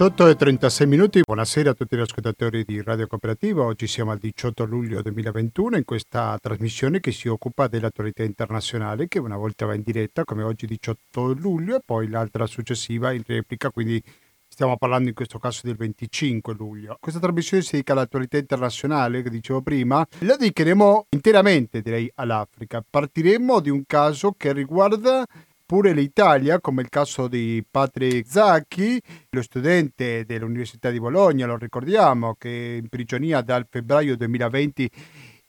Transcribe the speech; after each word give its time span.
18 0.00 0.28
e 0.28 0.34
36 0.34 0.86
minuti, 0.86 1.20
buonasera 1.22 1.68
a 1.68 1.74
tutti 1.74 1.94
gli 1.94 2.00
ascoltatori 2.00 2.64
di 2.64 2.80
Radio 2.80 3.06
Cooperativa. 3.06 3.64
Oggi 3.64 3.86
siamo 3.86 4.12
al 4.12 4.16
18 4.16 4.64
luglio 4.64 5.02
2021 5.02 5.76
in 5.76 5.84
questa 5.84 6.38
trasmissione 6.40 7.00
che 7.00 7.12
si 7.12 7.28
occupa 7.28 7.68
dell'attualità 7.68 8.22
internazionale 8.22 9.08
che 9.08 9.18
una 9.18 9.36
volta 9.36 9.66
va 9.66 9.74
in 9.74 9.82
diretta 9.82 10.24
come 10.24 10.42
oggi 10.42 10.64
18 10.64 11.34
luglio 11.34 11.76
e 11.76 11.82
poi 11.84 12.08
l'altra 12.08 12.46
successiva 12.46 13.12
in 13.12 13.24
replica, 13.26 13.68
quindi 13.68 14.02
stiamo 14.48 14.78
parlando 14.78 15.10
in 15.10 15.14
questo 15.14 15.38
caso 15.38 15.60
del 15.64 15.76
25 15.76 16.54
luglio. 16.54 16.96
Questa 16.98 17.20
trasmissione 17.20 17.62
si 17.62 17.72
dedica 17.72 17.92
all'attualità 17.92 18.38
internazionale 18.38 19.20
che 19.20 19.28
dicevo 19.28 19.60
prima, 19.60 20.02
la 20.20 20.36
dedicheremo 20.36 21.08
interamente 21.10 21.82
direi 21.82 22.10
all'Africa. 22.14 22.82
Partiremo 22.88 23.60
di 23.60 23.68
un 23.68 23.84
caso 23.84 24.32
che 24.32 24.54
riguarda 24.54 25.26
pure 25.70 25.92
l'Italia, 25.92 26.58
come 26.58 26.82
il 26.82 26.88
caso 26.88 27.28
di 27.28 27.64
Patrick 27.70 28.28
Zacchi, 28.28 29.00
lo 29.30 29.40
studente 29.40 30.24
dell'Università 30.24 30.90
di 30.90 30.98
Bologna, 30.98 31.46
lo 31.46 31.56
ricordiamo, 31.56 32.34
che 32.36 32.48
è 32.50 32.78
in 32.78 32.88
prigionia 32.88 33.40
dal 33.40 33.68
febbraio 33.70 34.16
2020 34.16 34.90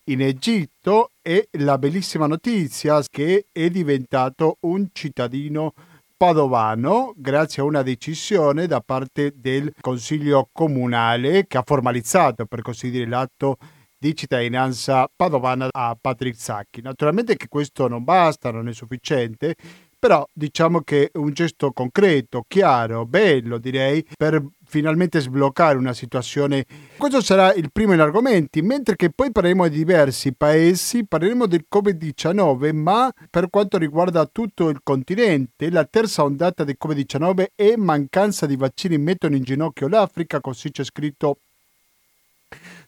in 0.10 0.22
Egitto 0.22 1.10
e 1.24 1.48
la 1.54 1.80
bellissima 1.80 2.28
notizia 2.28 3.02
che 3.10 3.48
è 3.52 3.70
diventato 3.72 4.58
un 4.60 4.90
cittadino 4.94 5.74
padovano 6.16 7.14
grazie 7.18 7.64
a 7.64 7.66
una 7.66 7.82
decisione 7.82 8.68
da 8.68 8.80
parte 8.82 9.34
del 9.36 9.74
Consiglio 9.82 10.50
Comunale 10.52 11.48
che 11.48 11.58
ha 11.58 11.64
formalizzato 11.66 12.46
per 12.46 12.62
così 12.62 12.92
dire 12.92 13.08
l'atto 13.08 13.58
di 13.98 14.16
cittadinanza 14.16 15.10
padovana 15.16 15.70
a 15.72 15.98
Patrick 16.00 16.40
Zacchi. 16.40 16.82
Naturalmente 16.84 17.36
che 17.38 17.48
questo 17.48 17.88
non 17.88 18.04
basta, 18.04 18.52
non 18.52 18.68
è 18.68 18.74
sufficiente, 18.74 19.56
però 20.02 20.28
diciamo 20.34 20.82
che 20.82 21.12
un 21.14 21.32
gesto 21.32 21.72
concreto, 21.74 22.44
chiaro, 22.48 23.06
bello 23.06 23.60
direi, 23.60 24.04
per 24.18 24.44
finalmente 24.66 25.20
sbloccare 25.20 25.78
una 25.78 25.94
situazione. 25.94 26.66
Questo 26.98 27.22
sarà 27.22 27.54
il 27.54 27.72
primo 27.72 27.92
degli 27.92 28.00
argomenti, 28.00 28.64
mentre 28.64 28.96
che 28.96 29.12
poi 29.12 29.32
parleremo 29.32 29.68
di 29.68 29.78
diversi 29.78 30.34
paesi, 30.34 31.06
parleremo 31.06 31.46
del 31.46 31.68
Covid-19, 31.72 32.74
ma 32.74 33.14
per 33.30 33.52
quanto 33.52 33.78
riguarda 33.78 34.26
tutto 34.26 34.70
il 34.70 34.80
continente, 34.82 35.70
la 35.70 35.86
terza 35.86 36.24
ondata 36.24 36.64
del 36.64 36.78
Covid-19 36.84 37.50
e 37.54 37.78
mancanza 37.78 38.48
di 38.48 38.56
vaccini 38.56 38.98
mettono 38.98 39.36
in 39.36 39.44
ginocchio 39.44 39.88
l'Africa, 39.88 40.42
così 40.42 40.72
c'è 40.72 40.84
scritto 40.84 41.38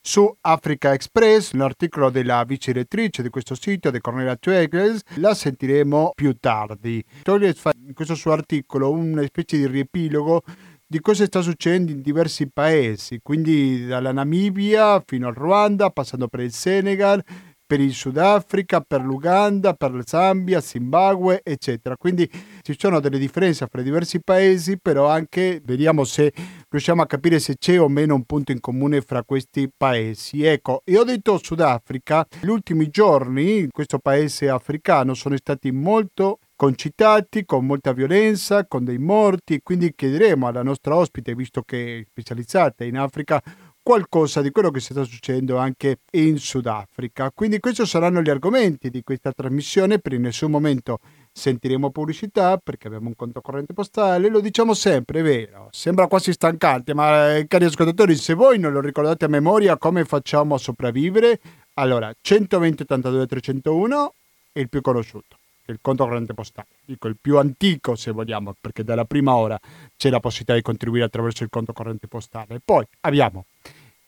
su 0.05 0.29
Africa 0.41 0.91
Express, 0.91 1.53
l'articolo 1.53 2.09
della 2.09 2.43
vice 2.43 2.73
direttrice 2.73 3.21
di 3.23 3.29
questo 3.29 3.55
sito, 3.55 3.89
di 3.89 4.01
Cornelia 4.01 4.35
Twegles, 4.35 5.01
la 5.15 5.33
sentiremo 5.33 6.11
più 6.13 6.35
tardi. 6.41 7.01
Toglies 7.21 7.57
fa 7.57 7.71
in 7.87 7.93
questo 7.93 8.13
suo 8.13 8.33
articolo 8.33 8.91
una 8.91 9.23
specie 9.23 9.55
di 9.55 9.65
riepilogo 9.65 10.43
di 10.85 10.99
cosa 10.99 11.23
sta 11.23 11.41
succedendo 11.41 11.93
in 11.93 12.01
diversi 12.01 12.49
paesi, 12.51 13.21
quindi 13.23 13.85
dalla 13.85 14.11
Namibia 14.11 15.01
fino 15.05 15.29
al 15.29 15.35
Ruanda, 15.35 15.89
passando 15.89 16.27
per 16.27 16.41
il 16.41 16.51
Senegal, 16.51 17.23
per 17.65 17.79
il 17.79 17.93
Sudafrica, 17.93 18.81
per 18.81 19.01
l'Uganda, 19.01 19.73
per 19.73 19.93
la 19.93 20.03
Zambia, 20.05 20.61
Zimbabwe, 20.61 21.41
eccetera. 21.43 21.97
Quindi 21.97 22.29
ci 22.61 22.75
sono 22.77 22.99
delle 22.99 23.17
differenze 23.17 23.65
fra 23.67 23.81
i 23.81 23.83
diversi 23.83 24.21
paesi, 24.21 24.77
però 24.79 25.07
anche 25.07 25.61
vediamo 25.63 26.03
se 26.03 26.31
riusciamo 26.73 27.03
a 27.03 27.05
capire 27.05 27.39
se 27.39 27.55
c'è 27.55 27.79
o 27.79 27.88
meno 27.88 28.16
un 28.16 28.23
punto 28.23 28.52
in 28.52 28.59
comune 28.59 29.02
fra 29.02 29.23
questi 29.23 29.69
paesi. 29.75 30.43
Ecco, 30.43 30.81
io 30.85 31.02
ho 31.02 31.03
detto 31.03 31.39
Sudafrica, 31.41 32.25
gli 32.41 32.47
ultimi 32.47 32.89
giorni 32.89 33.67
questo 33.69 33.99
paese 33.99 34.49
africano 34.49 35.13
sono 35.13 35.38
stati 35.38 35.71
molto 35.71 36.39
concitati, 36.55 37.45
con 37.45 37.67
molta 37.67 37.93
violenza, 37.93 38.65
con 38.65 38.83
dei 38.85 38.97
morti, 38.97 39.59
quindi 39.61 39.93
chiederemo 39.93 40.47
alla 40.47 40.63
nostra 40.63 40.95
ospite, 40.95 41.35
visto 41.35 41.61
che 41.61 41.99
è 41.99 42.05
specializzata 42.09 42.83
in 42.83 42.97
Africa, 42.97 43.39
qualcosa 43.83 44.42
di 44.42 44.49
quello 44.49 44.71
che 44.71 44.80
sta 44.80 45.03
succedendo 45.03 45.58
anche 45.58 45.98
in 46.14 46.39
Sudafrica. 46.39 47.30
Quindi 47.31 47.59
questi 47.59 47.86
saranno 47.86 48.21
gli 48.21 48.30
argomenti 48.30 48.89
di 48.89 49.03
questa 49.03 49.31
trasmissione, 49.31 49.99
per 49.99 50.14
in 50.14 50.21
nessun 50.21 50.49
momento 50.49 50.99
sentiremo 51.33 51.89
pubblicità 51.89 52.58
perché 52.58 52.88
abbiamo 52.88 53.08
un 53.08 53.16
conto 53.16 53.42
corrente 53.42 53.73
postale, 53.73 54.30
lo 54.30 54.39
diciamo 54.39 54.73
sempre, 54.73 55.20
è 55.20 55.23
vero, 55.23 55.67
sembra 55.71 56.08
quasi 56.08 56.32
stancante, 56.32 56.94
ma 56.94 57.36
eh, 57.36 57.48
cari 57.48 57.66
ascoltatori, 57.66 58.16
se 58.16 58.36
voi 58.36 58.60
non 58.60 58.71
lo 58.71 58.80
ricordate 58.80 59.26
a 59.26 59.30
memoria 59.30 59.77
come 59.77 60.05
facciamo 60.05 60.55
a 60.55 60.60
sopravvivere, 60.60 61.39
allora 61.73 62.14
120 62.22 62.83
82 62.83 63.27
301 63.27 64.14
è 64.54 64.60
il 64.60 64.70
più 64.70 64.82
conosciuto 64.82 65.38
il 65.67 65.80
conto 65.82 66.04
corrente 66.04 66.33
postale, 66.33 66.67
dico 66.83 67.08
il 67.08 67.16
più 67.20 67.38
antico 67.38 67.95
se 67.95 68.11
vogliamo, 68.11 68.54
perché 68.60 68.83
dalla 68.83 69.05
prima 69.05 69.33
ora 69.36 69.58
c'è 69.95 70.10
la 70.10 70.20
possibilità 70.20 70.55
di 70.55 70.61
contribuire 70.61 71.05
attraverso 71.05 71.43
il 71.43 71.49
conto 71.49 71.72
corrente 71.72 72.08
postale. 72.08 72.60
Poi 72.64 72.86
abbiamo 73.02 73.45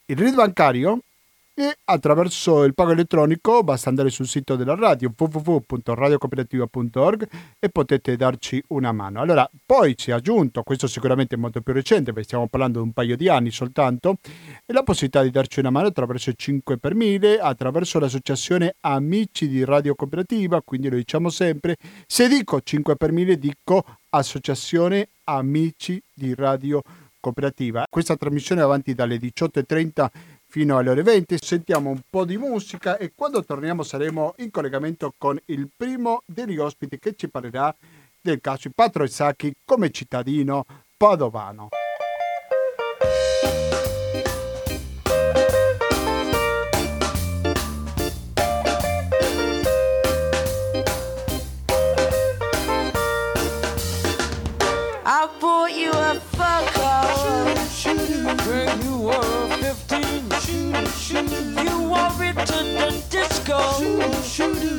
il 0.06 0.16
RID 0.16 0.34
bancario 0.34 1.00
e 1.58 1.78
attraverso 1.84 2.64
il 2.64 2.74
pago 2.74 2.90
elettronico 2.90 3.62
basta 3.62 3.88
andare 3.88 4.10
sul 4.10 4.26
sito 4.26 4.56
della 4.56 4.74
radio 4.74 5.10
www.radiocooperativa.org 5.16 7.28
e 7.58 7.70
potete 7.70 8.14
darci 8.14 8.62
una 8.68 8.92
mano. 8.92 9.22
Allora, 9.22 9.50
poi 9.64 9.94
si 9.96 10.10
è 10.10 10.12
aggiunto, 10.12 10.62
questo 10.62 10.86
sicuramente 10.86 11.34
è 11.34 11.38
molto 11.38 11.62
più 11.62 11.72
recente, 11.72 12.12
perché 12.12 12.24
stiamo 12.24 12.46
parlando 12.46 12.80
di 12.80 12.84
un 12.84 12.92
paio 12.92 13.16
di 13.16 13.30
anni 13.30 13.50
soltanto, 13.50 14.18
la 14.66 14.82
possibilità 14.82 15.22
di 15.22 15.30
darci 15.30 15.60
una 15.60 15.70
mano 15.70 15.86
attraverso 15.86 16.30
5 16.30 16.76
per 16.76 16.94
1000, 16.94 17.38
attraverso 17.38 17.98
l'associazione 17.98 18.74
Amici 18.80 19.48
di 19.48 19.64
Radio 19.64 19.94
Cooperativa, 19.94 20.60
quindi 20.60 20.90
lo 20.90 20.96
diciamo 20.96 21.30
sempre, 21.30 21.76
se 22.06 22.28
dico 22.28 22.60
5 22.60 22.96
per 22.96 23.12
1000 23.12 23.38
dico 23.38 23.82
Associazione 24.10 25.08
Amici 25.24 26.02
di 26.12 26.34
Radio 26.34 26.82
Cooperativa. 27.26 27.86
Questa 27.90 28.16
trasmissione 28.16 28.60
è 28.60 28.64
avanti 28.64 28.94
dalle 28.94 29.16
18.30 29.16 30.06
fino 30.48 30.78
alle 30.78 30.90
ore 30.90 31.02
20. 31.02 31.36
Sentiamo 31.40 31.90
un 31.90 32.00
po' 32.08 32.24
di 32.24 32.36
musica 32.36 32.96
e 32.96 33.12
quando 33.14 33.44
torniamo 33.44 33.82
saremo 33.82 34.34
in 34.38 34.50
collegamento 34.50 35.14
con 35.16 35.38
il 35.46 35.68
primo 35.74 36.22
degli 36.26 36.58
ospiti 36.58 36.98
che 36.98 37.14
ci 37.14 37.28
parlerà 37.28 37.74
del 38.20 38.40
caso 38.40 38.70
Patro 38.74 39.04
Isacchi 39.04 39.54
come 39.64 39.90
cittadino 39.90 40.64
padovano. 40.96 41.68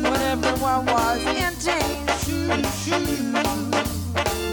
When 0.04 0.22
everyone 0.22 0.86
was 0.86 1.22
in 1.26 1.54
tears. 1.60 2.08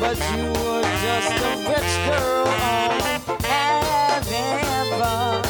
But 0.01 0.19
you 0.33 0.45
were 0.53 0.85
just 1.05 1.33
a 1.33 1.53
rich 1.71 1.93
girl 2.09 2.47
on 2.49 3.01
having 3.45 4.61
fun. 4.99 5.43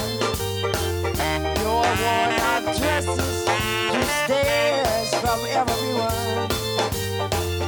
Your 1.63 1.83
worn 2.01 2.33
out 2.51 2.65
dresses 2.77 3.45
drew 3.91 4.09
stares 4.25 5.11
from 5.23 5.41
everyone. 5.61 6.49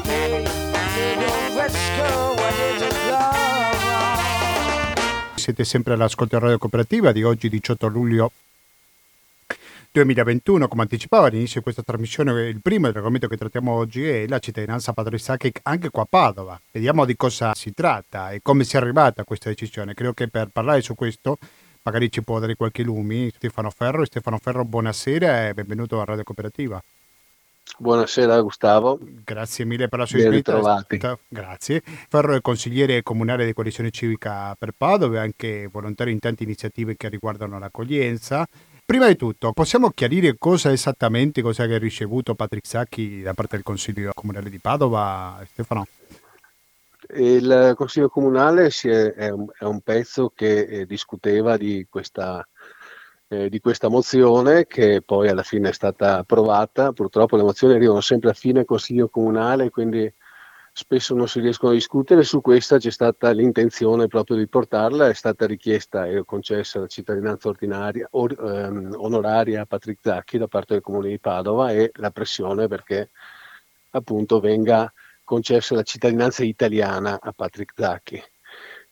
Hey, 0.05 0.45
little 0.97 1.47
rich 1.61 1.81
girl, 1.97 2.35
where 2.37 2.55
did 2.59 2.81
you 2.83 2.93
go? 3.11 3.25
Siete 5.37 5.65
sempre 5.65 5.95
all'ascolto 5.95 6.39
Radio 6.39 6.59
Cooperativa 6.59 7.13
di 7.13 7.23
oggi 7.23 7.49
18 7.49 7.89
luglio 7.89 8.31
2021, 9.97 10.69
come 10.69 10.83
anticipavo 10.83 11.25
all'inizio 11.25 11.57
di 11.57 11.63
questa 11.63 11.83
trasmissione, 11.83 12.49
il 12.49 12.61
primo 12.61 12.87
argomento 12.87 13.29
che 13.29 13.39
trattiamo 13.39 13.73
oggi 13.73 14.07
è 14.07 14.27
la 14.27 14.39
cittadinanza 14.39 14.93
padrisacchi 14.93 15.51
anche 15.63 15.89
qua 15.89 16.03
a 16.03 16.07
Padova. 16.07 16.61
Vediamo 16.71 17.07
di 17.07 17.17
cosa 17.17 17.55
si 17.55 17.73
tratta 17.73 18.31
e 18.31 18.41
come 18.43 18.65
si 18.65 18.77
è 18.77 18.79
arrivata 18.79 19.23
a 19.23 19.25
questa 19.25 19.49
decisione. 19.49 19.95
Credo 19.95 20.13
che 20.13 20.29
per 20.29 20.49
parlare 20.49 20.83
su 20.83 20.95
questo 20.95 21.39
magari 21.81 22.11
ci 22.11 22.23
può 22.23 22.39
dare 22.39 22.57
qualche 22.57 22.83
lumi 22.83 23.31
Stefano 23.35 23.71
Ferro. 23.71 24.05
Stefano 24.05 24.37
Ferro, 24.37 24.67
buonasera 24.67 25.49
e 25.49 25.55
benvenuto 25.55 25.99
a 25.99 26.05
Radio 26.05 26.25
Cooperativa. 26.25 26.83
Buonasera 27.79 28.39
Gustavo. 28.43 28.99
Grazie 29.01 29.65
mille 29.65 29.89
per 29.89 30.01
la 30.01 30.05
sua 30.05 30.19
disponibilità. 30.19 31.19
Grazie. 31.27 31.83
Ferro 31.83 32.35
è 32.35 32.43
consigliere 32.43 33.03
comunale 33.03 33.47
di 33.47 33.55
Coalizione 33.55 33.91
Civica 33.91 34.55
per 34.59 34.73
Padova 34.77 35.17
e 35.17 35.21
anche 35.21 35.71
volontario 35.73 36.13
in 36.13 36.19
tante 36.19 36.43
iniziative 36.43 36.97
che 36.97 37.09
riguardano 37.09 37.59
l'accoglienza 37.59 38.47
Prima 38.87 39.09
di 39.09 39.17
tutto, 39.17 39.53
possiamo 39.53 39.91
chiarire 39.91 40.37
cosa 40.39 40.71
esattamente 40.71 41.43
cosa 41.43 41.65
ha 41.65 41.77
ricevuto 41.77 42.37
Patrick 42.37 42.69
Sacchi 42.69 43.21
da 43.21 43.35
parte 43.35 43.57
del 43.57 43.65
Consiglio 43.65 44.13
Comunale 44.15 44.49
di 44.49 44.61
Padova, 44.61 45.45
Stefano? 45.51 45.89
Il 47.17 47.73
Consiglio 47.77 48.09
Comunale 48.09 48.69
è, 48.69 48.89
è, 48.89 49.29
un, 49.31 49.47
è, 49.59 49.65
un, 49.65 49.81
pezzo 49.81 50.31
che 50.33 50.61
eh, 50.61 50.87
discuteva 50.87 51.57
di 51.57 51.89
questa, 51.91 52.47
eh, 53.27 53.49
di 53.49 53.59
questa, 53.59 53.89
mozione 53.89 54.69
che 54.69 55.03
poi 55.05 55.31
alla 55.31 55.43
fine 55.43 55.71
è 55.71 55.73
stata 55.73 56.19
approvata. 56.19 56.93
Purtroppo 56.93 57.37
le 57.37 57.43
mozioni 57.43 57.75
arrivano 57.75 58.01
sempre 58.01 58.31
a 58.31 58.35
fine 58.35 58.65
Consiglio 58.65 59.09
Comunale, 59.09 59.69
quindi 59.69 60.09
spesso 60.79 61.15
non 61.15 61.27
si 61.27 61.41
riescono 61.41 61.73
a 61.73 61.75
discutere, 61.75 62.23
su 62.23 62.43
questa 62.43 62.77
c'è 62.77 62.91
stata 62.91 63.31
l'intenzione 63.31 64.09
proprio 64.09 64.37
di 64.37 64.47
portarla, 64.47 65.09
è 65.09 65.15
stata 65.15 65.47
richiesta 65.47 66.05
e 66.05 66.23
concessa 66.27 66.81
la 66.81 66.87
cittadinanza 66.87 67.49
ordinaria, 67.49 68.07
or, 68.11 68.37
ehm, 68.39 68.95
onoraria 68.95 69.63
a 69.63 69.67
Patrick 69.67 70.01
Zacchi 70.03 70.37
da 70.37 70.49
parte 70.49 70.75
del 70.75 70.83
Comune 70.83 71.09
di 71.09 71.19
Padova 71.19 71.73
e 71.73 71.91
la 71.95 72.11
pressione 72.11 72.69
perché 72.69 73.09
appunto 73.93 74.39
venga 74.39 74.93
concessa 75.25 75.75
la 75.75 75.83
cittadinanza 75.83 76.45
italiana 76.45 77.19
a 77.23 77.33
Patrick 77.33 77.73
Zacchi. 77.75 78.23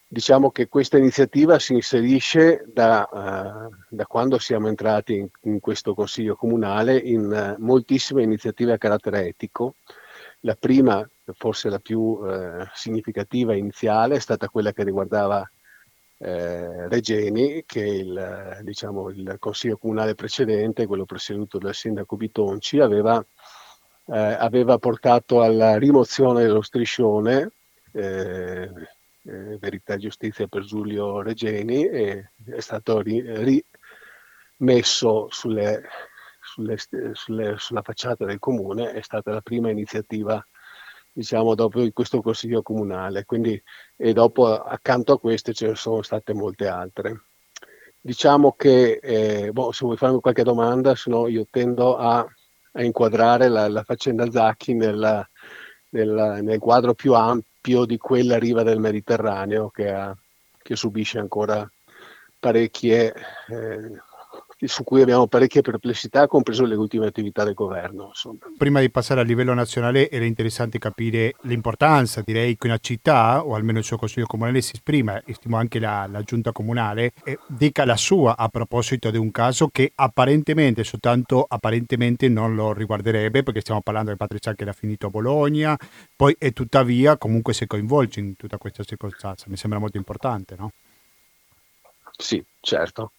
Diciamo 0.07 0.49
che 0.49 0.67
questa 0.67 0.97
iniziativa 0.97 1.59
si 1.59 1.73
inserisce 1.73 2.63
da, 2.65 3.07
uh, 3.11 3.75
da 3.89 4.07
quando 4.07 4.39
siamo 4.39 4.69
entrati 4.69 5.17
in, 5.17 5.27
in, 5.41 5.59
questo 5.59 5.93
Consiglio 5.93 6.35
Comunale 6.35 6.97
in 6.97 7.55
uh, 7.59 7.63
moltissime 7.63 8.23
iniziative 8.23 8.73
a 8.73 8.79
carattere 8.79 9.27
etico. 9.27 9.75
La 10.39 10.55
prima, 10.55 11.07
forse 11.33 11.69
la 11.69 11.79
più 11.79 11.99
uh, 11.99 12.65
significativa 12.73 13.55
iniziale, 13.55 14.15
è 14.15 14.19
stata 14.19 14.49
quella 14.49 14.71
che 14.71 14.83
riguardava 14.83 15.49
Regeni, 16.17 17.63
che 17.65 17.85
il, 17.85 18.59
diciamo, 18.61 19.09
il 19.09 19.35
Consiglio 19.37 19.77
Comunale 19.77 20.15
precedente, 20.15 20.87
quello 20.87 21.03
presieduto 21.03 21.57
dal 21.57 21.75
Sindaco 21.75 22.15
Bitonci, 22.15 22.79
aveva, 22.79 23.23
aveva 24.05 24.77
portato 24.77 25.41
alla 25.41 25.77
rimozione 25.77 26.43
dello 26.43 26.61
striscione 26.61 27.51
eh, 27.95 28.69
eh, 29.27 29.57
Verità 29.57 29.93
e 29.93 29.97
Giustizia 29.97 30.47
per 30.47 30.63
Giulio 30.63 31.21
Regeni 31.21 31.87
e 31.87 32.31
è 32.45 32.59
stato 32.59 32.99
ri, 33.01 33.63
rimesso 34.57 35.27
sulle, 35.31 35.83
sulle, 36.41 36.77
sulle, 37.13 37.55
sulla 37.57 37.81
facciata 37.81 38.25
del 38.25 38.39
comune, 38.39 38.91
è 38.91 39.01
stata 39.01 39.31
la 39.31 39.41
prima 39.41 39.69
iniziativa 39.69 40.45
diciamo 41.15 41.55
dopo 41.55 41.81
questo 41.93 42.21
consiglio 42.21 42.61
comunale. 42.61 43.23
Quindi 43.23 43.61
e 43.95 44.11
dopo 44.11 44.61
accanto 44.61 45.13
a 45.13 45.19
queste 45.19 45.53
ce 45.53 45.67
ne 45.67 45.75
sono 45.75 46.01
state 46.01 46.33
molte 46.33 46.67
altre. 46.67 47.21
Diciamo 48.01 48.51
che 48.51 48.99
eh, 49.01 49.51
boh, 49.51 49.71
se 49.71 49.85
vuoi 49.85 49.97
farmi 49.97 50.19
qualche 50.19 50.43
domanda 50.43 50.93
se 50.95 51.09
no 51.09 51.27
io 51.27 51.47
tendo 51.49 51.97
a, 51.97 52.19
a 52.19 52.83
inquadrare 52.83 53.47
la, 53.47 53.67
la 53.69 53.83
faccenda 53.83 54.29
Zacchi 54.29 54.73
nella, 54.73 55.27
nel, 55.89 56.39
nel 56.43 56.59
quadro 56.59 56.93
più 56.93 57.13
ampio 57.13 57.85
di 57.85 57.97
quella 57.97 58.37
riva 58.37 58.61
del 58.63 58.79
Mediterraneo 58.79 59.69
che, 59.69 59.89
ha, 59.89 60.15
che 60.61 60.75
subisce 60.75 61.17
ancora 61.17 61.67
parecchie 62.37 63.13
eh, 63.47 64.01
su 64.57 64.83
cui 64.83 65.01
abbiamo 65.01 65.27
parecchie 65.27 65.61
perplessità, 65.61 66.27
compreso 66.27 66.63
le 66.65 66.75
ultime 66.75 67.07
attività 67.07 67.43
del 67.43 67.53
governo. 67.53 68.07
Insomma. 68.07 68.39
Prima 68.57 68.79
di 68.79 68.89
passare 68.89 69.19
a 69.19 69.23
livello 69.23 69.53
nazionale 69.53 70.09
era 70.09 70.23
interessante 70.23 70.79
capire 70.79 71.35
l'importanza, 71.41 72.21
direi 72.25 72.57
che 72.57 72.67
una 72.67 72.77
città, 72.77 73.45
o 73.45 73.55
almeno 73.55 73.79
il 73.79 73.83
suo 73.83 73.97
consiglio 73.97 74.25
comunale 74.25 74.61
si 74.61 74.73
esprima, 74.73 75.21
e 75.23 75.33
stimo 75.33 75.57
anche 75.57 75.79
la, 75.79 76.07
la 76.09 76.21
giunta 76.21 76.51
comunale, 76.51 77.11
eh, 77.23 77.37
dica 77.47 77.83
la 77.85 77.97
sua 77.97 78.37
a 78.37 78.47
proposito 78.47 79.11
di 79.11 79.17
un 79.17 79.31
caso 79.31 79.67
che 79.67 79.91
apparentemente, 79.93 80.83
soltanto 80.83 81.45
apparentemente 81.47 82.29
non 82.29 82.55
lo 82.55 82.71
riguarderebbe, 82.71 83.43
perché 83.43 83.59
stiamo 83.59 83.81
parlando 83.81 84.11
di 84.11 84.17
Patricia 84.17 84.53
che 84.53 84.63
era 84.63 84.73
finito 84.73 85.07
a 85.07 85.09
Bologna, 85.09 85.77
poi 86.15 86.35
e 86.39 86.51
tuttavia 86.51 87.17
comunque 87.17 87.53
si 87.53 87.67
coinvolge 87.67 88.19
in 88.19 88.35
tutta 88.37 88.57
questa 88.57 88.83
circostanza, 88.83 89.45
mi 89.49 89.57
sembra 89.57 89.79
molto 89.79 89.97
importante, 89.97 90.55
no? 90.57 90.71
Sì, 92.17 92.41
certo. 92.61 93.11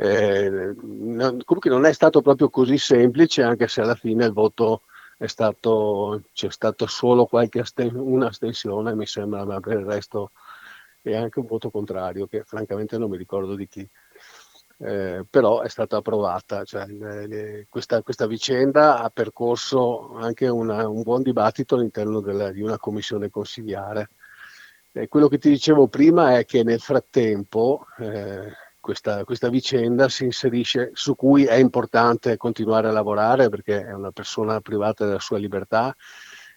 Eh, 0.00 0.76
comunque 0.76 1.70
non 1.70 1.84
è 1.84 1.92
stato 1.92 2.20
proprio 2.22 2.50
così 2.50 2.78
semplice, 2.78 3.42
anche 3.42 3.66
se 3.66 3.80
alla 3.80 3.96
fine 3.96 4.26
il 4.26 4.32
voto 4.32 4.82
è 5.16 5.26
stato, 5.26 6.22
c'è 6.32 6.50
stato 6.52 6.86
solo 6.86 7.26
qualche 7.26 7.58
asten- 7.58 7.96
un'astensione, 7.96 8.94
mi 8.94 9.06
sembra, 9.06 9.44
ma 9.44 9.58
per 9.58 9.78
il 9.78 9.84
resto 9.84 10.30
è 11.02 11.16
anche 11.16 11.40
un 11.40 11.46
voto 11.46 11.70
contrario, 11.70 12.28
che 12.28 12.44
francamente 12.44 12.96
non 12.96 13.10
mi 13.10 13.16
ricordo 13.16 13.56
di 13.56 13.66
chi. 13.66 13.88
Eh, 14.80 15.24
però 15.28 15.62
è 15.62 15.68
stata 15.68 15.96
approvata. 15.96 16.62
Cioè, 16.64 16.86
le, 16.86 17.66
questa, 17.68 18.00
questa, 18.02 18.28
vicenda 18.28 19.00
ha 19.00 19.10
percorso 19.10 20.14
anche 20.14 20.46
una, 20.46 20.86
un 20.88 21.02
buon 21.02 21.22
dibattito 21.22 21.74
all'interno 21.74 22.20
della, 22.20 22.52
di 22.52 22.62
una 22.62 22.78
commissione 22.78 23.30
consigliare. 23.30 24.10
Eh, 24.92 25.08
quello 25.08 25.26
che 25.26 25.38
ti 25.38 25.48
dicevo 25.48 25.88
prima 25.88 26.38
è 26.38 26.44
che 26.44 26.62
nel 26.62 26.80
frattempo 26.80 27.86
eh, 27.98 28.52
questa, 28.88 29.22
questa, 29.24 29.50
vicenda 29.50 30.08
si 30.08 30.24
inserisce, 30.24 30.92
su 30.94 31.14
cui 31.14 31.44
è 31.44 31.56
importante 31.56 32.38
continuare 32.38 32.88
a 32.88 32.90
lavorare 32.90 33.50
perché 33.50 33.84
è 33.84 33.92
una 33.92 34.12
persona 34.12 34.62
privata 34.62 35.04
della 35.04 35.20
sua 35.20 35.36
libertà 35.36 35.94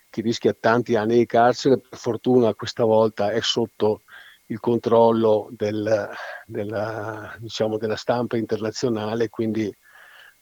che 0.10 0.22
rischia 0.22 0.56
tanti 0.57 0.95
anni 0.95 1.18
di 1.18 1.25
carcere, 1.25 1.80
per 1.80 2.00
fortuna 2.00 2.54
questa 2.54 2.86
volta 2.86 3.31
è 3.31 3.42
sotto 3.42 4.04
il 4.45 4.62
controllo 4.62 5.50
del, 5.51 6.10
della, 6.45 7.36
diciamo, 7.38 7.78
della 7.78 7.98
stampa 7.98 8.38
internazionale, 8.38 9.28
quindi 9.28 9.69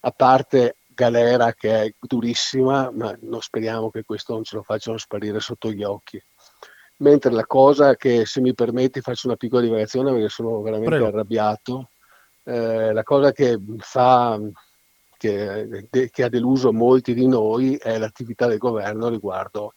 a 0.01 0.11
parte 0.11 0.75
galera 0.85 1.53
che 1.53 1.81
è 1.85 1.93
durissima, 1.99 2.91
ma 2.91 3.17
non 3.21 3.41
speriamo 3.41 3.89
che 3.89 4.03
questo 4.03 4.33
non 4.33 4.43
ce 4.43 4.57
lo 4.57 4.61
facciano 4.61 4.99
sparire 4.99 5.39
sotto 5.39 5.71
gli 5.71 5.83
occhi. 5.83 6.21
Mentre 7.01 7.31
la 7.31 7.45
cosa 7.45 7.95
che, 7.95 8.25
se 8.25 8.41
mi 8.41 8.53
permetti, 8.53 8.99
faccio 8.99 9.27
una 9.27 9.37
piccola 9.37 9.61
divagazione 9.61 10.11
perché 10.11 10.27
sono 10.27 10.61
veramente 10.61 10.97
Prego. 10.97 11.07
arrabbiato, 11.07 11.89
eh, 12.43 12.91
la 12.91 13.03
cosa 13.03 13.31
che 13.31 13.57
fa, 13.77 14.37
che, 15.17 15.87
che, 16.11 16.23
ha 16.23 16.29
deluso 16.29 16.73
molti 16.73 17.13
di 17.13 17.25
noi 17.25 17.75
è 17.75 17.97
l'attività 17.97 18.47
del 18.47 18.57
governo 18.57 19.07
riguardo 19.07 19.75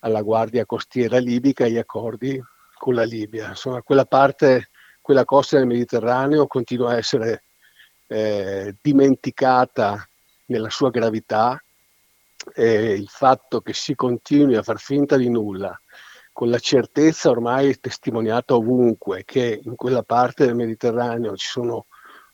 alla 0.00 0.22
Guardia 0.22 0.66
Costiera 0.66 1.18
libica 1.18 1.64
e 1.64 1.72
gli 1.72 1.78
accordi 1.78 2.40
con 2.78 2.94
la 2.94 3.04
Libia. 3.04 3.48
Insomma, 3.48 3.82
quella 3.82 4.04
parte, 4.04 4.68
quella 5.00 5.24
costa 5.24 5.56
del 5.56 5.66
Mediterraneo 5.66 6.46
continua 6.46 6.90
a 6.90 6.96
essere 6.96 7.42
eh, 8.06 8.76
dimenticata 8.80 10.08
nella 10.46 10.70
sua 10.70 10.90
gravità. 10.90 11.60
Eh, 12.54 12.92
il 12.92 13.08
fatto 13.08 13.60
che 13.60 13.72
si 13.72 13.96
continui 13.96 14.54
a 14.54 14.62
far 14.62 14.78
finta 14.78 15.16
di 15.16 15.28
nulla 15.28 15.76
con 16.36 16.50
la 16.50 16.58
certezza 16.58 17.30
ormai 17.30 17.80
testimoniata 17.80 18.54
ovunque 18.56 19.24
che 19.24 19.58
in 19.64 19.74
quella 19.74 20.02
parte 20.02 20.44
del 20.44 20.54
Mediterraneo 20.54 21.34
ci 21.34 21.48
sono 21.48 21.86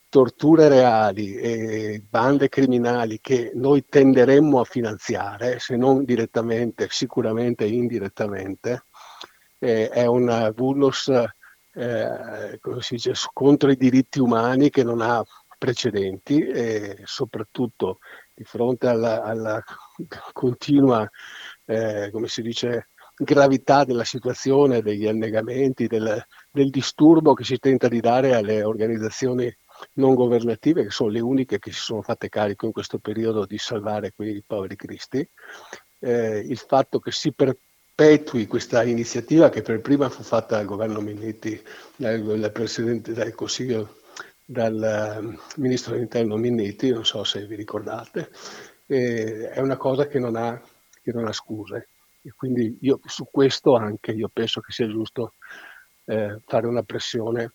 torture 0.08 0.66
reali 0.66 1.36
e 1.36 2.02
bande 2.10 2.48
criminali 2.48 3.20
che 3.20 3.52
noi 3.54 3.86
tenderemmo 3.88 4.58
a 4.58 4.64
finanziare, 4.64 5.60
se 5.60 5.76
non 5.76 6.04
direttamente, 6.04 6.88
sicuramente 6.90 7.64
indirettamente, 7.64 8.86
eh, 9.60 9.88
è 9.88 10.04
un 10.06 10.52
vulnus 10.56 11.08
eh, 11.74 12.58
contro 13.32 13.70
i 13.70 13.76
diritti 13.76 14.18
umani 14.18 14.68
che 14.70 14.82
non 14.82 15.00
ha 15.00 15.22
precedenti 15.56 16.44
e 16.44 17.02
soprattutto 17.04 18.00
di 18.34 18.42
fronte 18.42 18.88
alla, 18.88 19.22
alla 19.22 19.62
continua, 20.32 21.08
eh, 21.66 22.10
come 22.10 22.26
si 22.26 22.42
dice, 22.42 22.88
gravità 23.16 23.84
della 23.84 24.04
situazione, 24.04 24.82
degli 24.82 25.06
annegamenti, 25.06 25.86
del, 25.86 26.24
del, 26.50 26.70
disturbo 26.70 27.34
che 27.34 27.44
si 27.44 27.58
tenta 27.58 27.88
di 27.88 28.00
dare 28.00 28.34
alle 28.34 28.62
organizzazioni 28.62 29.54
non 29.94 30.14
governative, 30.14 30.84
che 30.84 30.90
sono 30.90 31.10
le 31.10 31.20
uniche 31.20 31.58
che 31.58 31.72
si 31.72 31.80
sono 31.80 32.02
fatte 32.02 32.28
carico 32.28 32.66
in 32.66 32.72
questo 32.72 32.98
periodo 32.98 33.46
di 33.46 33.58
salvare 33.58 34.12
quei 34.14 34.42
poveri 34.46 34.76
cristi, 34.76 35.26
eh, 35.98 36.38
il 36.38 36.58
fatto 36.58 36.98
che 36.98 37.12
si 37.12 37.32
perpetui 37.32 38.46
questa 38.46 38.82
iniziativa 38.82 39.50
che 39.50 39.62
per 39.62 39.80
prima 39.80 40.08
fu 40.08 40.22
fatta 40.22 40.56
dal 40.56 40.64
governo 40.64 41.00
Minetti, 41.00 41.60
dal, 41.96 42.22
dal 42.22 42.52
Presidente 42.52 43.12
del 43.12 43.34
Consiglio, 43.34 44.00
dal 44.44 45.18
um, 45.20 45.38
Ministro 45.56 45.92
dell'Interno 45.92 46.36
Minetti, 46.36 46.90
non 46.90 47.04
so 47.04 47.24
se 47.24 47.46
vi 47.46 47.54
ricordate, 47.54 48.30
eh, 48.86 49.50
è 49.50 49.60
una 49.60 49.76
cosa 49.76 50.06
che 50.06 50.18
non 50.18 50.36
ha, 50.36 50.60
che 51.02 51.12
non 51.12 51.26
ha 51.26 51.32
scuse. 51.32 51.88
E 52.22 52.32
quindi 52.36 52.78
io 52.80 53.00
su 53.04 53.26
questo 53.30 53.74
anche 53.76 54.12
io 54.12 54.30
penso 54.32 54.60
che 54.60 54.72
sia 54.72 54.86
giusto 54.86 55.34
eh, 56.04 56.40
fare 56.46 56.66
una 56.66 56.82
pressione 56.82 57.52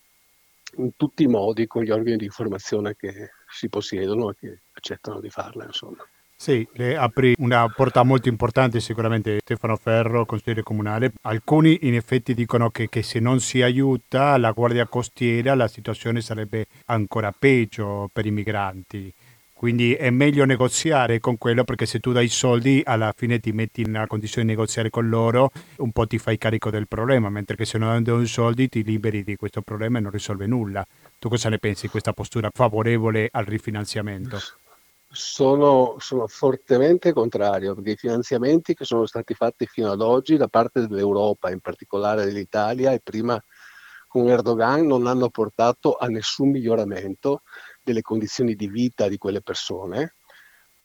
in 0.76 0.90
tutti 0.96 1.22
i 1.22 1.28
modi 1.28 1.66
con 1.66 1.82
gli 1.82 1.90
organi 1.90 2.16
di 2.16 2.24
informazione 2.26 2.94
che 2.96 3.30
si 3.48 3.68
possiedono 3.68 4.30
e 4.30 4.34
che 4.38 4.60
accettano 4.72 5.20
di 5.20 5.30
farla. 5.30 5.64
Insomma. 5.64 6.06
Sì, 6.40 6.66
le 6.74 6.96
apri 6.96 7.34
una 7.38 7.68
porta 7.68 8.04
molto 8.04 8.28
importante 8.28 8.78
sicuramente 8.78 9.38
Stefano 9.40 9.74
Ferro, 9.74 10.24
consigliere 10.24 10.62
comunale. 10.62 11.12
Alcuni 11.22 11.78
in 11.82 11.94
effetti 11.94 12.32
dicono 12.32 12.70
che, 12.70 12.88
che, 12.88 13.02
se 13.02 13.18
non 13.18 13.40
si 13.40 13.60
aiuta 13.60 14.36
la 14.36 14.52
Guardia 14.52 14.86
Costiera 14.86 15.56
la 15.56 15.66
situazione 15.66 16.20
sarebbe 16.20 16.66
ancora 16.86 17.34
peggio 17.36 18.08
per 18.12 18.24
i 18.24 18.30
migranti. 18.30 19.12
Quindi 19.58 19.92
è 19.92 20.10
meglio 20.10 20.44
negoziare 20.44 21.18
con 21.18 21.36
quello 21.36 21.64
perché 21.64 21.84
se 21.84 21.98
tu 21.98 22.12
dai 22.12 22.28
soldi 22.28 22.80
alla 22.84 23.12
fine 23.12 23.40
ti 23.40 23.50
metti 23.50 23.80
in 23.80 23.88
una 23.88 24.06
condizione 24.06 24.46
di 24.46 24.54
negoziare 24.54 24.88
con 24.88 25.08
loro, 25.08 25.50
un 25.78 25.90
po' 25.90 26.06
ti 26.06 26.16
fai 26.16 26.38
carico 26.38 26.70
del 26.70 26.86
problema, 26.86 27.28
mentre 27.28 27.56
che 27.56 27.64
se 27.64 27.76
non 27.76 28.00
dai 28.04 28.26
soldi 28.26 28.68
ti 28.68 28.84
liberi 28.84 29.24
di 29.24 29.34
questo 29.34 29.60
problema 29.62 29.98
e 29.98 30.02
non 30.02 30.12
risolve 30.12 30.46
nulla. 30.46 30.86
Tu 31.18 31.28
cosa 31.28 31.48
ne 31.48 31.58
pensi 31.58 31.86
di 31.86 31.88
questa 31.88 32.12
postura 32.12 32.50
favorevole 32.54 33.30
al 33.32 33.46
rifinanziamento? 33.46 34.38
sono, 35.10 35.96
sono, 35.98 36.28
fortemente 36.28 37.12
contrario 37.12 37.74
perché 37.74 37.90
i 37.90 37.96
finanziamenti 37.96 38.74
che 38.74 38.84
sono 38.84 39.06
stati 39.06 39.34
fatti 39.34 39.66
fino 39.66 39.90
ad 39.90 40.02
oggi 40.02 40.36
da 40.36 40.46
parte 40.46 40.86
dell'Europa, 40.86 41.50
in 41.50 41.58
particolare 41.58 42.24
dell'Italia 42.24 42.92
e 42.92 43.00
prima 43.02 43.42
con 44.06 44.28
Erdogan, 44.28 44.86
non 44.86 45.08
hanno 45.08 45.30
portato 45.30 45.96
a 45.96 46.06
nessun 46.06 46.50
miglioramento 46.50 47.42
delle 47.88 48.02
condizioni 48.02 48.54
di 48.54 48.68
vita 48.68 49.08
di 49.08 49.16
quelle 49.16 49.40
persone, 49.40 50.16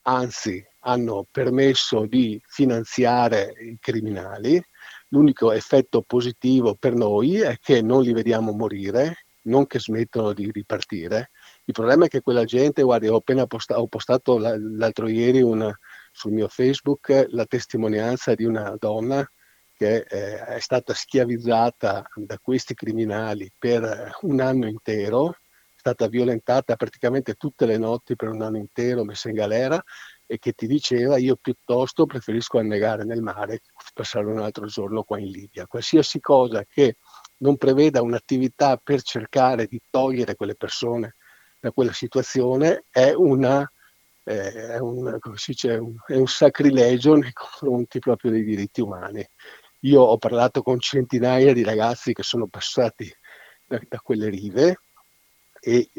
anzi 0.03 0.65
hanno 0.85 1.27
permesso 1.29 2.05
di 2.05 2.41
finanziare 2.45 3.53
i 3.59 3.77
criminali. 3.79 4.61
L'unico 5.09 5.51
effetto 5.51 6.01
positivo 6.01 6.75
per 6.75 6.93
noi 6.93 7.39
è 7.39 7.57
che 7.59 7.81
non 7.81 8.01
li 8.01 8.13
vediamo 8.13 8.53
morire, 8.53 9.25
non 9.43 9.67
che 9.67 9.79
smettono 9.79 10.33
di 10.33 10.49
ripartire. 10.51 11.31
Il 11.65 11.73
problema 11.73 12.05
è 12.05 12.07
che 12.07 12.21
quella 12.21 12.45
gente, 12.45 12.81
guardi, 12.81 13.07
ho 13.07 13.17
appena 13.17 13.45
posta- 13.45 13.79
ho 13.79 13.87
postato 13.87 14.37
l'altro 14.37 15.07
ieri 15.07 15.41
una, 15.41 15.77
sul 16.11 16.31
mio 16.31 16.47
Facebook 16.47 17.27
la 17.29 17.45
testimonianza 17.45 18.33
di 18.33 18.45
una 18.45 18.75
donna 18.79 19.27
che 19.75 20.05
eh, 20.07 20.45
è 20.45 20.59
stata 20.59 20.93
schiavizzata 20.93 22.05
da 22.15 22.39
questi 22.39 22.73
criminali 22.73 23.51
per 23.57 24.17
un 24.21 24.39
anno 24.39 24.67
intero, 24.67 25.35
stata 25.83 26.07
violentata 26.07 26.77
praticamente 26.77 27.33
tutte 27.33 27.65
le 27.65 27.77
notti 27.77 28.15
per 28.15 28.29
un 28.29 28.41
anno 28.41 28.55
intero, 28.57 29.03
messa 29.03 29.27
in 29.27 29.35
galera 29.35 29.83
e 30.25 30.39
che 30.39 30.53
ti 30.53 30.65
diceva 30.65 31.17
io 31.17 31.35
piuttosto 31.35 32.05
preferisco 32.05 32.57
annegare 32.57 33.03
nel 33.03 33.21
mare 33.21 33.59
passare 33.93 34.27
un 34.27 34.39
altro 34.39 34.65
giorno 34.67 35.03
qua 35.03 35.19
in 35.19 35.27
Libia. 35.27 35.67
Qualsiasi 35.67 36.21
cosa 36.21 36.63
che 36.63 36.95
non 37.39 37.57
preveda 37.57 38.01
un'attività 38.01 38.77
per 38.77 39.01
cercare 39.01 39.67
di 39.67 39.81
togliere 39.89 40.35
quelle 40.35 40.55
persone 40.55 41.15
da 41.59 41.71
quella 41.71 41.91
situazione 41.91 42.85
è, 42.89 43.11
una, 43.11 43.69
eh, 44.23 44.53
è, 44.53 44.79
un, 44.79 45.19
dice, 45.45 45.81
è 46.07 46.15
un 46.15 46.27
sacrilegio 46.27 47.15
nei 47.15 47.33
confronti 47.33 47.99
proprio 47.99 48.31
dei 48.31 48.45
diritti 48.45 48.79
umani. 48.79 49.27
Io 49.81 50.01
ho 50.01 50.17
parlato 50.17 50.61
con 50.61 50.79
centinaia 50.79 51.51
di 51.51 51.63
ragazzi 51.63 52.13
che 52.13 52.23
sono 52.23 52.47
passati 52.47 53.13
da, 53.65 53.81
da 53.85 53.99
quelle 53.99 54.29
rive 54.29 54.77
e 55.63 55.89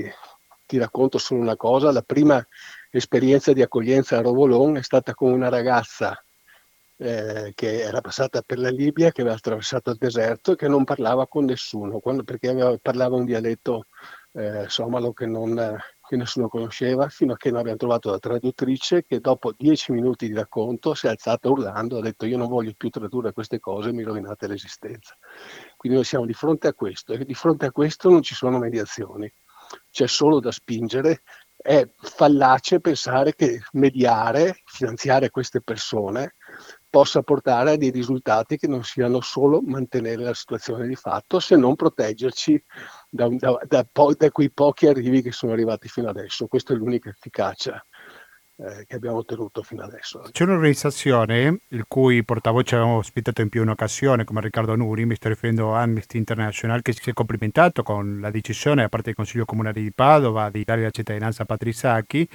ti 0.66 0.78
racconto 0.78 1.18
solo 1.18 1.40
una 1.40 1.56
cosa, 1.56 1.92
la 1.92 2.02
prima 2.02 2.44
esperienza 2.90 3.52
di 3.52 3.62
accoglienza 3.62 4.18
a 4.18 4.20
Rovolon 4.20 4.76
è 4.76 4.82
stata 4.82 5.14
con 5.14 5.32
una 5.32 5.48
ragazza 5.48 6.22
eh, 6.96 7.52
che 7.54 7.80
era 7.80 8.00
passata 8.00 8.42
per 8.42 8.58
la 8.58 8.70
Libia, 8.70 9.10
che 9.10 9.22
aveva 9.22 9.36
attraversato 9.36 9.90
il 9.90 9.96
deserto 9.96 10.52
e 10.52 10.56
che 10.56 10.68
non 10.68 10.84
parlava 10.84 11.26
con 11.26 11.44
nessuno, 11.44 11.98
quando, 11.98 12.22
perché 12.22 12.50
aveva, 12.50 12.76
parlava 12.80 13.16
un 13.16 13.24
dialetto 13.24 13.86
eh, 14.32 14.68
somalo 14.68 15.12
che, 15.12 15.26
non, 15.26 15.76
che, 16.08 16.16
nessuno 16.16 16.48
conosceva, 16.48 17.08
fino 17.08 17.32
a 17.32 17.36
che 17.36 17.50
non 17.50 17.60
abbiamo 17.60 17.78
trovato 17.78 18.10
la 18.10 18.18
traduttrice 18.18 19.04
che 19.04 19.20
dopo 19.20 19.52
dieci 19.56 19.92
minuti 19.92 20.28
di 20.28 20.34
racconto 20.34 20.94
si 20.94 21.06
è 21.06 21.10
alzata 21.10 21.48
urlando, 21.48 21.98
ha 21.98 22.02
detto 22.02 22.26
io 22.26 22.36
non 22.36 22.48
voglio 22.48 22.72
più 22.76 22.90
tradurre 22.90 23.32
queste 23.32 23.60
cose, 23.60 23.92
mi 23.92 24.02
rovinate 24.02 24.46
l'esistenza. 24.46 25.16
Quindi 25.76 25.98
noi 25.98 26.06
siamo 26.06 26.26
di 26.26 26.34
fronte 26.34 26.68
a 26.68 26.74
questo 26.74 27.12
e 27.12 27.24
di 27.24 27.34
fronte 27.34 27.66
a 27.66 27.72
questo 27.72 28.08
non 28.08 28.22
ci 28.22 28.34
sono 28.34 28.58
mediazioni, 28.58 29.32
c'è 29.90 30.06
solo 30.06 30.40
da 30.40 30.52
spingere 30.52 31.22
è 31.64 31.88
fallace 31.96 32.78
pensare 32.78 33.34
che 33.34 33.62
mediare, 33.72 34.60
finanziare 34.66 35.30
queste 35.30 35.62
persone 35.62 36.34
possa 36.90 37.22
portare 37.22 37.72
a 37.72 37.76
dei 37.76 37.88
risultati 37.90 38.58
che 38.58 38.68
non 38.68 38.84
siano 38.84 39.22
solo 39.22 39.62
mantenere 39.62 40.24
la 40.24 40.34
situazione 40.34 40.86
di 40.86 40.94
fatto, 40.94 41.40
se 41.40 41.56
non 41.56 41.74
proteggerci 41.74 42.62
da, 43.08 43.28
da, 43.28 43.58
da, 43.66 43.86
da 43.90 44.30
quei 44.30 44.52
pochi 44.52 44.86
arrivi 44.88 45.22
che 45.22 45.32
sono 45.32 45.52
arrivati 45.52 45.88
fino 45.88 46.10
adesso. 46.10 46.46
Questa 46.46 46.74
è 46.74 46.76
l'unica 46.76 47.08
efficacia 47.08 47.82
eh, 48.56 48.84
che 48.86 48.96
abbiamo 48.96 49.18
ottenuto 49.18 49.62
fino 49.62 49.82
adesso. 49.82 50.22
C'è 50.30 50.44
un'organizzazione 50.44 51.58
il 51.68 51.84
cui 51.88 52.24
portavoce 52.24 52.76
abbiamo 52.76 52.96
ospitato 52.96 53.40
in 53.40 53.48
più 53.48 53.62
un'occasione, 53.62 54.24
come 54.24 54.40
Riccardo 54.40 54.76
Nuri, 54.76 55.06
mi 55.06 55.16
sto 55.16 55.28
riferendo 55.28 55.74
a 55.74 55.82
Amnesty 55.82 56.18
International, 56.18 56.82
che 56.82 56.92
si 56.92 57.10
è 57.10 57.12
complimentato 57.12 57.82
con 57.82 58.20
la 58.20 58.30
decisione 58.30 58.82
da 58.82 58.88
parte 58.88 59.06
del 59.06 59.14
Consiglio 59.14 59.44
Comunale 59.44 59.80
di 59.80 59.92
Padova 59.92 60.50
di 60.50 60.62
dare 60.64 60.82
la 60.82 60.90
cittadinanza 60.90 61.42
a 61.42 61.46
Patrisacchi, 61.46 62.28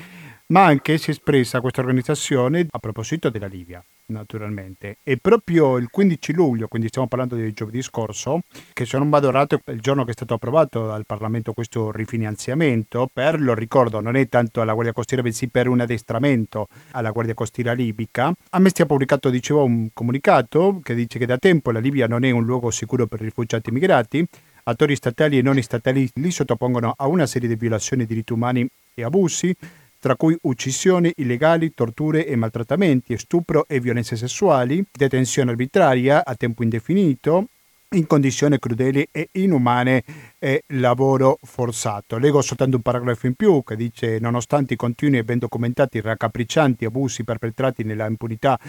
ma 0.47 0.65
anche 0.65 0.97
si 0.97 1.09
è 1.09 1.13
espressa 1.13 1.61
questa 1.61 1.81
organizzazione 1.81 2.67
a 2.69 2.79
proposito 2.79 3.29
della 3.29 3.47
Libia 3.47 3.83
naturalmente. 4.09 4.97
E 5.03 5.17
proprio 5.17 5.77
il 5.77 5.89
15 5.89 6.33
luglio, 6.33 6.67
quindi 6.67 6.87
stiamo 6.87 7.07
parlando 7.07 7.35
di 7.35 7.51
giovedì 7.53 7.81
scorso, 7.81 8.41
che 8.73 8.85
se 8.85 8.97
non 8.97 9.09
vado 9.09 9.29
errato 9.29 9.59
è 9.63 9.71
il 9.71 9.81
giorno 9.81 10.03
che 10.03 10.11
è 10.11 10.13
stato 10.13 10.35
approvato 10.35 10.85
dal 10.87 11.05
Parlamento 11.05 11.53
questo 11.53 11.91
rifinanziamento 11.91 13.09
per, 13.11 13.39
lo 13.39 13.53
ricordo, 13.53 13.99
non 13.99 14.15
è 14.15 14.27
tanto 14.29 14.61
alla 14.61 14.73
Guardia 14.73 14.93
Costiera, 14.93 15.23
bensì 15.23 15.47
per 15.47 15.67
un 15.67 15.79
addestramento 15.79 16.67
alla 16.91 17.11
Guardia 17.11 17.33
Costiera 17.33 17.73
libica. 17.73 18.33
Amnesty 18.51 18.83
ha 18.83 18.85
pubblicato, 18.85 19.29
dicevo, 19.29 19.63
un 19.63 19.89
comunicato 19.93 20.79
che 20.83 20.95
dice 20.95 21.19
che 21.19 21.25
da 21.25 21.37
tempo 21.37 21.71
la 21.71 21.79
Libia 21.79 22.07
non 22.07 22.23
è 22.23 22.31
un 22.31 22.45
luogo 22.45 22.71
sicuro 22.71 23.07
per 23.07 23.21
rifugiati 23.21 23.69
immigrati, 23.69 24.27
attori 24.63 24.95
statali 24.95 25.37
e 25.37 25.41
non 25.41 25.61
statali 25.61 26.09
li 26.15 26.31
sottopongono 26.31 26.93
a 26.95 27.07
una 27.07 27.25
serie 27.25 27.47
di 27.47 27.55
violazioni 27.55 28.05
dei 28.05 28.13
diritti 28.13 28.33
umani 28.33 28.67
e 28.93 29.03
abusi, 29.03 29.55
tra 29.99 30.15
cui 30.15 30.37
uccisioni 30.43 31.11
illegali, 31.17 31.73
torture 31.73 32.25
e 32.25 32.35
maltrattamenti, 32.35 33.17
stupro 33.17 33.65
e 33.67 33.79
violenze 33.79 34.15
sessuali, 34.15 34.83
detenzione 34.91 35.51
arbitraria 35.51 36.23
a 36.25 36.35
tempo 36.35 36.63
indefinito, 36.63 37.47
in 37.95 38.05
condizioni 38.05 38.59
crudeli 38.59 39.07
e 39.11 39.29
inumane 39.33 40.03
e 40.37 40.63
lavoro 40.67 41.39
forzato. 41.41 42.17
Leggo 42.17 42.41
soltanto 42.41 42.75
un 42.75 42.83
paragrafo 42.83 43.25
in 43.25 43.33
più 43.33 43.63
che 43.63 43.75
dice 43.75 44.19
nonostante 44.19 44.75
i 44.75 44.77
continui 44.77 45.17
e 45.17 45.23
ben 45.23 45.39
documentati 45.39 45.99
raccapriccianti 45.99 46.85
abusi 46.85 47.23
perpetrati 47.23 47.83
nella 47.83 48.05
impunità 48.05 48.59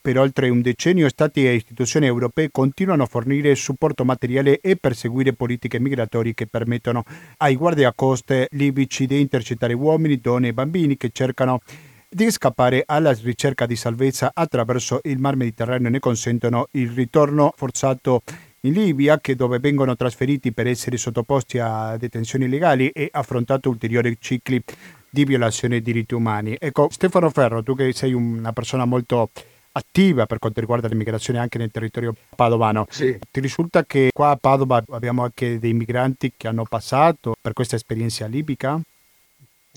per 0.00 0.18
oltre 0.18 0.48
un 0.48 0.62
decennio 0.62 1.08
Stati 1.08 1.46
e 1.46 1.54
istituzioni 1.54 2.06
europee 2.06 2.50
continuano 2.50 3.02
a 3.02 3.06
fornire 3.06 3.54
supporto 3.54 4.04
materiale 4.04 4.60
e 4.60 4.76
perseguire 4.76 5.34
politiche 5.34 5.78
migratorie 5.78 6.34
che 6.34 6.46
permettono 6.46 7.04
ai 7.38 7.56
guardiacoste 7.56 8.48
libici 8.52 9.06
di 9.06 9.20
intercettare 9.20 9.74
uomini, 9.74 10.20
donne 10.20 10.48
e 10.48 10.52
bambini 10.54 10.96
che 10.96 11.10
cercano 11.12 11.60
di 12.08 12.30
scappare 12.30 12.82
alla 12.86 13.12
ricerca 13.12 13.66
di 13.66 13.76
salvezza 13.76 14.32
attraverso 14.34 15.00
il 15.04 15.18
Mar 15.18 15.36
Mediterraneo 15.36 15.88
e 15.88 15.90
ne 15.90 15.98
consentono 16.00 16.66
il 16.72 16.90
ritorno 16.90 17.52
forzato 17.54 18.22
in 18.62 18.72
Libia, 18.72 19.18
che 19.20 19.36
dove 19.36 19.58
vengono 19.58 19.96
trasferiti 19.96 20.52
per 20.52 20.66
essere 20.66 20.96
sottoposti 20.96 21.58
a 21.58 21.96
detenzioni 21.96 22.46
illegali 22.46 22.88
e 22.88 23.08
affrontato 23.10 23.70
ulteriori 23.70 24.16
cicli 24.18 24.62
di 25.08 25.24
violazione 25.24 25.80
dei 25.80 25.92
diritti 25.92 26.14
umani. 26.14 26.56
Ecco, 26.58 26.88
Stefano 26.90 27.30
Ferro, 27.30 27.62
tu 27.62 27.74
che 27.74 27.92
sei 27.92 28.12
una 28.12 28.52
persona 28.52 28.84
molto 28.84 29.30
attiva 29.72 30.26
per 30.26 30.38
quanto 30.38 30.60
riguarda 30.60 30.88
l'immigrazione 30.88 31.38
anche 31.38 31.58
nel 31.58 31.70
territorio 31.70 32.14
padovano. 32.34 32.86
Sì. 32.90 33.18
Ti 33.30 33.40
risulta 33.40 33.84
che 33.84 34.10
qua 34.12 34.30
a 34.30 34.36
Padova 34.36 34.82
abbiamo 34.90 35.22
anche 35.22 35.58
dei 35.58 35.72
migranti 35.72 36.32
che 36.36 36.48
hanno 36.48 36.64
passato 36.64 37.34
per 37.40 37.52
questa 37.52 37.76
esperienza 37.76 38.26
libica? 38.26 38.80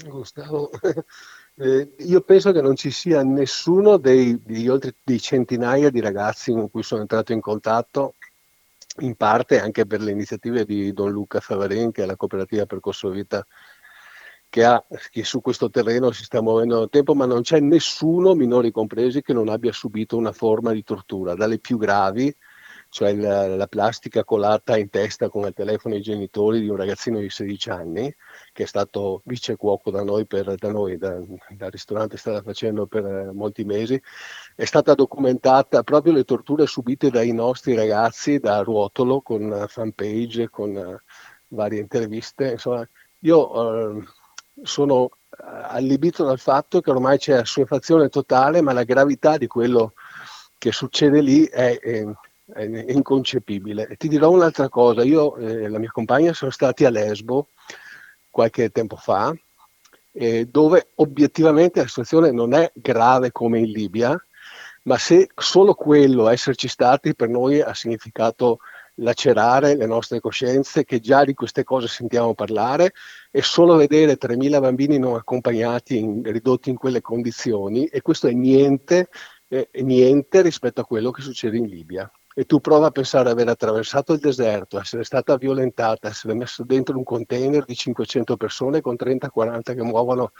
Gustavo, 0.05 0.71
eh, 1.55 1.93
io 1.97 2.21
penso 2.21 2.51
che 2.51 2.61
non 2.61 2.75
ci 2.75 2.89
sia 2.89 3.23
nessuno 3.23 3.97
dei, 3.97 4.41
degli 4.43 4.67
oltre 4.67 4.95
di 5.03 5.19
centinaia 5.19 5.89
di 5.89 5.99
ragazzi 5.99 6.51
con 6.51 6.69
cui 6.71 6.81
sono 6.81 7.01
entrato 7.01 7.31
in 7.31 7.41
contatto, 7.41 8.15
in 8.99 9.15
parte 9.15 9.59
anche 9.59 9.85
per 9.85 10.01
le 10.01 10.11
iniziative 10.11 10.65
di 10.65 10.93
Don 10.93 11.11
Luca 11.11 11.39
Favarin, 11.39 11.91
che 11.91 12.03
è 12.03 12.05
la 12.05 12.15
cooperativa 12.15 12.65
Percorso 12.65 13.09
Vita 13.09 13.45
che, 14.53 14.63
ha, 14.65 14.85
che 15.09 15.23
su 15.23 15.41
questo 15.41 15.71
terreno 15.71 16.11
si 16.11 16.23
sta 16.25 16.39
muovendo 16.39 16.77
da 16.77 16.87
tempo, 16.87 17.15
ma 17.15 17.25
non 17.25 17.41
c'è 17.41 17.59
nessuno, 17.59 18.35
minori 18.35 18.69
compresi, 18.69 19.23
che 19.23 19.33
non 19.33 19.49
abbia 19.49 19.71
subito 19.71 20.15
una 20.15 20.31
forma 20.31 20.73
di 20.73 20.83
tortura, 20.83 21.33
dalle 21.33 21.57
più 21.57 21.79
gravi, 21.79 22.31
cioè 22.89 23.15
la, 23.15 23.47
la, 23.47 23.65
plastica 23.65 24.23
colata 24.23 24.77
in 24.77 24.91
testa 24.91 25.27
con 25.29 25.47
il 25.47 25.53
telefono 25.55 25.95
ai 25.95 26.01
genitori 26.01 26.59
di 26.59 26.69
un 26.69 26.75
ragazzino 26.75 27.17
di 27.17 27.31
16 27.31 27.69
anni, 27.71 28.15
che 28.51 28.61
è 28.61 28.65
stato 28.67 29.23
vice 29.25 29.55
cuoco 29.55 29.89
da 29.89 30.03
noi, 30.03 30.27
per, 30.27 30.53
da 30.53 30.69
noi 30.69 30.97
da, 30.97 31.19
dal 31.49 31.71
ristorante 31.71 32.17
stava 32.17 32.43
facendo 32.43 32.85
per 32.85 33.05
eh, 33.07 33.31
molti 33.33 33.63
mesi, 33.63 33.99
è 34.55 34.65
stata 34.65 34.93
documentata 34.93 35.81
proprio 35.81 36.13
le 36.13 36.25
torture 36.25 36.67
subite 36.67 37.09
dai 37.09 37.31
nostri 37.31 37.73
ragazzi 37.73 38.37
da 38.37 38.61
Ruotolo 38.61 39.21
con 39.21 39.65
fanpage, 39.67 40.51
con 40.51 40.75
uh, 40.75 40.99
varie 41.47 41.79
interviste. 41.79 42.51
Insomma, 42.51 42.87
io... 43.21 43.59
Uh, 43.59 44.03
sono 44.61 45.09
eh, 45.29 45.43
allibito 45.45 46.23
dal 46.23 46.39
fatto 46.39 46.81
che 46.81 46.91
ormai 46.91 47.17
c'è 47.17 47.33
assuefazione 47.33 48.09
totale, 48.09 48.61
ma 48.61 48.73
la 48.73 48.83
gravità 48.83 49.37
di 49.37 49.47
quello 49.47 49.93
che 50.57 50.71
succede 50.71 51.21
lì 51.21 51.45
è, 51.45 51.79
è, 51.79 52.05
è 52.53 52.91
inconcepibile. 52.91 53.87
E 53.87 53.95
ti 53.95 54.07
dirò 54.07 54.29
un'altra 54.29 54.69
cosa, 54.69 55.03
io 55.03 55.35
e 55.37 55.67
la 55.67 55.79
mia 55.79 55.91
compagna 55.91 56.33
siamo 56.33 56.53
stati 56.53 56.85
a 56.85 56.89
Lesbo 56.89 57.49
qualche 58.29 58.69
tempo 58.69 58.95
fa, 58.95 59.35
eh, 60.13 60.45
dove 60.45 60.91
obiettivamente 60.95 61.81
la 61.81 61.87
situazione 61.87 62.31
non 62.31 62.53
è 62.53 62.71
grave 62.73 63.31
come 63.31 63.59
in 63.59 63.71
Libia, 63.71 64.17
ma 64.83 64.97
se 64.97 65.29
solo 65.35 65.73
quello, 65.73 66.29
esserci 66.29 66.67
stati, 66.67 67.15
per 67.15 67.29
noi 67.29 67.61
ha 67.61 67.73
significato 67.73 68.59
lacerare 68.95 69.75
le 69.75 69.85
nostre 69.85 70.19
coscienze, 70.19 70.85
che 70.85 70.99
già 70.99 71.23
di 71.23 71.33
queste 71.33 71.63
cose 71.63 71.87
sentiamo 71.87 72.33
parlare 72.33 72.93
e 73.31 73.41
solo 73.41 73.75
vedere 73.75 74.17
3.000 74.17 74.59
bambini 74.59 74.99
non 74.99 75.15
accompagnati 75.15 75.97
in, 75.97 76.21
ridotti 76.23 76.69
in 76.69 76.77
quelle 76.77 77.01
condizioni 77.01 77.85
e 77.85 78.01
questo 78.01 78.27
è 78.27 78.33
niente, 78.33 79.09
eh, 79.47 79.69
niente 79.81 80.41
rispetto 80.41 80.81
a 80.81 80.85
quello 80.85 81.11
che 81.11 81.21
succede 81.21 81.57
in 81.57 81.65
Libia 81.65 82.11
e 82.33 82.45
tu 82.45 82.59
prova 82.59 82.87
a 82.87 82.91
pensare 82.91 83.25
di 83.25 83.31
aver 83.31 83.49
attraversato 83.49 84.13
il 84.13 84.19
deserto, 84.19 84.79
essere 84.79 85.03
stata 85.03 85.37
violentata, 85.37 86.07
essere 86.07 86.33
messo 86.33 86.63
dentro 86.63 86.97
un 86.97 87.03
container 87.03 87.63
di 87.65 87.75
500 87.75 88.37
persone 88.37 88.81
con 88.81 88.95
30-40 88.95 89.75
che 89.75 89.83
muovono, 89.83 90.31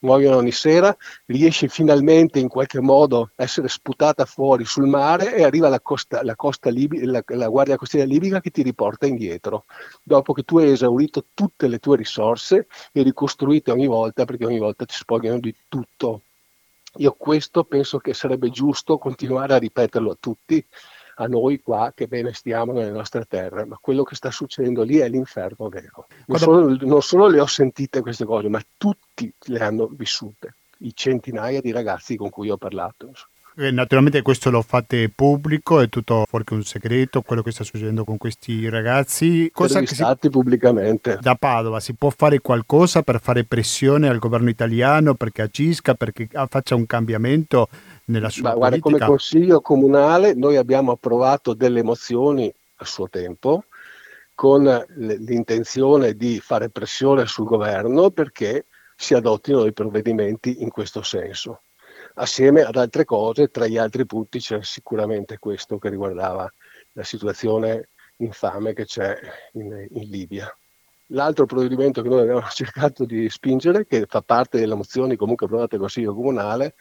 muoiono 0.00 0.36
ogni 0.36 0.52
sera, 0.52 0.96
riesci 1.26 1.68
finalmente 1.68 2.38
in 2.38 2.48
qualche 2.48 2.80
modo 2.80 3.30
a 3.36 3.42
essere 3.42 3.68
sputata 3.68 4.24
fuori 4.24 4.64
sul 4.64 4.86
mare 4.86 5.34
e 5.34 5.44
arriva 5.44 5.68
la, 5.68 5.80
costa, 5.80 6.22
la, 6.22 6.36
costa 6.36 6.70
libi, 6.70 7.04
la, 7.04 7.22
la 7.26 7.48
guardia 7.48 7.76
costiera 7.76 8.06
libica 8.06 8.40
che 8.40 8.50
ti 8.50 8.62
riporta 8.62 9.06
indietro, 9.06 9.64
dopo 10.02 10.32
che 10.32 10.42
tu 10.42 10.58
hai 10.58 10.70
esaurito 10.70 11.26
tutte 11.34 11.68
le 11.68 11.78
tue 11.78 11.96
risorse 11.96 12.66
e 12.92 13.02
ricostruite 13.02 13.70
ogni 13.70 13.86
volta 13.86 14.24
perché 14.24 14.46
ogni 14.46 14.58
volta 14.58 14.84
ti 14.84 14.94
spogliano 14.94 15.38
di 15.38 15.54
tutto. 15.68 16.22
Io 16.96 17.14
questo 17.16 17.64
penso 17.64 17.98
che 17.98 18.12
sarebbe 18.12 18.50
giusto 18.50 18.98
continuare 18.98 19.54
a 19.54 19.58
ripeterlo 19.58 20.10
a 20.10 20.16
tutti 20.20 20.64
a 21.22 21.26
noi 21.26 21.60
qua 21.60 21.92
che 21.94 22.06
bene 22.06 22.32
stiamo 22.32 22.72
nelle 22.72 22.90
nostre 22.90 23.24
terre, 23.24 23.64
ma 23.64 23.78
quello 23.80 24.02
che 24.02 24.14
sta 24.14 24.30
succedendo 24.30 24.82
lì 24.82 24.98
è 24.98 25.08
l'inferno 25.08 25.68
vero. 25.68 26.06
Non, 26.26 26.38
solo, 26.38 26.76
non 26.80 27.02
solo 27.02 27.28
le 27.28 27.40
ho 27.40 27.46
sentite 27.46 28.00
queste 28.00 28.24
cose, 28.24 28.48
ma 28.48 28.60
tutti 28.76 29.32
le 29.46 29.58
hanno 29.60 29.88
vissute, 29.92 30.54
i 30.78 30.92
centinaia 30.94 31.60
di 31.60 31.70
ragazzi 31.70 32.16
con 32.16 32.30
cui 32.30 32.50
ho 32.50 32.56
parlato. 32.56 33.06
Insomma. 33.06 33.30
Eh, 33.54 33.70
naturalmente 33.70 34.22
questo 34.22 34.50
lo 34.50 34.62
fate 34.62 35.10
pubblico, 35.14 35.80
è 35.80 35.88
tutto 35.90 36.24
fuori 36.26 36.44
un 36.52 36.64
segreto, 36.64 37.20
quello 37.20 37.42
che 37.42 37.50
sta 37.50 37.64
succedendo 37.64 38.02
con 38.02 38.16
questi 38.16 38.68
ragazzi. 38.70 39.50
Cosa 39.52 39.80
che 39.80 39.94
si... 39.94 40.30
pubblicamente. 40.30 41.18
Da 41.20 41.34
Padova 41.34 41.78
si 41.78 41.92
può 41.92 42.08
fare 42.08 42.40
qualcosa 42.40 43.02
per 43.02 43.20
fare 43.20 43.44
pressione 43.44 44.08
al 44.08 44.18
governo 44.18 44.48
italiano 44.48 45.14
perché 45.14 45.42
agisca, 45.42 45.94
perché 45.94 46.28
faccia 46.48 46.74
un 46.74 46.86
cambiamento 46.86 47.68
nella 48.06 48.28
sua 48.28 48.50
Ma, 48.50 48.54
guarda, 48.54 48.78
come 48.78 48.98
consiglio 48.98 49.60
comunale 49.60 50.34
noi 50.34 50.56
abbiamo 50.56 50.92
approvato 50.92 51.54
delle 51.54 51.82
mozioni 51.82 52.52
a 52.76 52.84
suo 52.84 53.08
tempo 53.08 53.64
con 54.34 54.64
l'intenzione 54.96 56.16
di 56.16 56.40
fare 56.40 56.68
pressione 56.70 57.26
sul 57.26 57.44
governo 57.44 58.10
perché 58.10 58.66
si 58.96 59.14
adottino 59.14 59.62
dei 59.62 59.72
provvedimenti 59.72 60.62
in 60.62 60.70
questo 60.70 61.02
senso. 61.02 61.62
Assieme 62.14 62.62
ad 62.62 62.76
altre 62.76 63.04
cose, 63.04 63.48
tra 63.48 63.66
gli 63.66 63.78
altri 63.78 64.04
punti 64.04 64.38
c'è 64.38 64.62
sicuramente 64.62 65.38
questo 65.38 65.78
che 65.78 65.88
riguardava 65.88 66.52
la 66.92 67.04
situazione 67.04 67.88
infame 68.16 68.74
che 68.74 68.84
c'è 68.84 69.18
in, 69.52 69.86
in 69.90 70.08
Libia. 70.08 70.54
L'altro 71.06 71.46
provvedimento 71.46 72.02
che 72.02 72.08
noi 72.08 72.20
abbiamo 72.20 72.42
cercato 72.50 73.04
di 73.04 73.28
spingere, 73.28 73.86
che 73.86 74.06
fa 74.06 74.22
parte 74.22 74.58
delle 74.58 74.74
mozioni 74.74 75.16
comunque 75.16 75.46
approvate 75.46 75.76
dal 75.76 75.80
Consiglio 75.80 76.14
Comunale, 76.14 76.74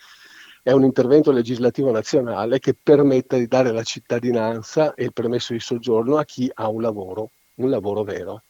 è 0.64 0.72
un 0.72 0.84
intervento 0.84 1.32
legislativo 1.32 1.92
nazionale 1.92 2.60
che 2.60 2.76
permette 2.76 3.40
di 3.40 3.48
dare 3.48 3.72
la 3.72 3.84
cittadinanza 3.84 4.94
e 4.94 5.06
il 5.06 5.14
permesso 5.14 5.54
di 5.54 5.60
soggiorno 5.60 6.18
a 6.18 6.26
chi 6.26 6.50
ha 6.54 6.68
un 6.68 6.82
lavoro, 6.82 7.32
un 7.56 7.70
lavoro 7.70 8.04
vero, 8.04 8.44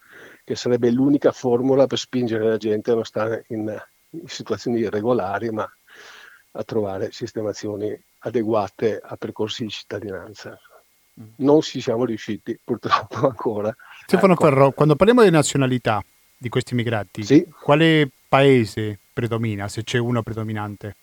che 0.43 0.55
sarebbe 0.55 0.91
l'unica 0.91 1.31
formula 1.31 1.87
per 1.87 1.97
spingere 1.97 2.47
la 2.47 2.57
gente 2.57 2.91
a 2.91 2.95
non 2.95 3.05
stare 3.05 3.45
in, 3.49 3.81
in 4.09 4.27
situazioni 4.27 4.79
irregolari, 4.79 5.51
ma 5.51 5.69
a 6.53 6.63
trovare 6.63 7.13
sistemazioni 7.13 7.97
adeguate 8.19 8.99
a 9.01 9.15
percorsi 9.15 9.63
di 9.63 9.69
cittadinanza. 9.69 10.59
Mm. 11.19 11.25
Non 11.37 11.61
ci 11.61 11.79
siamo 11.79 12.03
riusciti 12.03 12.59
purtroppo 12.61 13.25
ancora. 13.27 13.73
Stefano 14.05 14.33
ecco. 14.33 14.43
Ferro, 14.43 14.71
quando 14.71 14.97
parliamo 14.97 15.23
di 15.23 15.29
nazionalità 15.29 16.03
di 16.37 16.49
questi 16.49 16.73
immigrati, 16.73 17.23
sì? 17.23 17.47
quale 17.61 18.09
paese 18.27 18.99
predomina, 19.13 19.69
se 19.69 19.83
c'è 19.83 19.97
uno 19.97 20.21
predominante? 20.23 20.95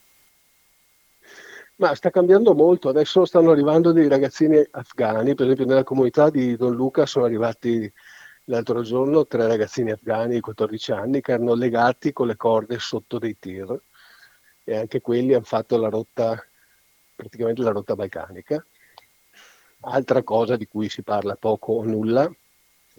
Ma 1.79 1.95
sta 1.95 2.11
cambiando 2.11 2.55
molto, 2.55 2.89
adesso 2.89 3.25
stanno 3.25 3.53
arrivando 3.53 3.93
dei 3.93 4.09
ragazzini 4.09 4.61
afghani, 4.69 5.37
per 5.37 5.45
esempio 5.45 5.65
nella 5.65 5.85
comunità 5.85 6.29
di 6.29 6.57
Don 6.57 6.75
Luca 6.75 7.07
sono 7.07 7.25
arrivati 7.25 7.91
l'altro 8.47 8.83
giorno 8.83 9.29
tre 9.29 9.47
ragazzini 9.47 9.93
afghani 9.93 10.35
di 10.35 10.41
14 10.41 10.91
anni 10.91 11.21
che 11.21 11.33
erano 11.33 11.55
legati 11.55 12.13
con 12.13 12.27
le 12.27 12.37
corde 12.37 12.81
sotto 12.81 13.21
dei 13.21 13.39
tir. 13.39 13.81
E 14.65 14.77
anche 14.77 15.01
quelli 15.01 15.35
hanno 15.35 15.45
fatto 15.45 15.77
la 15.79 15.89
rotta, 15.89 16.45
praticamente 17.15 17.63
la 17.63 17.71
rotta 17.71 17.95
balcanica. 17.95 18.65
Altra 19.83 20.25
cosa 20.25 20.57
di 20.57 20.67
cui 20.67 20.89
si 20.89 21.03
parla 21.03 21.37
poco 21.37 21.75
o 21.75 21.85
nulla, 21.85 22.29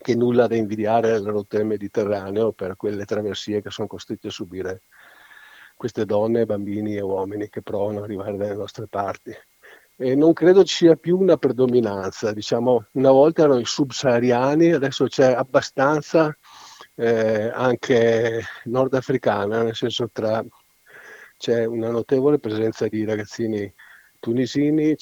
che 0.01 0.15
nulla 0.15 0.47
da 0.47 0.55
invidiare 0.55 1.11
alla 1.11 1.31
rotta 1.31 1.57
del 1.57 1.65
Mediterraneo 1.65 2.53
per 2.53 2.77
quelle 2.77 3.03
traversie 3.03 3.61
che 3.61 3.71
sono 3.71 3.89
costrette 3.89 4.29
a 4.29 4.31
subire 4.31 4.83
queste 5.79 6.03
donne, 6.03 6.45
bambini 6.45 6.97
e 6.97 7.01
uomini 7.01 7.47
che 7.47 7.61
provano 7.61 7.99
ad 7.99 8.03
arrivare 8.03 8.35
dalle 8.35 8.53
nostre 8.53 8.87
parti. 8.87 9.33
E 9.95 10.13
non 10.13 10.33
credo 10.33 10.65
ci 10.65 10.75
sia 10.75 10.97
più 10.97 11.17
una 11.17 11.37
predominanza, 11.37 12.33
diciamo, 12.33 12.87
una 12.93 13.11
volta 13.11 13.43
erano 13.43 13.59
i 13.59 13.65
subsahariani, 13.65 14.73
adesso 14.73 15.05
c'è 15.05 15.31
abbastanza 15.31 16.37
eh, 16.95 17.49
anche 17.53 18.43
nordafricana, 18.65 19.63
nel 19.63 19.75
senso 19.75 20.09
tra, 20.11 20.43
c'è 21.37 21.63
una 21.63 21.91
notevole 21.91 22.39
presenza 22.39 22.85
di 22.89 23.05
ragazzini 23.05 23.73
tunisini, 24.19 24.97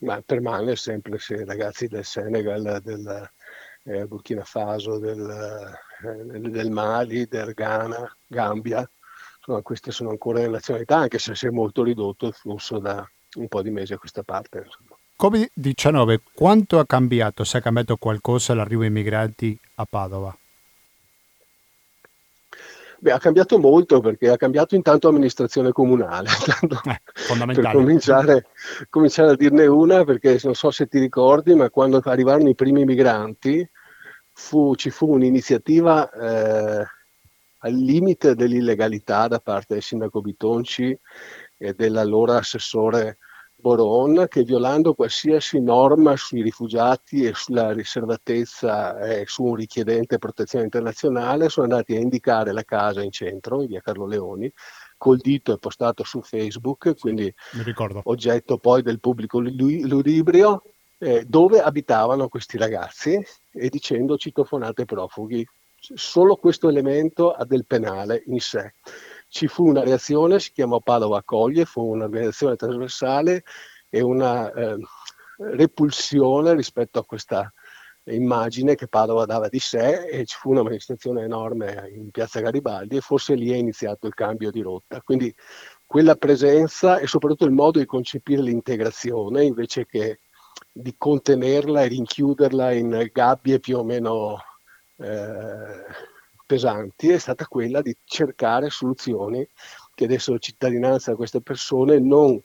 ma 0.00 0.20
permane 0.20 0.76
sempre 0.76 1.18
se 1.18 1.42
ragazzi 1.46 1.86
del 1.86 2.04
Senegal, 2.04 2.80
del 2.82 3.30
eh, 3.84 4.06
Burkina 4.06 4.44
Faso, 4.44 4.98
del, 4.98 5.78
eh, 6.04 6.38
del 6.50 6.70
Mali, 6.70 7.26
del 7.26 7.54
Ghana, 7.54 8.14
Gambia, 8.26 8.86
insomma, 9.40 9.62
queste 9.62 9.90
sono 9.90 10.10
ancora 10.10 10.40
le 10.40 10.48
nazionalità, 10.48 10.98
anche 10.98 11.18
se 11.18 11.34
si 11.34 11.46
è 11.46 11.50
molto 11.50 11.82
ridotto 11.82 12.26
il 12.26 12.34
flusso 12.34 12.78
da 12.78 13.08
un 13.36 13.48
po' 13.48 13.62
di 13.62 13.70
mesi 13.70 13.92
a 13.92 13.98
questa 13.98 14.22
parte. 14.22 14.66
Covid-19, 15.20 16.18
quanto 16.34 16.78
ha 16.78 16.86
cambiato? 16.86 17.44
Se 17.44 17.58
ha 17.58 17.60
cambiato 17.60 17.96
qualcosa 17.96 18.54
l'arrivo 18.54 18.82
dei 18.82 18.90
migranti 18.90 19.58
a 19.76 19.86
Padova? 19.88 20.34
Beh, 23.02 23.12
ha 23.12 23.18
cambiato 23.18 23.58
molto 23.58 24.00
perché 24.00 24.28
ha 24.28 24.36
cambiato 24.36 24.74
intanto 24.74 25.08
amministrazione 25.08 25.72
comunale. 25.72 26.28
Eh, 26.84 27.00
fondamentale. 27.14 27.68
per 27.68 27.76
cominciare, 27.76 28.46
cominciare, 28.90 29.30
a 29.32 29.36
dirne 29.36 29.66
una, 29.66 30.04
perché 30.04 30.38
non 30.42 30.54
so 30.54 30.70
se 30.70 30.86
ti 30.86 30.98
ricordi, 30.98 31.54
ma 31.54 31.70
quando 31.70 32.00
arrivarono 32.04 32.48
i 32.48 32.54
primi 32.54 32.84
migranti 32.84 33.66
fu, 34.32 34.74
ci 34.74 34.90
fu 34.90 35.12
un'iniziativa 35.12 36.10
eh, 36.10 36.86
al 37.60 37.74
limite 37.74 38.34
dell'illegalità 38.34 39.28
da 39.28 39.38
parte 39.40 39.74
del 39.74 39.82
sindaco 39.82 40.20
Bitonci 40.20 40.98
e 41.56 41.74
dell'allora 41.74 42.36
assessore 42.38 43.18
Boron 43.60 44.26
che 44.28 44.42
violando 44.42 44.94
qualsiasi 44.94 45.60
norma 45.60 46.16
sui 46.16 46.42
rifugiati 46.42 47.24
e 47.24 47.34
sulla 47.34 47.72
riservatezza 47.72 48.98
e 49.00 49.24
su 49.26 49.44
un 49.44 49.54
richiedente 49.54 50.18
protezione 50.18 50.64
internazionale 50.64 51.50
sono 51.50 51.66
andati 51.66 51.94
a 51.94 52.00
indicare 52.00 52.52
la 52.52 52.64
casa 52.64 53.02
in 53.02 53.10
centro, 53.10 53.60
in 53.60 53.68
via 53.68 53.80
Carlo 53.80 54.06
Leoni, 54.06 54.50
col 54.96 55.18
dito 55.18 55.52
e 55.52 55.58
postato 55.58 56.04
su 56.04 56.22
Facebook, 56.22 56.98
quindi 56.98 57.32
oggetto 58.04 58.56
poi 58.56 58.82
del 58.82 58.98
pubblico 58.98 59.38
ludibrio, 59.40 60.62
eh, 60.98 61.24
dove 61.26 61.60
abitavano 61.60 62.28
questi 62.28 62.56
ragazzi 62.58 63.22
e 63.52 63.68
dicendo 63.68 64.16
citofonate 64.16 64.84
profughi, 64.84 65.46
solo 65.80 66.36
questo 66.36 66.68
elemento 66.68 67.32
ha 67.32 67.44
del 67.44 67.66
penale 67.66 68.22
in 68.26 68.40
sé. 68.40 68.74
Ci 69.28 69.46
fu 69.46 69.66
una 69.66 69.82
reazione, 69.82 70.38
si 70.40 70.52
chiamò 70.52 70.80
Padova 70.80 71.18
Accoglie, 71.18 71.64
fu 71.64 71.82
un'organizzazione 71.82 72.56
trasversale 72.56 73.44
e 73.88 74.00
una 74.00 74.52
eh, 74.52 74.76
repulsione 75.38 76.54
rispetto 76.54 76.98
a 76.98 77.04
questa 77.04 77.52
immagine 78.04 78.74
che 78.74 78.88
Padova 78.88 79.24
dava 79.24 79.48
di 79.48 79.58
sé 79.58 80.06
e 80.06 80.24
ci 80.24 80.36
fu 80.38 80.50
una 80.50 80.62
manifestazione 80.62 81.22
enorme 81.22 81.88
in 81.94 82.10
piazza 82.10 82.40
Garibaldi 82.40 82.96
e 82.96 83.00
forse 83.00 83.34
lì 83.34 83.50
è 83.50 83.56
iniziato 83.56 84.06
il 84.06 84.14
cambio 84.14 84.50
di 84.50 84.62
rotta. 84.62 85.00
Quindi 85.02 85.34
quella 85.86 86.16
presenza 86.16 86.98
e 86.98 87.06
soprattutto 87.06 87.44
il 87.44 87.52
modo 87.52 87.78
di 87.78 87.86
concepire 87.86 88.42
l'integrazione 88.42 89.44
invece 89.44 89.86
che 89.86 90.20
di 90.72 90.94
contenerla 90.96 91.82
e 91.82 91.88
rinchiuderla 91.88 92.72
in 92.72 93.10
gabbie 93.12 93.60
più 93.60 93.78
o 93.78 93.84
meno 93.84 94.38
eh, 95.00 95.84
pesanti 96.46 97.08
è 97.10 97.18
stata 97.18 97.46
quella 97.46 97.80
di 97.80 97.96
cercare 98.04 98.70
soluzioni 98.70 99.46
che 99.94 100.06
dessero 100.06 100.38
cittadinanza 100.38 101.12
a 101.12 101.16
queste 101.16 101.40
persone 101.40 101.98
non 101.98 102.40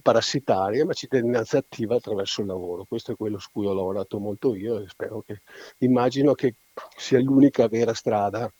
parassitarie, 0.00 0.84
ma 0.84 0.92
cittadinanza 0.92 1.58
attiva 1.58 1.96
attraverso 1.96 2.40
il 2.40 2.46
lavoro. 2.46 2.84
Questo 2.84 3.12
è 3.12 3.16
quello 3.16 3.38
su 3.38 3.48
cui 3.52 3.66
ho 3.66 3.72
lavorato 3.72 4.18
molto 4.18 4.54
io 4.54 4.80
e 4.80 4.88
spero 4.88 5.22
che, 5.22 5.42
immagino 5.78 6.34
che 6.34 6.54
sia 6.96 7.20
l'unica 7.20 7.68
vera 7.68 7.94
strada, 7.94 8.52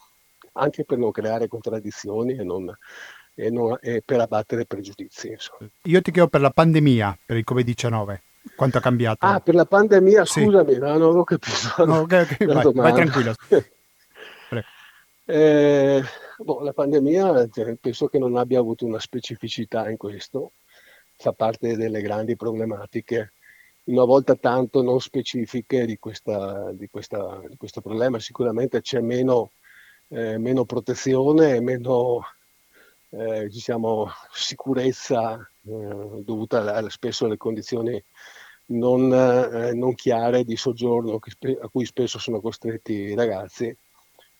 anche 0.52 0.84
per 0.84 0.98
non 0.98 1.10
creare 1.10 1.48
contraddizioni 1.48 2.36
e, 2.36 2.42
non, 2.42 2.74
e, 3.34 3.50
non, 3.50 3.76
e 3.80 4.02
per 4.04 4.20
abbattere 4.20 4.66
pregiudizi. 4.66 5.28
Insomma. 5.28 5.70
Io 5.82 6.02
ti 6.02 6.10
chiedo 6.10 6.28
per 6.28 6.40
la 6.40 6.50
pandemia, 6.50 7.18
per 7.24 7.36
il 7.36 7.44
Covid-19, 7.48 8.18
Quanto 8.56 8.78
ha 8.78 8.80
cambiato? 8.80 9.26
Ah, 9.26 9.40
per 9.40 9.54
la 9.54 9.64
pandemia, 9.64 10.24
sì. 10.24 10.42
scusami, 10.42 10.78
no, 10.78 10.86
non 10.86 11.02
avevo 11.02 11.24
capito. 11.24 11.84
No, 11.84 11.98
ok, 12.00 12.12
ok, 12.30 12.44
vai, 12.52 12.72
vai, 12.72 12.92
tranquillo. 12.92 13.34
eh, 15.24 16.02
boh, 16.38 16.60
la 16.62 16.72
pandemia 16.72 17.48
cioè, 17.48 17.74
penso 17.76 18.06
che 18.08 18.18
non 18.18 18.36
abbia 18.36 18.58
avuto 18.58 18.84
una 18.86 18.98
specificità 18.98 19.88
in 19.90 19.96
questo, 19.96 20.52
fa 21.16 21.32
parte 21.32 21.76
delle 21.76 22.00
grandi 22.00 22.36
problematiche, 22.36 23.32
una 23.84 24.04
volta 24.04 24.34
tanto 24.34 24.82
non 24.82 25.00
specifiche 25.00 25.86
di, 25.86 25.98
questa, 25.98 26.70
di, 26.72 26.88
questa, 26.88 27.40
di 27.48 27.56
questo 27.56 27.80
problema. 27.80 28.18
Sicuramente 28.18 28.80
c'è 28.80 29.00
meno, 29.00 29.52
eh, 30.08 30.38
meno 30.38 30.64
protezione 30.64 31.56
e 31.56 31.60
meno 31.60 32.22
eh, 33.10 33.48
diciamo, 33.48 34.10
sicurezza 34.32 35.38
eh, 35.38 36.22
dovuta 36.22 36.74
a, 36.74 36.90
spesso 36.90 37.24
alle 37.24 37.36
condizioni 37.36 38.02
non, 38.70 39.12
eh, 39.12 39.72
non 39.72 39.94
chiare 39.94 40.44
di 40.44 40.56
soggiorno 40.56 41.14
a 41.20 41.68
cui 41.68 41.84
spesso 41.84 42.18
sono 42.18 42.40
costretti 42.40 42.92
i 42.92 43.14
ragazzi, 43.14 43.74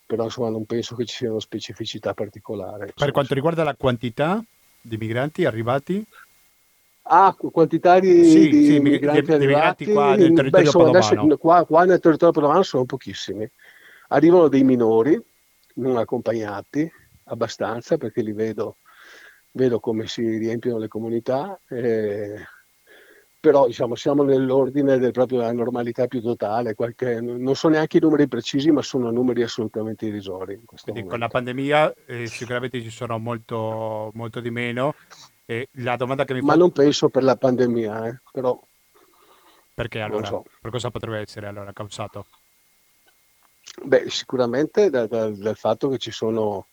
però 0.04 0.24
insomma 0.24 0.50
non 0.50 0.64
penso 0.64 0.96
che 0.96 1.04
ci 1.04 1.16
siano 1.16 1.38
specificità 1.38 2.14
particolari. 2.14 2.92
Per 2.94 3.10
quanto 3.12 3.34
riguarda 3.34 3.62
la 3.62 3.76
quantità 3.76 4.42
di 4.80 4.96
migranti 4.96 5.44
arrivati? 5.44 6.04
Ah, 7.10 7.34
quantità 7.34 7.98
di, 7.98 8.24
sì, 8.24 8.48
di 8.48 8.64
sì, 8.66 8.80
migranti, 8.80 9.22
di, 9.22 9.32
arrivati, 9.32 9.84
di 9.86 9.92
qua 9.92 10.14
nel 10.14 10.32
territorio 10.32 10.50
beh, 10.50 10.60
insomma, 10.60 10.88
adesso, 10.88 11.38
qua, 11.38 11.64
qua, 11.64 11.84
nel 11.84 12.00
territorio 12.00 12.32
padovano 12.32 12.62
sono 12.62 12.84
pochissimi. 12.84 13.50
Arrivano 14.08 14.48
dei 14.48 14.62
minori 14.62 15.18
non 15.74 15.96
accompagnati, 15.96 16.90
abbastanza, 17.24 17.96
perché 17.96 18.20
li 18.20 18.32
vedo, 18.32 18.78
vedo 19.52 19.80
come 19.80 20.06
si 20.06 20.36
riempiono 20.36 20.78
le 20.78 20.88
comunità. 20.88 21.58
Eh, 21.68 22.42
però 23.40 23.66
diciamo, 23.66 23.94
siamo 23.94 24.24
nell'ordine 24.24 24.98
del 24.98 25.12
proprio 25.12 25.38
della 25.38 25.53
normalità 25.53 26.07
più 26.07 26.20
totale, 26.20 26.74
qualche, 26.74 27.20
non 27.20 27.55
sono 27.55 27.74
neanche 27.74 27.98
i 27.98 28.01
numeri 28.01 28.27
precisi, 28.27 28.70
ma 28.70 28.83
sono 28.83 29.11
numeri 29.11 29.42
assolutamente 29.42 30.07
irrisori. 30.07 30.61
Quindi 30.83 31.05
con 31.05 31.18
la 31.18 31.29
pandemia 31.29 31.94
eh, 32.07 32.27
sicuramente 32.27 32.83
ci 32.83 32.90
sono 32.90 33.18
molto, 33.18 34.11
molto 34.14 34.40
di 34.40 34.51
meno. 34.51 34.94
E 35.46 35.68
la 35.74 35.96
domanda 35.96 36.24
che 36.24 36.35
mi 36.35 36.40
ma 36.40 36.53
fa... 36.53 36.59
non 36.59 36.72
penso 36.72 37.09
per 37.09 37.22
la 37.22 37.37
pandemia, 37.37 38.09
eh, 38.09 38.20
però... 38.31 38.61
Perché 39.72 40.01
allora? 40.01 40.27
So. 40.27 40.44
Per 40.61 40.70
cosa 40.70 40.90
potrebbe 40.90 41.20
essere 41.20 41.46
allora 41.46 41.72
causato? 41.72 42.27
Beh, 43.83 44.11
sicuramente 44.11 44.90
dal, 44.90 45.07
dal, 45.07 45.37
dal 45.37 45.57
fatto 45.57 45.88
che 45.88 45.98
ci 45.98 46.11
sono 46.11 46.66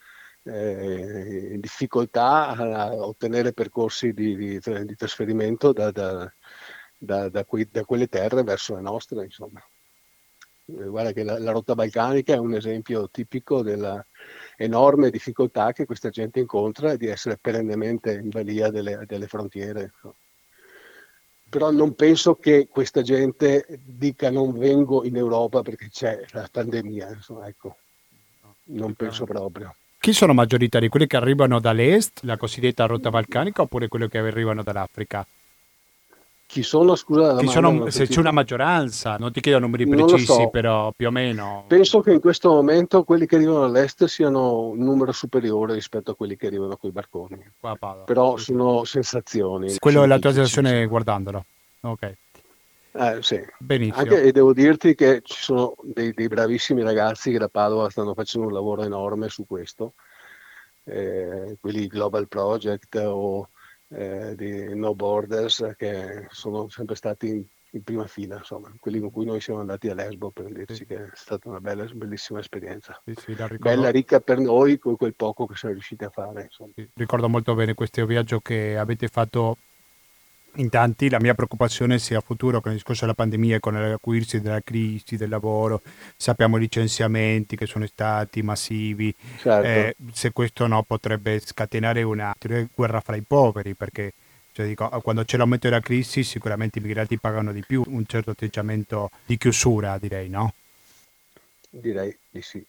eh, 0.43 1.55
difficoltà 1.59 2.47
a 2.47 2.93
ottenere 2.93 3.53
percorsi 3.53 4.13
di, 4.13 4.35
di, 4.35 4.59
di 4.59 4.95
trasferimento 4.95 5.71
da, 5.71 5.91
da, 5.91 6.31
da, 7.05 7.29
da, 7.29 7.45
quei, 7.45 7.67
da 7.71 7.85
quelle 7.85 8.07
terre 8.07 8.43
verso 8.43 8.75
le 8.75 8.81
nostre. 8.81 9.23
Insomma. 9.23 9.63
Eh, 10.65 10.85
guarda 10.85 11.11
che 11.11 11.23
la, 11.23 11.39
la, 11.39 11.51
rotta 11.51 11.75
balcanica 11.75 12.33
è 12.33 12.37
un 12.37 12.55
esempio 12.55 13.09
tipico 13.09 13.61
della 13.61 14.03
enorme 14.57 15.11
difficoltà 15.11 15.71
che 15.71 15.85
questa 15.85 16.09
gente 16.09 16.39
incontra 16.39 16.95
di 16.95 17.07
essere 17.07 17.37
perennemente 17.37 18.13
in 18.13 18.29
balia 18.29 18.69
delle, 18.69 19.03
delle 19.05 19.27
frontiere. 19.27 19.93
Però 21.47 21.71
non 21.71 21.93
penso 21.93 22.35
che 22.35 22.67
questa 22.67 23.01
gente 23.01 23.65
dica 23.85 24.29
non 24.29 24.57
vengo 24.57 25.05
in 25.05 25.15
Europa 25.15 25.61
perché 25.61 25.89
c'è 25.89 26.25
la 26.31 26.49
pandemia. 26.51 27.13
Insomma, 27.13 27.47
ecco. 27.47 27.77
Non 28.67 28.93
penso 28.95 29.25
proprio. 29.25 29.75
Chi 29.99 30.13
sono 30.13 30.33
maggioritari? 30.33 30.87
Quelli 30.87 31.07
che 31.07 31.17
arrivano 31.17 31.59
dall'est, 31.59 32.21
la 32.23 32.37
cosiddetta 32.37 32.85
rotta 32.85 33.09
balcanica, 33.09 33.61
oppure 33.61 33.87
quelli 33.87 34.07
che 34.07 34.17
arrivano 34.17 34.63
dall'Africa? 34.63 35.25
Chi 36.47 36.61
sono, 36.61 36.95
scusa, 36.95 37.37
Chi 37.37 37.47
sono, 37.47 37.89
se 37.89 38.07
c'è 38.07 38.19
una 38.19 38.31
maggioranza, 38.31 39.17
non 39.17 39.31
ti 39.31 39.41
chiedo 39.41 39.59
numeri 39.59 39.87
precisi, 39.87 40.25
so. 40.25 40.49
però 40.49 40.91
più 40.95 41.07
o 41.07 41.11
meno. 41.11 41.65
Penso 41.67 42.01
che 42.01 42.13
in 42.13 42.19
questo 42.19 42.49
momento 42.49 43.03
quelli 43.03 43.25
che 43.25 43.35
arrivano 43.35 43.61
dall'est 43.61 44.05
siano 44.05 44.67
un 44.67 44.77
numero 44.77 45.11
superiore 45.11 45.73
rispetto 45.73 46.11
a 46.11 46.15
quelli 46.15 46.37
che 46.37 46.47
arrivano 46.47 46.77
con 46.77 46.89
i 46.89 46.93
barconi. 46.93 47.51
Però 48.05 48.37
sono 48.37 48.83
sensazioni. 48.83 49.75
Quello 49.79 50.03
è 50.03 50.07
la 50.07 50.19
tua 50.19 50.31
sensazione 50.31 50.85
guardandolo. 50.85 51.45
Ok. 51.81 52.13
Eh, 52.97 53.17
sì. 53.21 53.43
Benissimo. 53.57 53.97
Anche, 53.97 54.23
e 54.23 54.31
devo 54.31 54.53
dirti 54.53 54.95
che 54.95 55.21
ci 55.23 55.41
sono 55.41 55.75
dei, 55.81 56.13
dei, 56.13 56.27
bravissimi 56.27 56.81
ragazzi 56.81 57.31
che 57.31 57.37
da 57.37 57.49
Padova 57.49 57.89
stanno 57.89 58.13
facendo 58.13 58.47
un 58.47 58.53
lavoro 58.53 58.83
enorme 58.83 59.27
su 59.27 59.45
questo, 59.45 59.95
eh, 60.85 61.57
quelli 61.59 61.87
Global 61.87 62.27
Project 62.29 62.95
o 62.95 63.49
eh, 63.95 64.35
di 64.35 64.75
No 64.75 64.93
Borders, 64.93 65.73
che 65.77 66.27
sono 66.29 66.69
sempre 66.69 66.95
stati 66.95 67.27
in, 67.27 67.43
in, 67.71 67.83
prima 67.83 68.05
fila, 68.07 68.37
insomma, 68.37 68.73
quelli 68.79 68.99
con 68.99 69.11
cui 69.11 69.25
noi 69.25 69.39
siamo 69.41 69.59
andati 69.59 69.89
a 69.89 69.93
Lesbo 69.93 70.31
per 70.31 70.51
dirci 70.51 70.75
sì. 70.75 70.85
che 70.85 70.95
è 70.95 71.09
stata 71.13 71.49
una 71.49 71.59
bella, 71.59 71.85
bellissima 71.93 72.39
esperienza. 72.39 73.01
Sì, 73.05 73.13
sì, 73.15 73.57
bella, 73.57 73.89
ricca 73.89 74.19
per 74.19 74.39
noi 74.39 74.77
con 74.77 74.95
quel 74.95 75.15
poco 75.15 75.45
che 75.45 75.55
siamo 75.55 75.73
riusciti 75.73 76.03
a 76.03 76.09
fare. 76.09 76.49
Ricordo 76.93 77.29
molto 77.29 77.55
bene 77.55 77.73
questo 77.73 78.05
viaggio 78.05 78.39
che 78.39 78.77
avete 78.77 79.07
fatto 79.07 79.57
in 80.55 80.69
tanti 80.69 81.09
la 81.09 81.19
mia 81.19 81.33
preoccupazione 81.33 81.99
sia 81.99 82.19
a 82.19 82.21
futuro 82.21 82.61
con 82.61 82.71
il 82.71 82.77
discorso 82.77 83.01
della 83.01 83.13
pandemia 83.13 83.57
e 83.57 83.59
con 83.59 83.73
l'acuirsi 83.73 84.41
della 84.41 84.61
crisi 84.61 85.17
del 85.17 85.29
lavoro, 85.29 85.81
sappiamo 86.15 86.57
licenziamenti 86.57 87.55
che 87.55 87.65
sono 87.65 87.85
stati 87.87 88.41
massivi, 88.41 89.13
certo. 89.39 89.67
eh, 89.67 89.95
se 90.13 90.31
questo 90.31 90.67
no 90.67 90.83
potrebbe 90.83 91.39
scatenare 91.39 92.03
una 92.03 92.33
guerra 92.73 93.01
fra 93.01 93.15
i 93.15 93.21
poveri 93.21 93.73
perché 93.73 94.13
cioè 94.53 94.67
dico, 94.67 94.87
quando 95.01 95.25
c'è 95.25 95.35
l'aumento 95.35 95.67
della 95.67 95.81
crisi 95.81 96.23
sicuramente 96.23 96.79
i 96.79 96.81
migranti 96.81 97.19
pagano 97.19 97.51
di 97.51 97.61
più, 97.65 97.83
un 97.87 98.05
certo 98.05 98.31
atteggiamento 98.31 99.11
di 99.25 99.37
chiusura 99.37 99.97
direi, 99.97 100.29
no? 100.29 100.53
Direi 101.69 102.17
di 102.29 102.41
sì, 102.41 102.65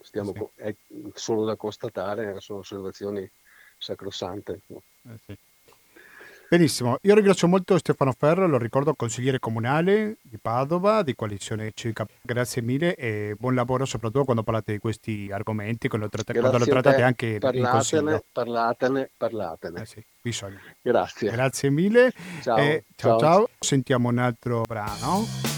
Stiamo 0.00 0.32
sì. 0.32 0.62
è 0.62 0.74
solo 1.14 1.44
da 1.44 1.56
constatare, 1.56 2.40
sono 2.40 2.60
osservazioni 2.60 3.28
sacrosante. 3.76 4.60
Eh 4.68 5.18
sì. 5.26 5.36
Benissimo, 6.50 6.96
io 7.02 7.14
ringrazio 7.14 7.46
molto 7.46 7.76
Stefano 7.76 8.14
Ferro, 8.16 8.48
lo 8.48 8.56
ricordo 8.56 8.94
consigliere 8.94 9.38
comunale 9.38 10.16
di 10.22 10.38
Padova, 10.38 11.02
di 11.02 11.14
Coalizione 11.14 11.72
Civica. 11.74 12.06
Grazie 12.22 12.62
mille 12.62 12.94
e 12.94 13.36
buon 13.38 13.54
lavoro 13.54 13.84
soprattutto 13.84 14.24
quando 14.24 14.42
parlate 14.42 14.72
di 14.72 14.78
questi 14.78 15.28
argomenti, 15.30 15.88
quando, 15.88 16.08
tratt- 16.08 16.32
quando 16.32 16.56
lo 16.56 16.64
trattate 16.64 17.02
anche 17.02 17.36
parlatene, 17.38 17.66
in 17.66 17.70
consiglio. 17.70 18.24
Parlatene, 18.32 19.10
parlatene. 19.14 19.82
Eh 19.82 19.84
sì, 19.84 20.02
bisogna. 20.22 20.58
Grazie. 20.80 21.30
Grazie 21.30 21.68
mille. 21.68 22.12
Ciao. 22.40 22.56
E 22.56 22.84
ciao, 22.96 23.18
ciao. 23.18 23.20
ciao. 23.20 23.48
Sentiamo 23.58 24.08
un 24.08 24.16
altro 24.16 24.62
brano. 24.62 25.57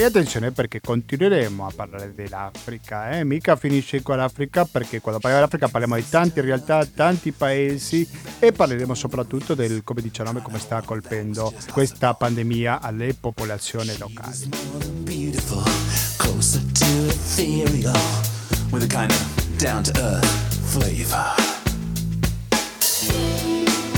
E 0.00 0.04
attenzione 0.04 0.52
perché 0.52 0.80
continueremo 0.80 1.66
a 1.66 1.72
parlare 1.74 2.14
dell'Africa, 2.14 3.10
eh? 3.10 3.24
mica 3.24 3.56
finisce 3.56 4.00
con 4.00 4.16
l'Africa 4.16 4.64
perché 4.64 5.00
quando 5.00 5.18
parliamo 5.18 5.44
dell'Africa 5.44 5.66
parliamo 5.66 5.96
di 5.96 6.08
tante 6.08 6.40
realtà, 6.40 6.86
tanti 6.86 7.32
paesi 7.32 8.08
e 8.38 8.52
parleremo 8.52 8.94
soprattutto 8.94 9.56
del 9.56 9.82
Covid-19 9.84 10.40
come 10.40 10.60
sta 10.60 10.82
colpendo 10.82 11.52
questa 11.72 12.14
pandemia 12.14 12.80
alle 12.80 13.12
popolazioni 13.12 13.98
locali. 13.98 14.50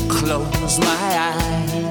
Close 0.08 0.78
my 0.78 1.12
eyes 1.12 1.89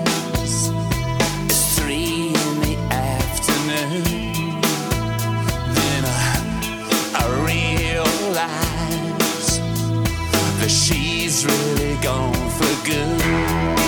really 11.45 11.95
gone 12.02 12.34
for 12.49 12.86
good. 12.86 13.79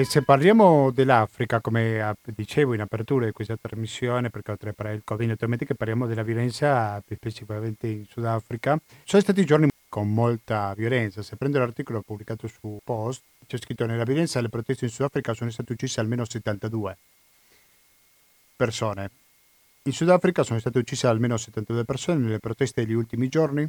E 0.00 0.04
se 0.04 0.22
parliamo 0.22 0.90
dell'Africa, 0.92 1.60
come 1.60 2.16
dicevo 2.24 2.72
in 2.72 2.80
apertura 2.80 3.26
di 3.26 3.32
questa 3.32 3.58
trasmissione, 3.60 4.30
perché 4.30 4.50
oltre 4.50 4.74
a 4.74 4.90
il 4.92 5.02
Covid, 5.04 5.28
naturalmente 5.28 5.74
parliamo 5.74 6.06
della 6.06 6.22
violenza, 6.22 7.02
più 7.04 7.16
specificamente 7.16 7.86
in 7.86 8.06
Sudafrica, 8.06 8.80
sono 9.04 9.20
stati 9.20 9.44
giorni 9.44 9.68
con 9.90 10.10
molta 10.10 10.72
violenza. 10.72 11.20
Se 11.20 11.36
prendo 11.36 11.58
l'articolo 11.58 12.00
pubblicato 12.00 12.48
su 12.48 12.80
Post, 12.82 13.20
c'è 13.46 13.58
scritto 13.58 13.84
nella 13.84 14.04
violenza 14.04 14.38
alle 14.38 14.48
proteste 14.48 14.86
in 14.86 14.90
Sudafrica 14.90 15.34
sono 15.34 15.50
state 15.50 15.70
uccise 15.74 16.00
almeno 16.00 16.24
72 16.24 16.96
persone. 18.56 19.10
In 19.82 19.92
Sudafrica 19.92 20.42
sono 20.44 20.60
state 20.60 20.78
uccise 20.78 21.08
almeno 21.08 21.36
72 21.36 21.84
persone 21.84 22.20
nelle 22.20 22.38
proteste 22.38 22.86
degli 22.86 22.94
ultimi 22.94 23.28
giorni, 23.28 23.68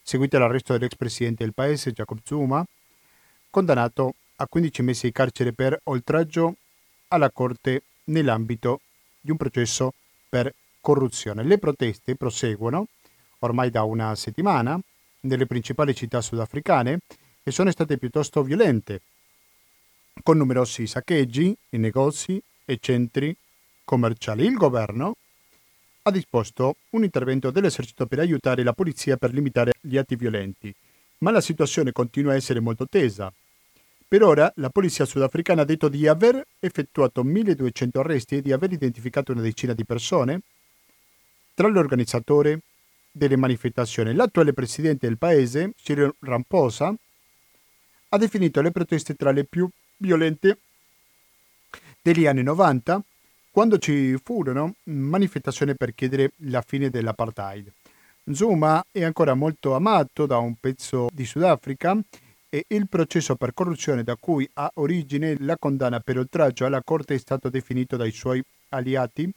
seguite 0.00 0.36
all'arresto 0.36 0.74
dell'ex 0.74 0.94
presidente 0.94 1.42
del 1.42 1.54
paese, 1.54 1.90
Jacob 1.90 2.20
Zuma, 2.22 2.64
condannato 3.50 4.14
a 4.36 4.46
15 4.46 4.82
mesi 4.82 5.06
di 5.06 5.12
carcere 5.12 5.52
per 5.52 5.78
oltraggio 5.84 6.56
alla 7.08 7.30
Corte 7.30 7.82
nell'ambito 8.04 8.80
di 9.20 9.30
un 9.30 9.36
processo 9.36 9.94
per 10.28 10.52
corruzione. 10.80 11.44
Le 11.44 11.58
proteste 11.58 12.16
proseguono 12.16 12.88
ormai 13.40 13.70
da 13.70 13.82
una 13.82 14.14
settimana 14.14 14.78
nelle 15.20 15.46
principali 15.46 15.94
città 15.94 16.20
sudafricane 16.20 17.00
e 17.42 17.50
sono 17.50 17.70
state 17.70 17.98
piuttosto 17.98 18.42
violente, 18.42 19.00
con 20.22 20.36
numerosi 20.36 20.86
saccheggi 20.86 21.56
in 21.70 21.80
negozi 21.80 22.42
e 22.64 22.78
centri 22.80 23.34
commerciali. 23.84 24.44
Il 24.44 24.54
governo 24.54 25.16
ha 26.02 26.10
disposto 26.10 26.76
un 26.90 27.04
intervento 27.04 27.50
dell'esercito 27.50 28.06
per 28.06 28.18
aiutare 28.18 28.62
la 28.62 28.72
polizia 28.72 29.16
per 29.16 29.32
limitare 29.32 29.74
gli 29.80 29.96
atti 29.96 30.16
violenti, 30.16 30.74
ma 31.18 31.30
la 31.30 31.40
situazione 31.40 31.92
continua 31.92 32.32
a 32.32 32.36
essere 32.36 32.60
molto 32.60 32.86
tesa. 32.86 33.32
Per 34.12 34.22
ora 34.22 34.52
la 34.56 34.68
polizia 34.68 35.06
sudafricana 35.06 35.62
ha 35.62 35.64
detto 35.64 35.88
di 35.88 36.06
aver 36.06 36.46
effettuato 36.58 37.24
1200 37.24 37.98
arresti 37.98 38.36
e 38.36 38.42
di 38.42 38.52
aver 38.52 38.70
identificato 38.70 39.32
una 39.32 39.40
decina 39.40 39.72
di 39.72 39.86
persone 39.86 40.42
tra 41.54 41.68
l'organizzatore 41.68 42.60
delle 43.10 43.38
manifestazioni. 43.38 44.12
L'attuale 44.12 44.52
presidente 44.52 45.06
del 45.06 45.16
paese, 45.16 45.72
Cyril 45.82 46.14
Ramposa, 46.18 46.94
ha 48.10 48.18
definito 48.18 48.60
le 48.60 48.70
proteste 48.70 49.14
tra 49.14 49.30
le 49.30 49.44
più 49.44 49.66
violente 49.96 50.58
degli 52.02 52.26
anni 52.26 52.42
90, 52.42 53.02
quando 53.50 53.78
ci 53.78 54.14
furono 54.22 54.74
manifestazioni 54.82 55.74
per 55.74 55.94
chiedere 55.94 56.32
la 56.48 56.60
fine 56.60 56.90
dell'apartheid. 56.90 57.72
Zuma 58.30 58.84
è 58.92 59.04
ancora 59.04 59.32
molto 59.32 59.74
amato 59.74 60.26
da 60.26 60.36
un 60.36 60.54
pezzo 60.60 61.08
di 61.10 61.24
Sudafrica 61.24 61.98
e 62.54 62.66
il 62.68 62.86
processo 62.86 63.34
per 63.36 63.54
corruzione 63.54 64.02
da 64.02 64.14
cui 64.16 64.46
ha 64.54 64.70
origine 64.74 65.36
la 65.38 65.56
condanna 65.56 66.00
per 66.00 66.18
oltraggio 66.18 66.66
alla 66.66 66.82
Corte 66.82 67.14
è 67.14 67.18
stato 67.18 67.48
definito 67.48 67.96
dai 67.96 68.10
suoi 68.10 68.44
alleati 68.68 69.32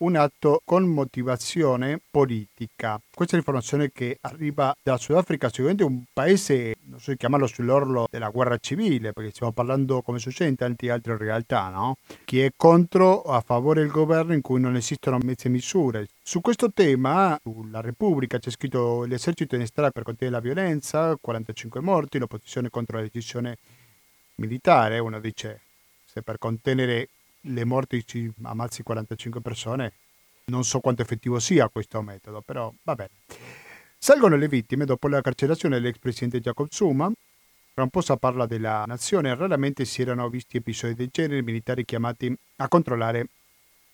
un 0.00 0.16
atto 0.16 0.62
con 0.64 0.84
motivazione 0.84 2.00
politica. 2.10 3.00
Questa 3.12 3.34
è 3.34 3.36
l'informazione 3.36 3.90
che 3.92 4.18
arriva 4.22 4.74
da 4.82 4.96
Sudafrica, 4.96 5.48
sicuramente 5.48 5.84
un 5.84 6.04
paese, 6.12 6.74
non 6.84 7.00
so 7.00 7.14
chiamarlo 7.14 7.46
sull'orlo 7.46 8.06
della 8.10 8.30
guerra 8.30 8.56
civile, 8.58 9.12
perché 9.12 9.30
stiamo 9.30 9.52
parlando 9.52 10.00
come 10.02 10.18
succede 10.18 10.50
in 10.50 10.56
tante 10.56 10.90
altre 10.90 11.16
realtà, 11.16 11.68
no? 11.68 11.96
Chi 12.24 12.40
è 12.40 12.52
contro 12.56 13.10
o 13.10 13.32
a 13.32 13.40
favore 13.40 13.82
del 13.82 13.90
governo 13.90 14.32
in 14.32 14.40
cui 14.40 14.60
non 14.60 14.76
esistono 14.76 15.18
mezze 15.22 15.48
misure. 15.48 16.08
Su 16.22 16.40
questo 16.40 16.72
tema, 16.72 17.38
sulla 17.42 17.80
Repubblica 17.80 18.38
c'è 18.38 18.50
scritto 18.50 19.04
l'esercito 19.04 19.56
in 19.56 19.66
strada 19.66 19.90
per 19.90 20.04
contenere 20.04 20.36
la 20.36 20.42
violenza, 20.42 21.16
45 21.20 21.80
morti, 21.80 22.18
l'opposizione 22.18 22.70
contro 22.70 22.96
la 22.96 23.02
decisione 23.02 23.58
militare, 24.36 24.98
uno 24.98 25.20
dice 25.20 25.60
se 26.06 26.22
per 26.22 26.38
contenere 26.38 27.08
le 27.42 27.64
morti 27.64 28.06
ci 28.06 28.30
ammazzi 28.42 28.82
45 28.82 29.40
persone, 29.40 29.92
non 30.46 30.64
so 30.64 30.80
quanto 30.80 31.02
effettivo 31.02 31.38
sia 31.38 31.68
questo 31.68 32.02
metodo, 32.02 32.42
però 32.42 32.72
va 32.82 32.94
bene. 32.94 33.10
Salgono 33.96 34.36
le 34.36 34.48
vittime 34.48 34.84
dopo 34.84 35.08
la 35.08 35.20
carcerazione 35.20 35.78
dell'ex 35.78 35.98
presidente 35.98 36.40
Jacob 36.40 36.68
Zuma. 36.70 37.10
Ramposa 37.74 38.16
parla 38.16 38.46
della 38.46 38.84
nazione, 38.86 39.34
raramente 39.34 39.84
si 39.84 40.02
erano 40.02 40.28
visti 40.28 40.56
episodi 40.56 40.94
del 40.94 41.08
genere, 41.10 41.42
militari 41.42 41.84
chiamati 41.84 42.34
a 42.56 42.68
controllare 42.68 43.28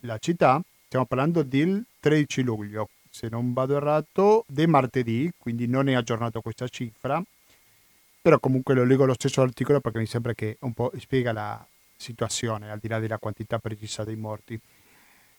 la 0.00 0.16
città. 0.18 0.60
Stiamo 0.86 1.06
parlando 1.06 1.42
del 1.42 1.84
13 2.00 2.42
luglio, 2.42 2.88
se 3.10 3.28
non 3.28 3.52
vado 3.52 3.76
errato, 3.76 4.44
di 4.48 4.66
martedì, 4.66 5.30
quindi 5.36 5.66
non 5.66 5.88
è 5.88 5.94
aggiornato 5.94 6.40
questa 6.40 6.68
cifra, 6.68 7.22
però 8.22 8.38
comunque 8.40 8.74
lo 8.74 8.84
leggo 8.84 9.04
lo 9.04 9.14
stesso 9.14 9.42
articolo 9.42 9.80
perché 9.80 9.98
mi 9.98 10.06
sembra 10.06 10.32
che 10.34 10.56
un 10.60 10.72
po' 10.72 10.90
spiega 10.96 11.32
la, 11.32 11.66
situazione, 11.96 12.70
al 12.70 12.78
di 12.78 12.88
là 12.88 12.98
della 12.98 13.18
quantità 13.18 13.58
precisa 13.58 14.04
dei 14.04 14.16
morti. 14.16 14.60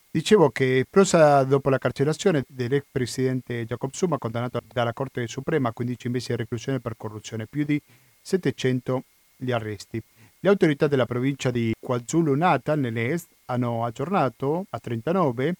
Dicevo 0.09 0.49
che 0.49 0.85
prosa 0.89 1.43
dopo 1.43 1.69
la 1.69 1.77
carcerazione 1.77 2.43
dell'ex 2.47 2.85
presidente 2.91 3.65
Jacob 3.65 3.91
Zuma, 3.93 4.17
condannato 4.17 4.59
dalla 4.71 4.93
Corte 4.93 5.27
Suprema 5.27 5.69
a 5.69 5.73
15 5.73 6.09
mesi 6.09 6.31
di 6.31 6.37
reclusione 6.37 6.79
per 6.79 6.95
corruzione, 6.97 7.45
più 7.45 7.65
di 7.65 7.79
700 8.21 9.03
gli 9.35 9.51
arresti. 9.51 10.01
Le 10.39 10.49
autorità 10.49 10.87
della 10.87 11.05
provincia 11.05 11.51
di 11.51 11.73
KwaZulu-Natal, 11.79 12.79
nell'est, 12.79 13.27
hanno 13.45 13.85
aggiornato 13.85 14.65
a 14.69 14.79
39 14.79 15.55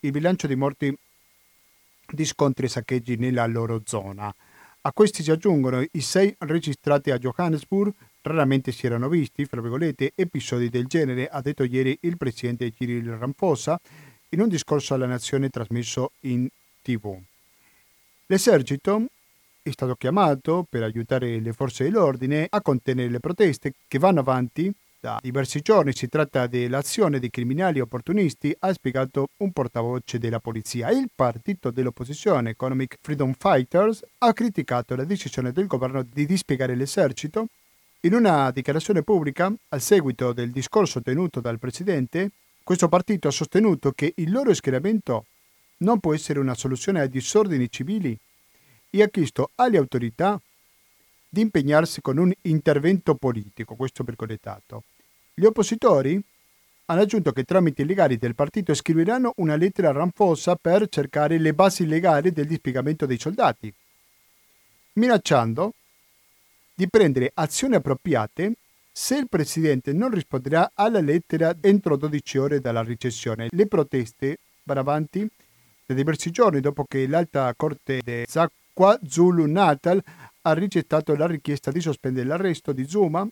il 0.00 0.10
bilancio 0.10 0.46
di 0.46 0.56
morti 0.56 0.96
di 2.08 2.24
scontri 2.24 2.66
e 2.66 2.68
saccheggi 2.68 3.16
nella 3.16 3.46
loro 3.46 3.82
zona. 3.84 4.34
A 4.82 4.92
questi 4.92 5.22
si 5.22 5.30
aggiungono 5.30 5.84
i 5.92 6.00
sei 6.00 6.34
registrati 6.38 7.10
a 7.10 7.18
Johannesburg, 7.18 7.92
Raramente 8.24 8.70
si 8.70 8.86
erano 8.86 9.08
visti, 9.08 9.44
fra 9.46 9.60
virgolette, 9.60 10.12
episodi 10.14 10.68
del 10.68 10.86
genere, 10.86 11.26
ha 11.26 11.40
detto 11.40 11.64
ieri 11.64 11.98
il 12.02 12.16
presidente 12.16 12.72
Cyril 12.72 13.10
Ramposa 13.16 13.80
in 14.28 14.40
un 14.40 14.48
discorso 14.48 14.94
alla 14.94 15.06
nazione 15.06 15.48
trasmesso 15.48 16.12
in 16.20 16.48
tv. 16.82 17.18
L'esercito 18.26 19.06
è 19.60 19.70
stato 19.70 19.96
chiamato 19.96 20.64
per 20.68 20.84
aiutare 20.84 21.40
le 21.40 21.52
forze 21.52 21.82
dell'ordine 21.82 22.46
a 22.48 22.60
contenere 22.60 23.10
le 23.10 23.18
proteste 23.18 23.74
che 23.88 23.98
vanno 23.98 24.20
avanti 24.20 24.72
da 25.00 25.18
diversi 25.20 25.60
giorni. 25.60 25.92
Si 25.92 26.08
tratta 26.08 26.46
dell'azione 26.46 27.18
di 27.18 27.28
criminali 27.28 27.80
opportunisti, 27.80 28.54
ha 28.60 28.72
spiegato 28.72 29.30
un 29.38 29.50
portavoce 29.50 30.18
della 30.18 30.38
polizia. 30.38 30.90
Il 30.90 31.10
partito 31.12 31.72
dell'opposizione 31.72 32.50
Economic 32.50 32.98
Freedom 33.00 33.34
Fighters 33.36 34.04
ha 34.18 34.32
criticato 34.32 34.94
la 34.94 35.04
decisione 35.04 35.50
del 35.50 35.66
governo 35.66 36.04
di 36.04 36.24
dispiegare 36.24 36.76
l'esercito 36.76 37.48
in 38.04 38.14
una 38.14 38.50
dichiarazione 38.50 39.02
pubblica, 39.02 39.52
al 39.68 39.80
seguito 39.80 40.32
del 40.32 40.50
discorso 40.50 41.00
tenuto 41.00 41.40
dal 41.40 41.58
Presidente, 41.58 42.30
questo 42.64 42.88
partito 42.88 43.28
ha 43.28 43.32
sostenuto 43.32 43.92
che 43.92 44.12
il 44.16 44.32
loro 44.32 44.52
schieramento 44.54 45.26
non 45.78 46.00
può 46.00 46.12
essere 46.12 46.40
una 46.40 46.54
soluzione 46.54 47.00
ai 47.00 47.08
disordini 47.08 47.70
civili 47.70 48.16
e 48.90 49.02
ha 49.02 49.08
chiesto 49.08 49.50
alle 49.56 49.78
autorità 49.78 50.40
di 51.28 51.40
impegnarsi 51.40 52.00
con 52.00 52.18
un 52.18 52.32
intervento 52.42 53.14
politico, 53.14 53.76
questo 53.76 54.02
virgolettato. 54.02 54.82
Gli 55.32 55.44
oppositori 55.44 56.20
hanno 56.86 57.00
aggiunto 57.00 57.30
che 57.30 57.44
tramite 57.44 57.82
i 57.82 57.86
legali 57.86 58.18
del 58.18 58.34
partito 58.34 58.74
scriveranno 58.74 59.32
una 59.36 59.54
lettera 59.54 59.92
ranfosa 59.92 60.56
per 60.56 60.88
cercare 60.88 61.38
le 61.38 61.54
basi 61.54 61.86
legali 61.86 62.32
del 62.32 62.46
dispiegamento 62.46 63.06
dei 63.06 63.18
soldati, 63.18 63.72
minacciando 64.94 65.72
di 66.74 66.88
prendere 66.88 67.30
azioni 67.34 67.74
appropriate 67.74 68.54
se 68.90 69.16
il 69.16 69.28
Presidente 69.28 69.92
non 69.92 70.10
risponderà 70.10 70.72
alla 70.74 71.00
lettera 71.00 71.56
entro 71.60 71.96
12 71.96 72.38
ore 72.38 72.60
dalla 72.60 72.82
recessione. 72.82 73.48
Le 73.50 73.66
proteste 73.66 74.38
vanno 74.64 74.80
avanti 74.80 75.28
da 75.86 75.94
diversi 75.94 76.30
giorni 76.30 76.60
dopo 76.60 76.84
che 76.84 77.06
l'Alta 77.06 77.52
Corte 77.56 78.00
di 78.04 78.24
Zakwa 78.26 78.98
Zulu 79.06 79.46
Natal 79.46 80.02
ha 80.42 80.52
rigettato 80.52 81.14
la 81.14 81.26
richiesta 81.26 81.70
di 81.70 81.80
sospendere 81.80 82.26
l'arresto 82.26 82.72
di 82.72 82.86
Zuma, 82.86 83.26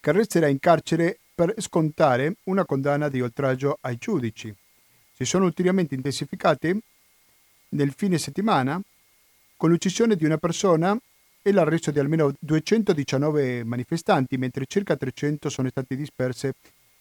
che 0.00 0.12
resterà 0.12 0.46
in 0.46 0.58
carcere 0.58 1.18
per 1.34 1.54
scontare 1.58 2.36
una 2.44 2.64
condanna 2.64 3.08
di 3.08 3.20
oltraggio 3.20 3.78
ai 3.82 3.96
giudici. 3.96 4.54
Si 5.12 5.24
sono 5.24 5.44
ulteriormente 5.44 5.94
intensificate 5.94 6.78
nel 7.70 7.92
fine 7.92 8.18
settimana 8.18 8.80
con 9.56 9.70
l'uccisione 9.70 10.16
di 10.16 10.24
una 10.24 10.38
persona 10.38 10.96
e 11.48 11.52
l'arresto 11.52 11.90
di 11.90 11.98
almeno 11.98 12.34
219 12.38 13.64
manifestanti, 13.64 14.36
mentre 14.36 14.66
circa 14.66 14.96
300 14.96 15.48
sono 15.48 15.70
stati 15.70 15.96
dispersi 15.96 16.50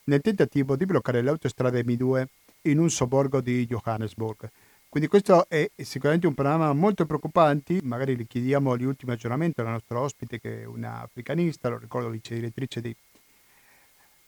nel 0.05 0.21
tentativo 0.21 0.77
di 0.77 0.85
bloccare 0.85 1.21
l'autostrada 1.21 1.77
M2 1.79 2.25
in 2.61 2.79
un 2.79 2.89
sobborgo 2.89 3.41
di 3.41 3.65
Johannesburg. 3.65 4.49
Quindi 4.87 5.09
questo 5.09 5.49
è 5.49 5.69
sicuramente 5.75 6.27
un 6.27 6.33
panorama 6.33 6.71
molto 6.71 7.05
preoccupante, 7.05 7.79
magari 7.83 8.15
gli 8.15 8.25
chiediamo 8.25 8.77
gli 8.77 8.85
ultimi 8.85 9.11
aggiornamenti 9.11 9.59
alla 9.59 9.71
nostra 9.71 9.99
ospite 9.99 10.39
che 10.39 10.61
è 10.61 10.65
una 10.65 11.01
africanista, 11.01 11.67
lo 11.67 11.77
ricordo 11.77 12.09
vice 12.09 12.35
direttrice 12.35 12.79
di 12.79 12.95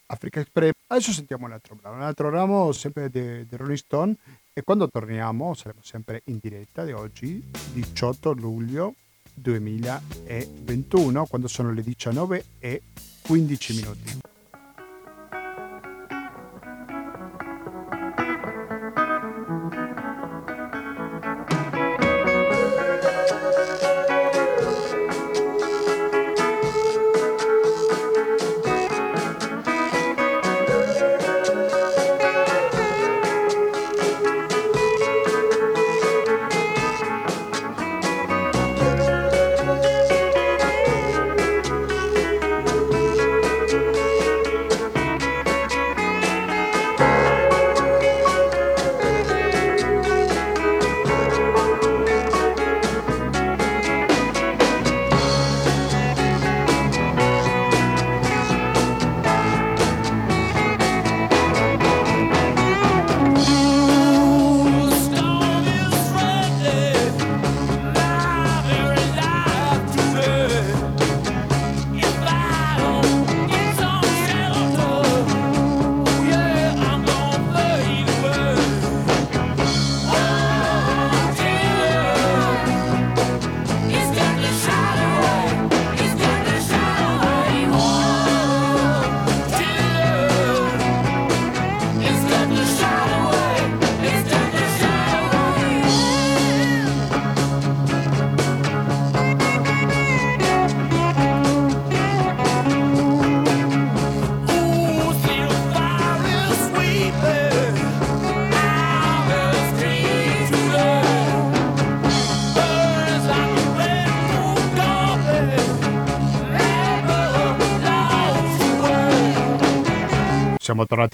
Africa 0.08 0.42
Express. 0.42 0.74
Adesso 0.88 1.14
sentiamo 1.14 1.46
un 1.46 1.54
altro 1.54 1.76
brano, 1.76 1.96
un 1.96 2.02
altro 2.02 2.30
ramo 2.30 2.74
sempre 2.74 3.10
di 3.10 3.48
Rolling 3.52 3.78
Stone 3.78 4.16
e 4.52 4.64
quando 4.64 4.90
torniamo 4.90 5.54
saremo 5.54 5.80
sempre 5.82 6.24
in 6.26 6.40
diretta 6.42 6.84
di 6.84 6.92
oggi, 6.92 7.42
18 7.72 8.34
luglio 8.34 8.96
2021 9.40 11.26
quando 11.28 11.48
sono 11.48 11.72
le 11.74 11.82
19 11.84 12.46
e 12.60 12.82
15 13.22 13.74
minuti. 13.76 14.19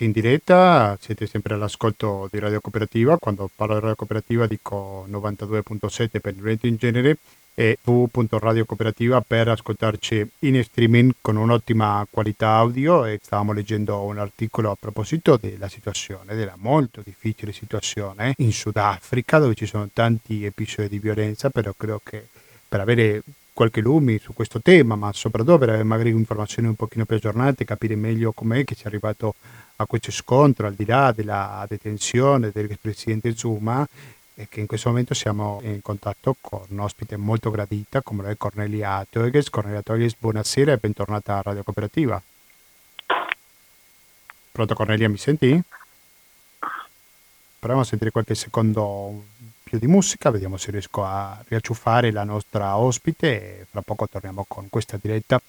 In 0.06 0.12
diretta, 0.12 0.98
siete 1.02 1.26
sempre 1.26 1.56
all'ascolto 1.56 2.30
di 2.32 2.40
Radio 2.40 2.62
Cooperativa, 2.62 3.18
quando 3.18 3.50
parlo 3.54 3.74
di 3.74 3.80
Radio 3.82 3.96
Cooperativa 3.96 4.46
dico 4.48 5.06
92.7 5.10 6.20
per 6.20 6.34
il 6.36 6.42
Veneto 6.42 6.68
in 6.68 6.76
genere 6.78 7.18
e 7.58 7.80
www.radiocooperativa 7.84 9.22
per 9.22 9.48
ascoltarci 9.48 10.30
in 10.40 10.62
streaming 10.64 11.14
con 11.22 11.38
un'ottima 11.38 12.06
qualità 12.10 12.56
audio. 12.56 13.06
E 13.06 13.20
stavamo 13.22 13.54
leggendo 13.54 14.02
un 14.02 14.20
articolo 14.20 14.72
a 14.72 14.78
proposito 14.80 15.38
della 15.38 15.70
situazione, 15.70 16.36
della 16.36 16.56
molto 16.58 17.02
difficile 17.04 17.52
situazione 17.52 18.34
in 18.38 18.52
Sudafrica 18.52 19.40
dove 19.40 19.56
ci 19.56 19.66
sono 19.66 19.90
tanti 19.92 20.46
episodi 20.46 20.90
di 20.90 21.00
violenza, 21.00 21.50
però 21.50 21.74
credo 21.76 22.02
che 22.04 22.28
per 22.68 22.82
avere 22.82 23.24
qualche 23.56 23.80
lumi 23.80 24.20
su 24.20 24.34
questo 24.34 24.60
tema, 24.60 24.96
ma 24.96 25.14
soprattutto 25.14 25.58
per 25.58 25.70
avere 25.70 25.86
magari 25.86 26.10
informazioni 26.10 26.68
un 26.68 26.76
pochino 26.76 27.06
più 27.06 27.16
aggiornate, 27.16 27.64
capire 27.64 27.96
meglio 27.96 28.34
com'è 28.34 28.66
che 28.66 28.76
si 28.76 28.84
è 28.84 28.88
arrivato 28.88 29.34
a 29.78 29.86
questo 29.86 30.12
scontro, 30.12 30.68
al 30.68 30.74
di 30.74 30.86
là 30.86 31.14
della 31.16 31.66
detenzione 31.68 32.52
del 32.52 32.78
presidente 32.80 33.34
Zuma, 33.34 33.88
e 34.36 34.48
che 34.50 34.60
in 34.60 34.66
questo 34.66 34.90
momento 34.90 35.14
siamo 35.14 35.62
in 35.64 35.82
contatto 35.82 36.36
con 36.42 36.66
un 36.68 36.80
ospite 36.80 37.16
molto 37.16 37.50
gradita 37.50 38.02
come 38.02 38.24
lo 38.24 38.30
è 38.30 38.36
Cornelia 38.36 39.08
Toeges. 39.10 39.50
Cornelia 39.50 39.82
Toeges, 39.82 40.18
buonasera 40.20 40.74
e 40.74 40.78
bentornata 40.78 41.38
a 41.38 41.42
Radio 41.42 41.64
Cooperativa. 41.64 42.22
Pronto 44.52 44.74
Cornelia, 44.74 45.08
mi 45.08 45.18
senti? 45.18 45.62
Proviamo 47.58 47.86
a 47.86 47.86
sentire 47.90 48.12
qualche 48.12 48.36
secondo 48.36 49.24
più 49.66 49.80
di 49.80 49.88
musica, 49.88 50.30
vediamo 50.30 50.58
se 50.58 50.70
riesco 50.70 51.04
a 51.04 51.44
riacciuffare 51.48 52.12
la 52.12 52.24
nostra 52.24 52.78
ospite 52.78 53.62
e 53.62 53.66
fra 53.68 53.82
poco 53.82 54.08
torniamo 54.08 54.46
con 54.48 54.70
questa 54.70 55.00
diretta 55.02 55.42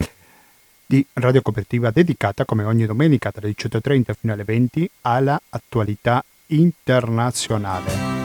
di 0.86 1.04
Radio 1.12 1.42
Cooperativa 1.42 1.90
dedicata 1.90 2.46
come 2.46 2.64
ogni 2.64 2.86
domenica 2.86 3.30
dalle 3.32 3.52
18.30 3.52 4.14
fino 4.18 4.32
alle 4.32 4.44
20 4.44 4.90
alla 5.02 5.38
attualità 5.50 6.24
internazionale. 6.46 8.15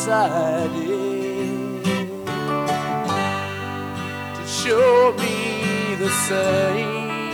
Decided 0.00 0.72
to 4.34 4.46
show 4.46 5.14
me 5.18 5.94
the 5.98 6.08
same. 6.08 7.32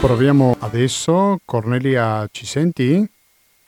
Proviamo 0.00 0.56
adesso. 0.60 1.40
Cornelia, 1.44 2.26
ci 2.32 2.46
senti? 2.46 3.06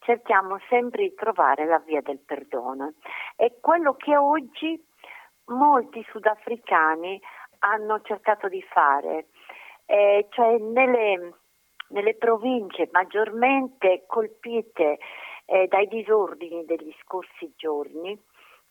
cerchiamo 0.00 0.58
sempre 0.68 1.02
di 1.02 1.14
trovare 1.14 1.66
la 1.66 1.78
via 1.78 2.00
del 2.00 2.20
perdono. 2.20 2.94
È 3.36 3.52
quello 3.60 3.94
che 3.94 4.16
oggi 4.16 4.82
molti 5.46 6.04
sudafricani 6.10 7.20
hanno 7.60 8.00
cercato 8.02 8.48
di 8.48 8.62
fare, 8.62 9.26
eh, 9.86 10.26
cioè 10.30 10.56
nelle, 10.58 11.39
nelle, 11.90 12.14
province 12.14 12.88
maggiormente 12.92 14.04
colpite 14.06 14.98
eh, 15.46 15.66
dai 15.68 15.86
disordini 15.86 16.64
degli 16.64 16.94
scorsi 17.02 17.52
giorni, 17.56 18.18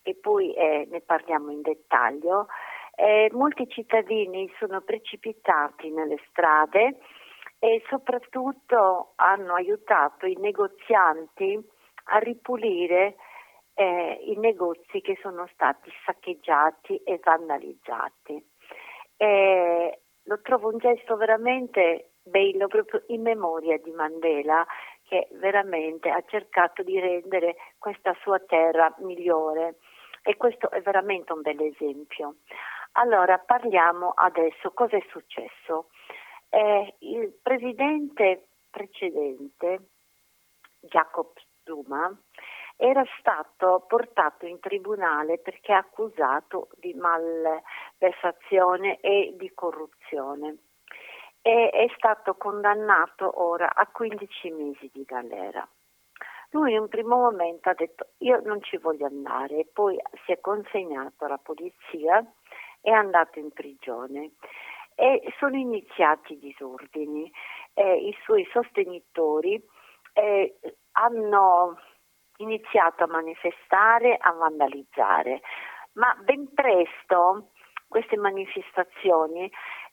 e 0.02 0.14
poi 0.14 0.54
eh, 0.54 0.86
ne 0.90 1.00
parliamo 1.00 1.50
in 1.50 1.62
dettaglio, 1.62 2.46
eh, 2.96 3.30
molti 3.32 3.68
cittadini 3.68 4.50
sono 4.58 4.80
precipitati 4.80 5.90
nelle 5.90 6.18
strade 6.28 6.98
e 7.58 7.82
soprattutto 7.88 9.12
hanno 9.16 9.54
aiutato 9.54 10.26
i 10.26 10.36
negozianti 10.38 11.58
a 12.04 12.18
ripulire 12.18 13.16
eh, 13.74 14.18
i 14.24 14.36
negozi 14.36 15.00
che 15.00 15.18
sono 15.20 15.48
stati 15.52 15.90
saccheggiati 16.04 16.96
e 17.04 17.20
vandalizzati. 17.22 18.44
Eh, 19.16 20.00
lo 20.24 20.40
trovo 20.40 20.68
un 20.68 20.78
gesto 20.78 21.16
veramente 21.16 22.09
bello 22.30 22.68
proprio 22.68 23.02
in 23.08 23.22
memoria 23.22 23.76
di 23.78 23.90
Mandela 23.90 24.64
che 25.10 25.28
veramente 25.32 26.08
ha 26.08 26.22
cercato 26.26 26.82
di 26.84 26.98
rendere 26.98 27.56
questa 27.78 28.16
sua 28.22 28.38
terra 28.38 28.94
migliore 28.98 29.78
e 30.22 30.36
questo 30.36 30.70
è 30.70 30.80
veramente 30.80 31.32
un 31.32 31.42
bel 31.42 31.60
esempio. 31.60 32.36
Allora 32.92 33.36
parliamo 33.38 34.12
adesso 34.14 34.70
cosa 34.70 34.96
è 34.96 35.04
successo. 35.10 35.88
Eh, 36.48 36.94
il 37.00 37.36
presidente 37.42 38.46
precedente, 38.70 39.88
Jacob 40.80 41.32
Zuma, 41.64 42.16
era 42.76 43.04
stato 43.18 43.84
portato 43.86 44.46
in 44.46 44.60
tribunale 44.60 45.38
perché 45.38 45.72
accusato 45.72 46.68
di 46.76 46.94
malversazione 46.94 49.00
e 49.00 49.34
di 49.36 49.52
corruzione 49.52 50.69
e 51.42 51.70
è 51.70 51.86
stato 51.96 52.34
condannato 52.34 53.42
ora 53.42 53.70
a 53.72 53.86
15 53.86 54.50
mesi 54.50 54.90
di 54.92 55.04
galera. 55.04 55.66
Lui 56.50 56.72
in 56.72 56.80
un 56.80 56.88
primo 56.88 57.16
momento 57.16 57.68
ha 57.68 57.74
detto 57.74 58.08
io 58.18 58.40
non 58.44 58.60
ci 58.62 58.76
voglio 58.76 59.06
andare, 59.06 59.66
poi 59.72 59.96
si 60.24 60.32
è 60.32 60.40
consegnato 60.40 61.24
alla 61.24 61.38
polizia 61.38 62.18
e 62.80 62.90
è 62.90 62.92
andato 62.92 63.38
in 63.38 63.52
prigione 63.52 64.32
e 64.94 65.32
sono 65.38 65.56
iniziati 65.56 66.34
i 66.34 66.38
disordini. 66.38 67.30
Eh, 67.72 68.08
I 68.08 68.16
suoi 68.24 68.46
sostenitori 68.52 69.62
eh, 70.12 70.58
hanno 70.92 71.78
iniziato 72.38 73.04
a 73.04 73.06
manifestare, 73.06 74.16
a 74.20 74.32
vandalizzare, 74.32 75.40
ma 75.92 76.14
ben 76.22 76.52
presto 76.52 77.52
queste 77.88 78.16
manifestazioni 78.16 79.50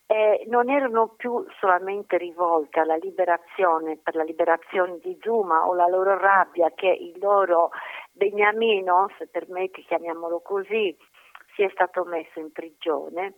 eh, 0.07 0.45
non 0.47 0.69
erano 0.69 1.09
più 1.09 1.45
solamente 1.59 2.17
rivolte 2.17 2.79
alla 2.79 2.95
liberazione, 2.95 3.97
per 3.97 4.15
la 4.15 4.23
liberazione 4.23 4.99
di 4.99 5.17
Zuma 5.21 5.67
o 5.67 5.73
la 5.75 5.87
loro 5.87 6.17
rabbia 6.17 6.71
che 6.73 6.87
il 6.87 7.19
loro 7.19 7.71
beniamino, 8.13 9.11
se 9.17 9.27
permetti 9.27 9.83
chiamiamolo 9.83 10.39
così, 10.39 10.97
sia 11.55 11.69
stato 11.71 12.05
messo 12.05 12.39
in 12.39 12.53
prigione, 12.53 13.35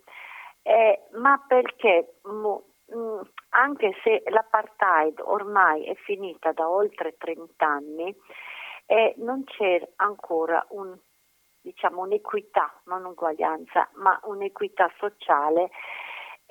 eh, 0.62 1.08
ma 1.14 1.44
perché 1.48 2.18
mo, 2.24 2.64
mh, 2.86 2.98
mm, 2.98 3.20
anche 3.50 3.96
se 4.04 4.22
l'apartheid 4.28 5.22
ormai 5.22 5.86
è 5.86 5.96
finita 5.96 6.52
da 6.52 6.70
oltre 6.70 7.18
30 7.18 7.66
anni, 7.66 8.16
eh, 8.86 9.16
non 9.18 9.44
c'è 9.46 9.82
ancora 9.96 10.64
un, 10.70 10.96
diciamo, 11.62 12.02
un'equità, 12.04 12.80
non 12.86 13.06
un'uguaglianza, 13.06 13.90
ma 13.94 14.20
un'equità 14.24 14.92
sociale 14.98 15.72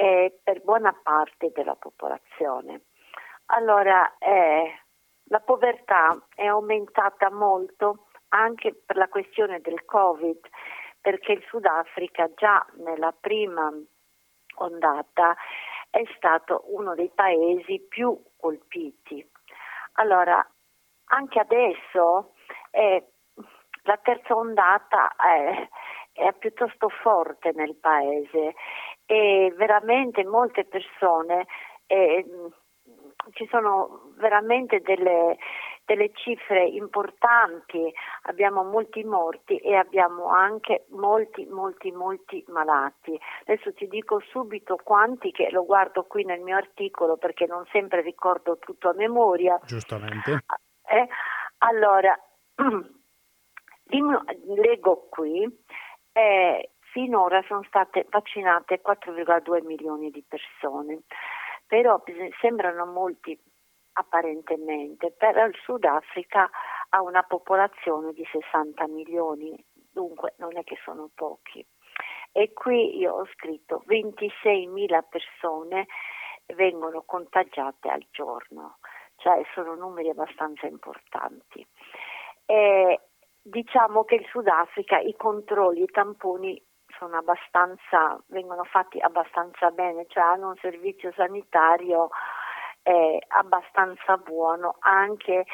eh, 0.01 0.39
per 0.45 0.63
buona 0.63 0.93
parte 1.03 1.51
della 1.53 1.75
popolazione. 1.75 2.83
Allora, 3.47 4.17
eh, 4.19 4.83
la 5.25 5.41
povertà 5.41 6.17
è 6.37 6.47
aumentata 6.47 7.31
molto 7.33 8.07
anche 8.29 8.75
per 8.87 8.97
la 8.97 9.09
questione 9.09 9.61
del 9.61 9.85
Covid, 9.85 10.39
perché 11.01 11.33
il 11.33 11.45
Sudafrica 11.49 12.31
già 12.35 12.65
nella 12.77 13.13
prima 13.13 13.73
ondata 14.59 15.35
è 15.91 16.05
stato 16.17 16.63
uno 16.67 16.95
dei 16.95 17.11
paesi 17.13 17.81
più 17.81 18.17
colpiti. 18.37 19.29
Allora, 19.95 20.47
anche 21.07 21.41
adesso 21.41 22.35
eh, 22.71 23.05
la 23.83 23.97
terza 23.97 24.37
ondata 24.37 25.17
è, 25.17 25.69
è 26.13 26.33
piuttosto 26.35 26.89
forte 26.89 27.51
nel 27.53 27.75
paese 27.75 28.55
e 29.11 29.55
veramente 29.57 30.23
molte 30.23 30.67
persone 30.67 31.47
eh, 31.87 32.27
ci 33.33 33.47
sono 33.51 34.13
veramente 34.19 34.81
delle, 34.81 35.39
delle, 35.87 36.11
cifre 36.13 36.65
importanti, 36.67 37.91
abbiamo 38.25 38.65
molti 38.65 39.03
morti 39.05 39.57
e 39.57 39.77
abbiamo 39.77 40.29
anche 40.29 40.85
molti, 40.91 41.47
molti, 41.47 41.91
molti 41.91 42.45
malati. 42.49 43.19
Adesso 43.47 43.73
ti 43.73 43.89
dico 43.89 44.21
subito 44.29 44.77
quanti, 44.77 45.31
che 45.31 45.49
lo 45.51 45.65
guardo 45.65 46.05
qui 46.05 46.25
nel 46.25 46.41
mio 46.41 46.57
articolo 46.57 47.17
perché 47.17 47.47
non 47.47 47.65
sempre 47.73 48.03
ricordo 48.03 48.59
tutto 48.59 48.91
a 48.91 48.95
memoria. 48.95 49.59
Giustamente. 49.65 50.45
Eh, 50.87 51.09
allora, 51.59 52.15
leggo 54.55 55.07
qui, 55.09 55.49
eh, 56.13 56.71
finora 56.93 57.43
sono 57.47 57.63
state 57.65 58.07
vaccinate 58.11 58.81
4,2 58.85 59.65
milioni 59.65 60.11
di 60.11 60.25
persone, 60.27 61.03
però 61.67 62.03
sembrano 62.41 62.87
molti 62.87 63.39
apparentemente, 63.93 65.13
però 65.13 65.45
il 65.47 65.55
Sudafrica 65.63 66.49
ha 66.91 67.03
una 67.03 67.23
popolazione 67.23 68.13
di 68.13 68.27
60 68.31 68.87
milioni, 68.89 69.63
dunque 69.73 70.35
non 70.39 70.57
è 70.57 70.65
che 70.65 70.79
sono 70.85 71.11
pochi. 71.15 71.67
E 72.33 72.53
qui 72.53 72.97
io 72.99 73.15
ho 73.15 73.27
scritto 73.33 73.83
26 73.87 74.67
mila 74.67 75.03
persone 75.03 75.87
vengono 76.55 77.03
contagiate 77.03 77.89
al 77.89 78.07
giorno 78.11 78.79
cioè 79.19 79.43
sono 79.53 79.75
numeri 79.75 80.09
abbastanza 80.09 80.67
importanti. 80.67 81.67
Eh, 82.47 83.01
diciamo 83.43 84.05
che 84.05 84.17
il 84.17 84.27
Sudafrica 84.31 84.99
i 84.99 85.15
controlli, 85.17 85.83
i 85.83 85.87
tamponi 85.87 86.61
vengono 88.27 88.65
fatti 88.65 88.99
abbastanza 89.01 89.71
bene, 89.71 90.07
cioè 90.09 90.25
hanno 90.25 90.49
un 90.49 90.57
servizio 90.61 91.13
sanitario 91.13 92.09
eh, 92.83 93.19
abbastanza 93.29 94.17
buono 94.17 94.77
anche 94.81 95.45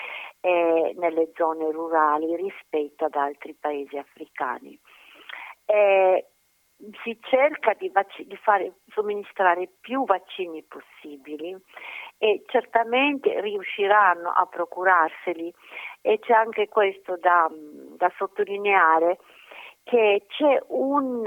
eh, 0.40 0.95
nelle 0.97 1.32
zone 1.34 1.70
rurali 1.70 2.36
rispetto 2.36 3.07
ad 3.07 3.14
altri 3.14 3.55
paesi 3.55 3.97
africani. 3.97 4.78
Eh, 5.66 6.26
si 7.03 7.18
cerca 7.22 7.74
di, 7.74 7.88
vac- 7.88 8.22
di 8.22 8.36
fare, 8.36 8.74
somministrare 8.88 9.68
più 9.80 10.05
vaccini 10.05 10.62
possibili 10.62 11.57
e 12.18 12.42
certamente 12.47 13.40
riusciranno 13.40 14.30
a 14.30 14.47
procurarseli 14.47 15.53
e 16.03 16.18
c'è 16.18 16.32
anche 16.32 16.68
questo 16.68 17.16
da, 17.16 17.49
da 17.51 18.12
sottolineare 18.16 19.18
che 19.85 20.24
c'è 20.28 20.62
un 20.68 21.22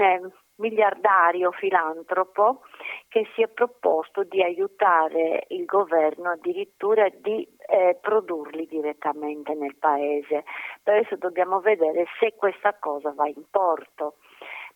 miliardario 0.58 1.52
filantropo 1.52 2.62
che 3.08 3.26
si 3.34 3.42
è 3.42 3.48
proposto 3.48 4.24
di 4.24 4.42
aiutare 4.42 5.44
il 5.48 5.64
governo 5.64 6.30
addirittura 6.30 7.08
di 7.08 7.46
eh, 7.68 7.96
produrli 8.00 8.66
direttamente 8.66 9.54
nel 9.54 9.76
paese. 9.76 10.44
Per 10.82 10.94
adesso 10.94 11.16
dobbiamo 11.16 11.60
vedere 11.60 12.06
se 12.18 12.34
questa 12.36 12.74
cosa 12.78 13.12
va 13.14 13.26
in 13.28 13.44
porto 13.50 14.16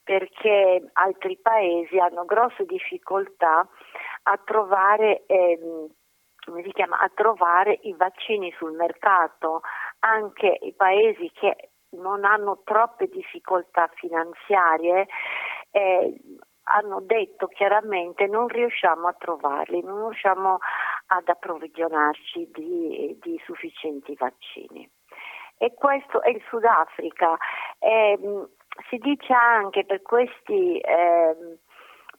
perché 0.05 0.91
altri 0.95 1.39
paesi 1.41 1.99
hanno 1.99 2.25
grosse 2.25 2.65
difficoltà 2.65 3.69
a 4.25 4.41
trovare, 4.45 5.25
ehm, 5.27 5.89
chiama, 6.73 6.99
a 6.99 7.11
trovare 7.15 7.79
i 7.83 7.95
vaccini 7.95 8.53
sul 8.57 8.73
mercato, 8.73 9.61
anche 10.01 10.59
i 10.63 10.75
paesi 10.75 11.31
che 11.33 11.71
non 11.93 12.25
hanno 12.25 12.61
troppe 12.65 13.09
difficoltà 13.09 13.91
finanziarie 13.95 15.07
eh, 15.73 16.15
hanno 16.65 17.01
detto 17.01 17.49
chiaramente 17.49 18.27
non 18.27 18.47
riusciamo 18.47 19.09
a 19.09 19.15
trovarli, 19.19 19.83
non 19.83 20.09
riusciamo 20.09 20.59
ad 21.07 21.29
approvvigionarci 21.29 22.51
di, 22.53 23.19
di 23.21 23.41
sufficienti 23.45 24.15
vaccini. 24.15 24.89
E 25.59 25.75
questo 25.75 26.23
è 26.23 26.31
il 26.31 26.43
Sudafrica. 26.49 27.37
Eh, 27.79 28.19
si 28.89 28.97
dice 28.99 29.33
anche 29.33 29.85
per 29.85 30.03
questi, 30.03 30.79
eh, 30.79 31.59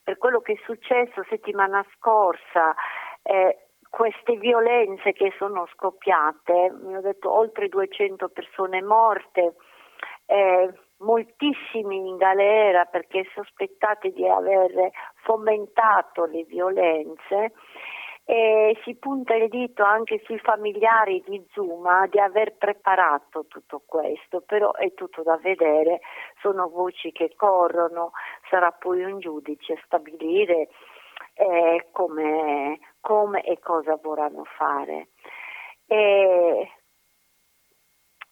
per 0.02 0.18
quello 0.18 0.40
che 0.40 0.52
è 0.52 0.60
successo 0.64 1.24
settimana 1.28 1.84
scorsa, 1.96 2.74
eh, 3.22 3.63
queste 3.94 4.34
violenze 4.38 5.12
che 5.12 5.32
sono 5.38 5.68
scoppiate, 5.72 6.74
mi 6.82 6.96
ho 6.96 7.00
detto 7.00 7.32
oltre 7.32 7.68
200 7.68 8.28
persone 8.28 8.82
morte, 8.82 9.54
eh, 10.26 10.72
moltissimi 10.98 12.08
in 12.08 12.16
galera 12.16 12.86
perché 12.86 13.24
sospettati 13.32 14.12
di 14.12 14.28
aver 14.28 14.90
fomentato 15.22 16.24
le 16.24 16.42
violenze 16.42 17.52
e 18.24 18.76
si 18.82 18.96
punta 18.96 19.36
il 19.36 19.48
dito 19.48 19.84
anche 19.84 20.20
sui 20.24 20.38
familiari 20.38 21.22
di 21.24 21.46
Zuma 21.52 22.08
di 22.08 22.18
aver 22.18 22.56
preparato 22.56 23.46
tutto 23.46 23.82
questo, 23.86 24.40
però 24.40 24.72
è 24.72 24.92
tutto 24.94 25.22
da 25.22 25.36
vedere, 25.36 26.00
sono 26.40 26.68
voci 26.68 27.12
che 27.12 27.34
corrono, 27.36 28.10
sarà 28.50 28.72
poi 28.72 29.04
un 29.04 29.20
giudice 29.20 29.74
a 29.74 29.82
stabilire 29.84 30.70
eh, 31.34 31.88
come, 31.92 32.78
come, 33.00 33.42
e 33.44 33.58
cosa 33.60 33.98
vorranno 34.00 34.44
fare. 34.44 35.08
E 35.86 36.70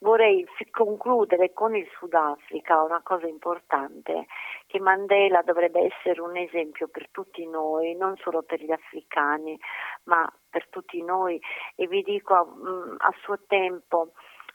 vorrei 0.03 0.47
concludere 0.71 1.53
con 1.53 1.75
il 1.77 1.87
Sudafrica 1.97 2.83
una 2.83 3.03
cosa 3.03 3.27
importante, 3.27 4.27
che 4.67 4.81
Mandela 4.81 5.43
dovrebbe 5.43 5.81
essere 5.81 6.21
un 6.21 6.37
esempio 6.37 6.89
per 6.89 7.09
tutti 7.11 7.47
noi, 7.47 7.95
non 7.95 8.17
solo 8.17 8.43
per 8.43 8.63
gli 8.63 8.73
africani, 8.73 9.59
ma 10.05 10.31
per 10.51 10.69
tutti 10.69 11.03
noi 11.03 11.41
e 11.77 11.87
vi 11.87 12.03
dico 12.03 12.35
mm, 12.35 12.97
a 12.99 13.15
suo 13.23 13.39
tempo 13.47 14.13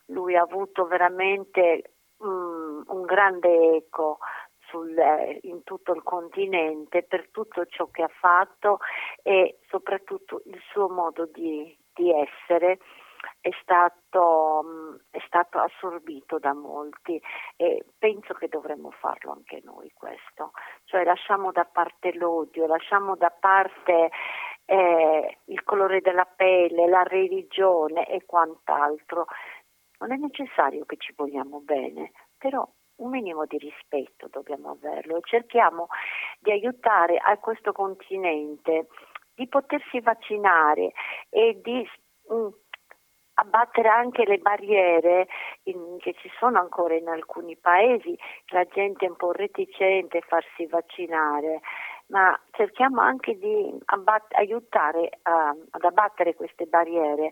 lui 0.08 0.36
ha 0.36 0.42
avuto 0.42 0.86
veramente 0.86 1.96
um, 2.18 2.84
un 2.88 3.02
grande 3.04 3.76
eco 3.78 4.20
sul, 4.78 4.98
eh, 4.98 5.40
in 5.44 5.64
tutto 5.64 5.94
il 5.94 6.04
continente 6.04 7.04
per 7.04 7.30
tutto 7.32 7.66
ciò 7.66 7.88
che 7.88 8.04
ha 8.04 8.12
fatto 8.20 8.80
e 9.24 9.60
soprattutto 9.68 10.42
il 10.46 10.60
suo 10.72 10.90
modo 10.90 11.26
di, 11.26 11.76
di 11.94 12.12
essere 12.12 12.78
è 13.42 13.50
stato, 13.62 14.64
mm, 14.64 14.96
è 15.10 15.20
stato, 15.26 15.58
assorbito 15.58 16.38
da 16.38 16.54
molti 16.54 17.20
e 17.56 17.86
penso 17.98 18.34
che 18.36 18.48
dovremmo 18.48 18.92
farlo 18.92 19.32
anche 19.32 19.62
noi 19.64 19.92
questo, 19.94 20.52
cioè 20.86 21.04
lasciamo 21.04 21.52
da 21.52 21.66
parte 21.66 22.14
l'odio, 22.14 22.68
lasciamo 22.68 23.16
da 23.16 23.30
parte 23.32 24.10
eh, 24.66 25.38
il 25.46 25.64
colore 25.64 26.02
della 26.02 26.26
pelle, 26.26 26.88
la 26.88 27.04
religione 27.04 28.08
e 28.08 28.26
quant'altro. 28.26 29.26
Non 30.00 30.12
è 30.12 30.16
necessario 30.16 30.86
che 30.86 30.98
ci 30.98 31.12
vogliamo 31.16 31.60
bene, 31.60 32.12
però 32.38 32.68
un 32.98 33.10
minimo 33.10 33.46
di 33.46 33.58
rispetto 33.58 34.28
dobbiamo 34.32 34.72
averlo 34.72 35.18
e 35.18 35.22
cerchiamo 35.24 35.88
di 36.40 36.52
aiutare 36.52 37.18
a 37.18 37.38
questo 37.38 37.72
continente 37.72 38.88
di 39.36 39.48
potersi 39.48 40.00
vaccinare 40.00 40.94
e 41.30 41.60
di 41.62 41.88
mm, 42.34 42.48
abbattere 43.36 43.90
anche 43.90 44.26
le 44.26 44.38
barriere 44.40 45.28
in, 45.64 45.98
che 46.00 46.14
ci 46.14 46.30
sono 46.40 46.60
ancora 46.60 46.96
in 46.96 47.08
alcuni 47.08 47.56
paesi, 47.56 48.18
la 48.48 48.66
gente 48.66 49.06
è 49.06 49.10
un 49.10 49.16
po' 49.16 49.32
reticente 49.32 50.18
a 50.18 50.26
farsi 50.28 50.66
vaccinare, 50.66 51.62
ma 52.08 52.40
cerchiamo 52.52 53.02
anche 53.02 53.38
di 53.38 53.78
abbat- 53.86 54.34
aiutare 54.36 55.20
a, 55.24 55.56
ad 55.70 55.84
abbattere 55.84 56.34
queste 56.34 56.66
barriere 56.66 57.32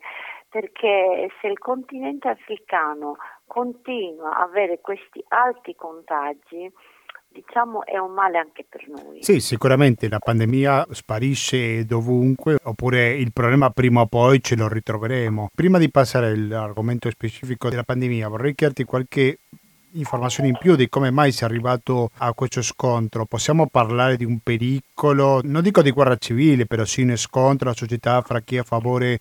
perché 0.55 1.27
se 1.41 1.47
il 1.47 1.57
continente 1.57 2.29
africano 2.29 3.17
continua 3.45 4.37
a 4.37 4.43
avere 4.43 4.79
questi 4.79 5.21
alti 5.27 5.75
contagi, 5.75 6.71
diciamo 7.27 7.85
è 7.85 7.97
un 7.97 8.13
male 8.13 8.37
anche 8.37 8.65
per 8.69 8.87
noi. 8.87 9.21
Sì, 9.21 9.41
sicuramente 9.41 10.07
la 10.07 10.19
pandemia 10.19 10.87
sparisce 10.91 11.83
dovunque, 11.83 12.55
oppure 12.63 13.15
il 13.15 13.33
problema 13.33 13.69
prima 13.71 13.99
o 13.99 14.05
poi 14.05 14.41
ce 14.41 14.55
lo 14.55 14.69
ritroveremo. 14.69 15.49
Prima 15.53 15.77
di 15.77 15.91
passare 15.91 16.27
all'argomento 16.27 17.09
specifico 17.09 17.67
della 17.67 17.83
pandemia, 17.83 18.29
vorrei 18.29 18.55
chiederti 18.55 18.85
qualche 18.85 19.39
informazioni 19.95 20.47
in 20.47 20.57
più 20.57 20.77
di 20.77 20.87
come 20.87 21.11
mai 21.11 21.33
si 21.33 21.43
è 21.43 21.47
arrivato 21.47 22.11
a 22.19 22.33
questo 22.33 22.61
scontro. 22.61 23.25
Possiamo 23.25 23.67
parlare 23.67 24.15
di 24.15 24.23
un 24.23 24.39
pericolo, 24.39 25.41
non 25.43 25.61
dico 25.61 25.81
di 25.81 25.91
guerra 25.91 26.15
civile, 26.15 26.65
però 26.65 26.85
sì 26.85 27.01
un 27.01 27.17
scontro 27.17 27.67
la 27.67 27.75
società 27.75 28.21
fra 28.21 28.39
chi 28.39 28.55
è 28.55 28.59
a 28.59 28.63
favore 28.63 29.19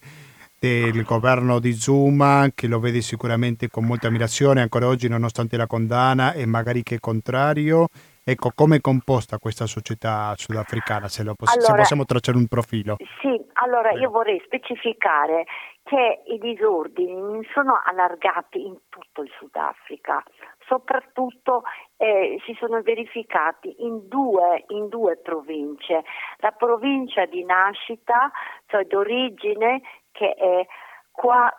del 0.58 1.02
governo 1.04 1.58
di 1.58 1.72
Zuma, 1.72 2.48
che 2.54 2.66
lo 2.66 2.80
vede 2.80 3.00
sicuramente 3.00 3.68
con 3.68 3.84
molta 3.84 4.08
ammirazione 4.08 4.62
ancora 4.62 4.86
oggi 4.86 5.08
nonostante 5.08 5.56
la 5.56 5.66
condanna 5.66 6.32
e 6.32 6.46
magari 6.46 6.82
che 6.82 6.96
è 6.96 7.00
contrario. 7.00 7.88
Ecco, 8.26 8.52
come 8.54 8.76
è 8.76 8.80
composta 8.80 9.38
questa 9.38 9.66
società 9.66 10.32
sudafricana, 10.34 11.08
se, 11.08 11.22
poss- 11.36 11.52
allora, 11.52 11.66
se 11.66 11.74
possiamo 11.74 12.04
tracciare 12.06 12.38
un 12.38 12.46
profilo? 12.46 12.96
Sì, 13.20 13.38
allora 13.54 13.90
io 13.92 14.08
vorrei 14.08 14.40
specificare 14.46 15.44
che 15.84 16.22
i 16.28 16.38
disordini 16.38 17.46
sono 17.52 17.78
allargati 17.84 18.64
in 18.64 18.74
tutto 18.88 19.22
il 19.22 19.30
Sudafrica, 19.38 20.22
soprattutto 20.66 21.64
eh, 21.98 22.40
si 22.46 22.56
sono 22.58 22.80
verificati 22.80 23.74
in 23.84 24.08
due, 24.08 24.64
in 24.68 24.88
due, 24.88 25.18
province, 25.18 26.02
la 26.38 26.52
provincia 26.52 27.26
di 27.26 27.44
nascita, 27.44 28.30
cioè 28.66 28.84
d'origine, 28.86 29.82
che 30.14 30.32
è 30.34 30.64
qua 31.10 31.52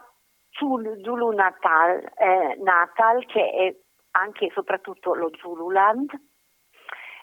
Zulu 0.50 1.32
Natal, 1.32 2.02
eh, 2.18 2.56
Natal 2.62 3.26
che 3.26 3.50
è 3.50 3.76
anche 4.12 4.46
e 4.46 4.52
soprattutto 4.54 5.14
lo 5.14 5.30
Zululand, 5.38 6.10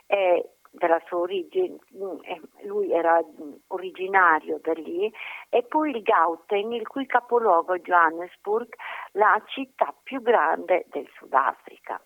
eh, 0.07 0.51
della 0.71 1.01
sua 1.07 1.19
origine, 1.19 1.79
mm, 1.95 2.19
eh, 2.23 2.41
lui 2.65 2.93
era 2.93 3.21
originario 3.69 4.59
da 4.63 4.73
lì, 4.73 5.11
e 5.49 5.63
poi 5.63 5.91
il 5.91 6.03
Gauteng, 6.03 6.73
il 6.73 6.87
cui 6.87 7.07
capoluogo 7.07 7.75
è 7.75 7.81
Johannesburg, 7.81 8.75
la 9.13 9.41
città 9.47 9.95
più 10.03 10.21
grande 10.21 10.87
del 10.91 11.09
Sudafrica 11.17 12.01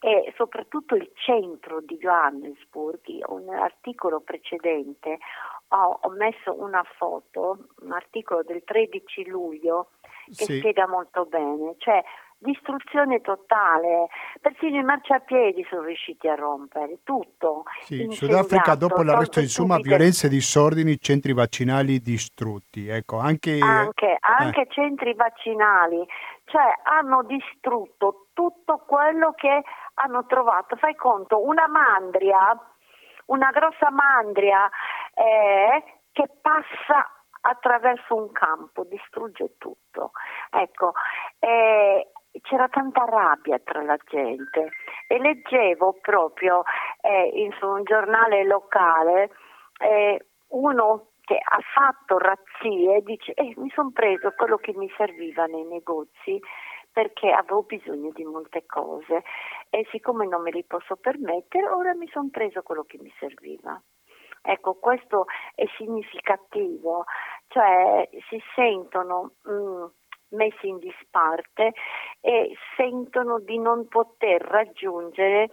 e 0.00 0.32
soprattutto 0.36 0.94
il 0.94 1.10
centro 1.14 1.80
di 1.80 1.96
Johannesburg. 1.96 3.00
Un 3.26 3.48
articolo 3.50 4.20
precedente 4.20 5.18
ho, 5.68 5.98
ho, 6.00 6.10
messo 6.10 6.60
una 6.60 6.82
foto, 6.96 7.66
un 7.82 7.92
articolo 7.92 8.42
del 8.42 8.62
13 8.64 9.26
luglio 9.26 9.90
che 10.26 10.44
sì. 10.44 10.58
spiega 10.58 10.86
molto 10.86 11.24
bene, 11.24 11.74
cioè 11.78 12.02
distruzione 12.40 13.20
totale, 13.20 14.06
persino 14.40 14.78
i 14.78 14.84
marciapiedi 14.84 15.66
sono 15.68 15.82
riusciti 15.82 16.28
a 16.28 16.34
rompere, 16.34 16.98
tutto. 17.02 17.64
Sì, 17.82 18.06
Sudafrica 18.10 18.76
dopo 18.76 19.02
l'arresto 19.02 19.40
di 19.40 19.48
Suma, 19.48 19.78
violenze 19.78 20.26
e 20.26 20.30
disordini, 20.30 21.00
centri 21.00 21.32
vaccinali 21.32 22.00
distrutti, 22.00 22.88
ecco, 22.88 23.18
anche... 23.18 23.58
Anche, 23.60 24.16
anche 24.20 24.62
eh. 24.62 24.68
centri 24.70 25.14
vaccinali, 25.14 26.06
cioè 26.44 26.78
hanno 26.84 27.24
distrutto 27.24 28.26
tutto 28.32 28.84
quello 28.86 29.32
che 29.34 29.62
hanno 29.94 30.24
trovato. 30.26 30.76
Fai 30.76 30.94
conto, 30.94 31.44
una 31.44 31.66
mandria, 31.66 32.56
una 33.28 33.50
grossa 33.50 33.90
mandria 33.90 34.68
eh, 35.14 35.82
che 36.12 36.28
passa 36.40 37.06
attraverso 37.40 38.14
un 38.14 38.32
campo, 38.32 38.84
distrugge 38.84 39.56
tutto. 39.58 40.12
Ecco, 40.50 40.92
eh, 41.38 42.10
c'era 42.42 42.68
tanta 42.68 43.04
rabbia 43.04 43.58
tra 43.58 43.82
la 43.82 43.96
gente 44.08 44.70
e 45.08 45.18
leggevo 45.18 45.98
proprio 46.00 46.62
eh, 47.00 47.30
in 47.34 47.54
un 47.62 47.82
giornale 47.84 48.44
locale 48.44 49.30
eh, 49.80 50.26
uno 50.48 51.08
che 51.22 51.36
ha 51.36 51.58
fatto 51.74 52.18
razzie 52.18 53.02
dice 53.02 53.32
eh, 53.34 53.52
mi 53.56 53.70
sono 53.74 53.90
preso 53.92 54.32
quello 54.36 54.56
che 54.56 54.72
mi 54.74 54.90
serviva 54.96 55.44
nei 55.46 55.64
negozi 55.64 56.40
perché 56.98 57.30
avevo 57.30 57.62
bisogno 57.62 58.10
di 58.10 58.24
molte 58.24 58.66
cose 58.66 59.22
e 59.70 59.86
siccome 59.92 60.26
non 60.26 60.42
me 60.42 60.50
li 60.50 60.64
posso 60.64 60.96
permettere 60.96 61.68
ora 61.68 61.94
mi 61.94 62.08
sono 62.08 62.28
preso 62.28 62.62
quello 62.62 62.82
che 62.82 62.98
mi 63.00 63.12
serviva. 63.20 63.80
Ecco, 64.42 64.74
questo 64.74 65.26
è 65.54 65.64
significativo, 65.76 67.04
cioè 67.46 68.08
si 68.28 68.42
sentono 68.52 69.34
mh, 69.44 69.52
mm, 69.52 69.84
messi 70.30 70.66
in 70.66 70.78
disparte 70.78 71.72
e 72.20 72.56
sentono 72.74 73.38
di 73.38 73.60
non 73.60 73.86
poter 73.86 74.40
raggiungere 74.40 75.50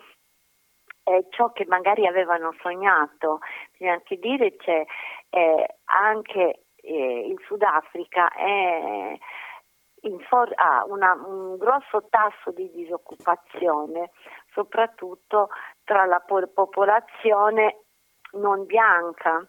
eh, 1.04 1.28
ciò 1.30 1.52
che 1.52 1.66
magari 1.68 2.08
avevano 2.08 2.56
sognato. 2.60 3.38
Bisogna 3.72 3.93
anche 3.93 4.18
dire 4.18 4.56
che 4.56 4.88
eh, 5.30 5.76
anche 5.84 6.62
eh, 6.78 7.28
il 7.28 7.39
Sudafrica 7.46 8.32
è 8.34 9.16
for- 10.28 10.53
ha 10.56 10.84
una, 10.88 11.14
un 11.14 11.58
grosso 11.58 12.08
tasso 12.10 12.51
di 12.51 12.70
disoccupazione, 12.72 14.12
soprattutto 14.53 15.49
tra 15.84 16.06
la 16.06 16.20
po- 16.20 16.47
popolazione 16.53 17.82
non 18.34 18.66
bianca 18.66 19.47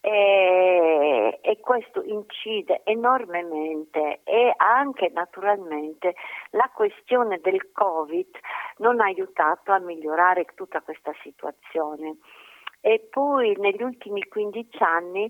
e, 0.00 1.38
e, 1.40 1.60
questo 1.60 2.02
incide 2.04 2.82
enormemente 2.84 4.20
e 4.22 4.52
anche 4.56 5.10
naturalmente 5.12 6.14
la 6.50 6.70
questione 6.72 7.40
del 7.40 7.72
Covid 7.72 8.28
non 8.78 9.00
ha 9.00 9.06
aiutato 9.06 9.72
a 9.72 9.80
migliorare 9.80 10.44
tutta 10.54 10.80
questa 10.80 11.12
situazione. 11.22 12.18
E 12.80 13.08
poi 13.10 13.56
negli 13.58 13.82
ultimi 13.82 14.22
15 14.22 14.80
anni 14.82 15.28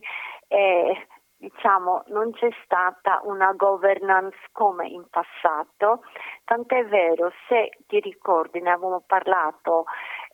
eh, 0.49 1.07
diciamo, 1.49 2.03
non 2.09 2.33
c'è 2.33 2.51
stata 2.65 3.21
una 3.23 3.53
governance 3.53 4.37
come 4.53 4.89
in 4.89 5.05
passato, 5.09 6.03
tant'è 6.45 6.85
vero, 6.87 7.33
se 7.49 7.71
ti 7.87 8.01
ricordi, 8.01 8.61
ne 8.61 8.71
avevamo 8.71 9.05
parlato 9.07 9.85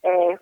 eh, 0.00 0.38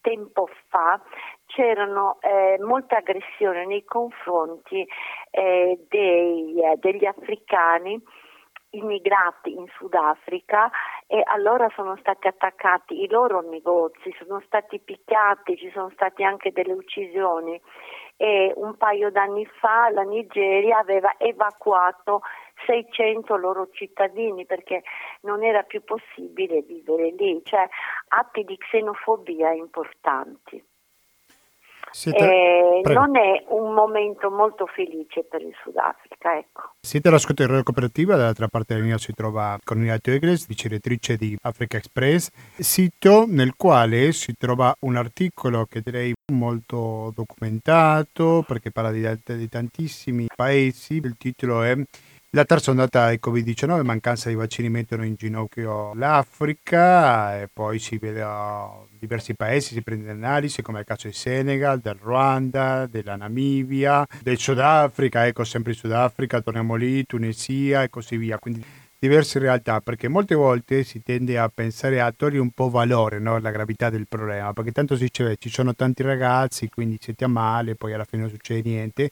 tempo 0.00 0.48
fa, 0.68 1.00
c'erano 1.46 2.18
eh, 2.20 2.56
molte 2.60 2.94
aggressioni 2.94 3.66
nei 3.66 3.84
confronti 3.84 4.86
eh, 5.30 5.84
dei, 5.88 6.62
eh, 6.62 6.76
degli 6.78 7.04
africani 7.04 8.02
immigrati 8.76 9.52
in 9.52 9.66
Sudafrica 9.76 10.70
e 11.06 11.22
allora 11.24 11.68
sono 11.74 11.96
stati 11.96 12.26
attaccati 12.26 13.02
i 13.02 13.08
loro 13.08 13.40
negozi, 13.40 14.14
sono 14.18 14.42
stati 14.46 14.78
picchiati, 14.78 15.56
ci 15.56 15.70
sono 15.70 15.90
state 15.90 16.24
anche 16.24 16.52
delle 16.52 16.72
uccisioni 16.72 17.60
e 18.16 18.52
un 18.56 18.76
paio 18.76 19.10
d'anni 19.10 19.44
fa 19.44 19.90
la 19.90 20.02
Nigeria 20.02 20.78
aveva 20.78 21.14
evacuato 21.18 22.22
600 22.64 23.36
loro 23.36 23.68
cittadini 23.70 24.46
perché 24.46 24.82
non 25.22 25.44
era 25.44 25.62
più 25.62 25.84
possibile 25.84 26.62
vivere 26.62 27.10
lì, 27.10 27.40
cioè 27.44 27.68
atti 28.08 28.44
di 28.44 28.56
xenofobia 28.56 29.52
importanti. 29.52 30.62
Siete... 31.96 32.18
Eh, 32.18 32.92
non 32.92 33.16
è 33.16 33.42
un 33.48 33.72
momento 33.72 34.30
molto 34.30 34.66
felice 34.66 35.24
per 35.24 35.40
il 35.40 35.54
Sudafrica. 35.62 36.36
Ecco. 36.36 36.72
Siete 36.78 37.08
all'ascolto 37.08 37.42
di 37.42 37.48
Radio 37.48 37.62
Cooperativa, 37.62 38.16
dall'altra 38.16 38.48
parte 38.48 38.74
del 38.74 38.82
linea 38.82 38.98
si 38.98 39.14
trova 39.14 39.58
Cornelia 39.64 39.98
Tegres, 39.98 40.46
direttrice 40.46 41.16
di 41.16 41.38
Africa 41.40 41.78
Express, 41.78 42.28
sito 42.58 43.24
nel 43.26 43.56
quale 43.56 44.12
si 44.12 44.34
trova 44.36 44.74
un 44.80 44.96
articolo 44.96 45.64
che 45.64 45.80
direi 45.82 46.12
molto 46.34 47.14
documentato 47.14 48.44
perché 48.46 48.70
parla 48.70 48.90
di, 48.90 49.08
di 49.24 49.48
tantissimi 49.48 50.26
paesi, 50.36 50.96
il 50.96 51.16
titolo 51.16 51.62
è 51.62 51.74
la 52.30 52.44
terza 52.44 52.70
ondata 52.70 53.08
del 53.08 53.18
Covid-19, 53.22 53.82
mancanza 53.82 54.28
di 54.28 54.34
vaccini 54.34 54.68
mettono 54.68 55.04
in 55.04 55.14
ginocchio 55.14 55.94
l'Africa 55.94 57.40
e 57.40 57.48
poi 57.50 57.78
si 57.78 57.96
vede 57.98 58.24
diversi 58.98 59.34
paesi, 59.34 59.72
si 59.74 59.82
prende 59.82 60.10
analisi 60.10 60.60
come 60.60 60.80
il 60.80 60.84
caso 60.84 61.04
del 61.04 61.14
Senegal, 61.14 61.78
del 61.78 61.94
Ruanda, 61.94 62.86
della 62.86 63.16
Namibia, 63.16 64.06
del 64.20 64.38
Sudafrica, 64.38 65.26
ecco 65.26 65.44
sempre 65.44 65.72
il 65.72 65.78
Sudafrica, 65.78 66.40
torniamo 66.40 66.74
lì, 66.74 67.06
Tunisia 67.06 67.82
e 67.82 67.88
così 67.88 68.16
via. 68.16 68.38
Quindi 68.38 68.64
diverse 68.98 69.38
realtà 69.38 69.80
perché 69.80 70.08
molte 70.08 70.34
volte 70.34 70.82
si 70.82 71.02
tende 71.02 71.38
a 71.38 71.48
pensare 71.48 72.00
a 72.00 72.12
togliere 72.12 72.40
un 72.40 72.50
po' 72.50 72.70
valore 72.70 73.18
no, 73.18 73.34
alla 73.34 73.50
gravità 73.50 73.90
del 73.90 74.08
problema 74.08 74.52
perché 74.54 74.72
tanto 74.72 74.96
si 74.96 75.02
dice 75.02 75.36
ci 75.36 75.50
sono 75.50 75.74
tanti 75.74 76.02
ragazzi 76.02 76.68
quindi 76.70 76.96
siete 76.98 77.24
a 77.24 77.28
male 77.28 77.74
poi 77.74 77.92
alla 77.92 78.04
fine 78.04 78.22
non 78.22 78.30
succede 78.30 78.68
niente 78.68 79.10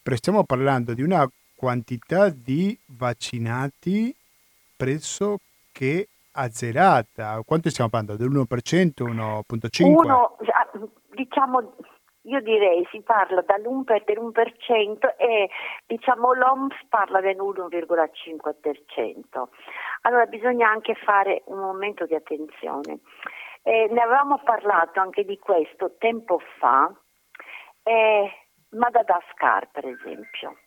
però 0.00 0.14
stiamo 0.14 0.44
parlando 0.44 0.94
di 0.94 1.02
una 1.02 1.28
quantità 1.64 2.28
di 2.28 2.78
vaccinati 2.88 4.14
pressoché 4.76 6.06
azzerata. 6.32 7.40
Quanto 7.42 7.70
stiamo 7.70 7.88
parlando? 7.88 8.22
Dell'1%, 8.22 9.00
1.5%? 9.00 9.84
Uno, 9.84 10.36
diciamo, 11.14 11.72
io 12.24 12.40
direi 12.42 12.86
si 12.90 13.00
parla 13.00 13.40
dall'1 13.40 14.04
dell'1% 14.04 15.16
e 15.16 15.48
diciamo 15.86 16.34
l'OMS 16.34 16.74
parla 16.90 17.22
dell'1,5%. 17.22 19.44
Allora 20.02 20.26
bisogna 20.26 20.68
anche 20.68 20.94
fare 20.96 21.44
un 21.46 21.60
momento 21.60 22.04
di 22.04 22.14
attenzione. 22.14 22.98
Eh, 23.62 23.88
ne 23.90 24.02
avevamo 24.02 24.38
parlato 24.44 25.00
anche 25.00 25.24
di 25.24 25.38
questo 25.38 25.94
tempo 25.96 26.42
fa, 26.58 26.92
eh, 27.84 28.30
Madagascar 28.68 29.70
per 29.72 29.86
esempio. 29.86 30.58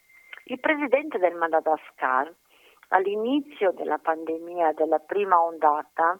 Il 0.49 0.61
presidente 0.61 1.17
del 1.17 1.35
Madagascar 1.35 2.33
all'inizio 2.89 3.73
della 3.73 3.97
pandemia, 3.97 4.71
della 4.71 4.99
prima 4.99 5.41
ondata, 5.41 6.17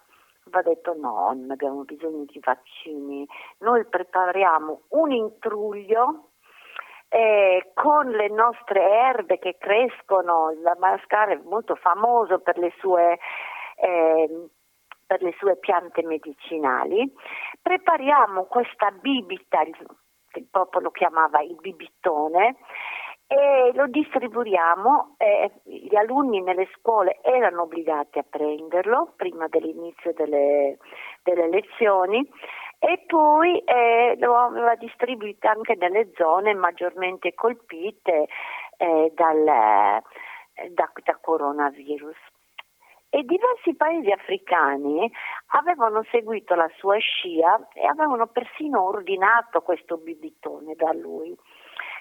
aveva 0.47 0.61
detto 0.63 0.93
no, 0.97 1.31
non 1.33 1.49
abbiamo 1.49 1.85
bisogno 1.85 2.25
di 2.25 2.37
vaccini, 2.43 3.25
noi 3.59 3.85
prepariamo 3.85 4.81
un 4.89 5.11
intruglio 5.13 6.31
eh, 7.07 7.71
con 7.73 8.09
le 8.09 8.27
nostre 8.27 8.81
erbe 8.81 9.39
che 9.39 9.55
crescono, 9.57 10.51
il 10.51 10.59
Madagascar 10.59 11.29
è 11.29 11.39
molto 11.45 11.75
famoso 11.75 12.39
per 12.39 12.57
le 12.57 12.73
sue... 12.79 13.19
Eh, 13.77 14.49
per 15.07 15.21
le 15.21 15.33
sue 15.37 15.55
piante 15.55 16.03
medicinali, 16.03 17.09
prepariamo 17.61 18.43
questa 18.43 18.91
bibita, 18.91 19.61
il 19.61 20.47
popolo 20.51 20.91
chiamava 20.91 21.41
il 21.41 21.55
bibitone, 21.55 22.57
e 23.27 23.71
lo 23.73 23.87
distribuiamo, 23.87 25.15
eh, 25.17 25.51
gli 25.63 25.95
alunni 25.95 26.41
nelle 26.41 26.67
scuole 26.77 27.19
erano 27.21 27.63
obbligati 27.63 28.19
a 28.19 28.25
prenderlo 28.27 29.13
prima 29.17 29.47
dell'inizio 29.49 30.13
delle, 30.13 30.77
delle 31.23 31.49
lezioni 31.49 32.25
e 32.79 33.03
poi 33.05 33.59
eh, 33.59 34.15
lo 34.19 34.37
aveva 34.37 34.75
distribuito 34.75 35.47
anche 35.47 35.75
nelle 35.75 36.11
zone 36.15 36.53
maggiormente 36.53 37.33
colpite 37.33 38.27
eh, 38.77 39.11
dal, 39.13 39.43
da, 39.43 40.91
da 41.03 41.17
coronavirus. 41.19 42.15
E 43.09 43.23
diversi 43.23 43.75
paesi 43.75 44.11
africani 44.11 45.11
avevano 45.47 46.03
seguito 46.11 46.55
la 46.55 46.69
sua 46.77 46.97
scia 46.97 47.67
e 47.73 47.85
avevano 47.85 48.27
persino 48.27 48.83
ordinato 48.83 49.61
questo 49.61 49.97
bibitone 49.97 50.75
da 50.75 50.91
lui 50.93 51.35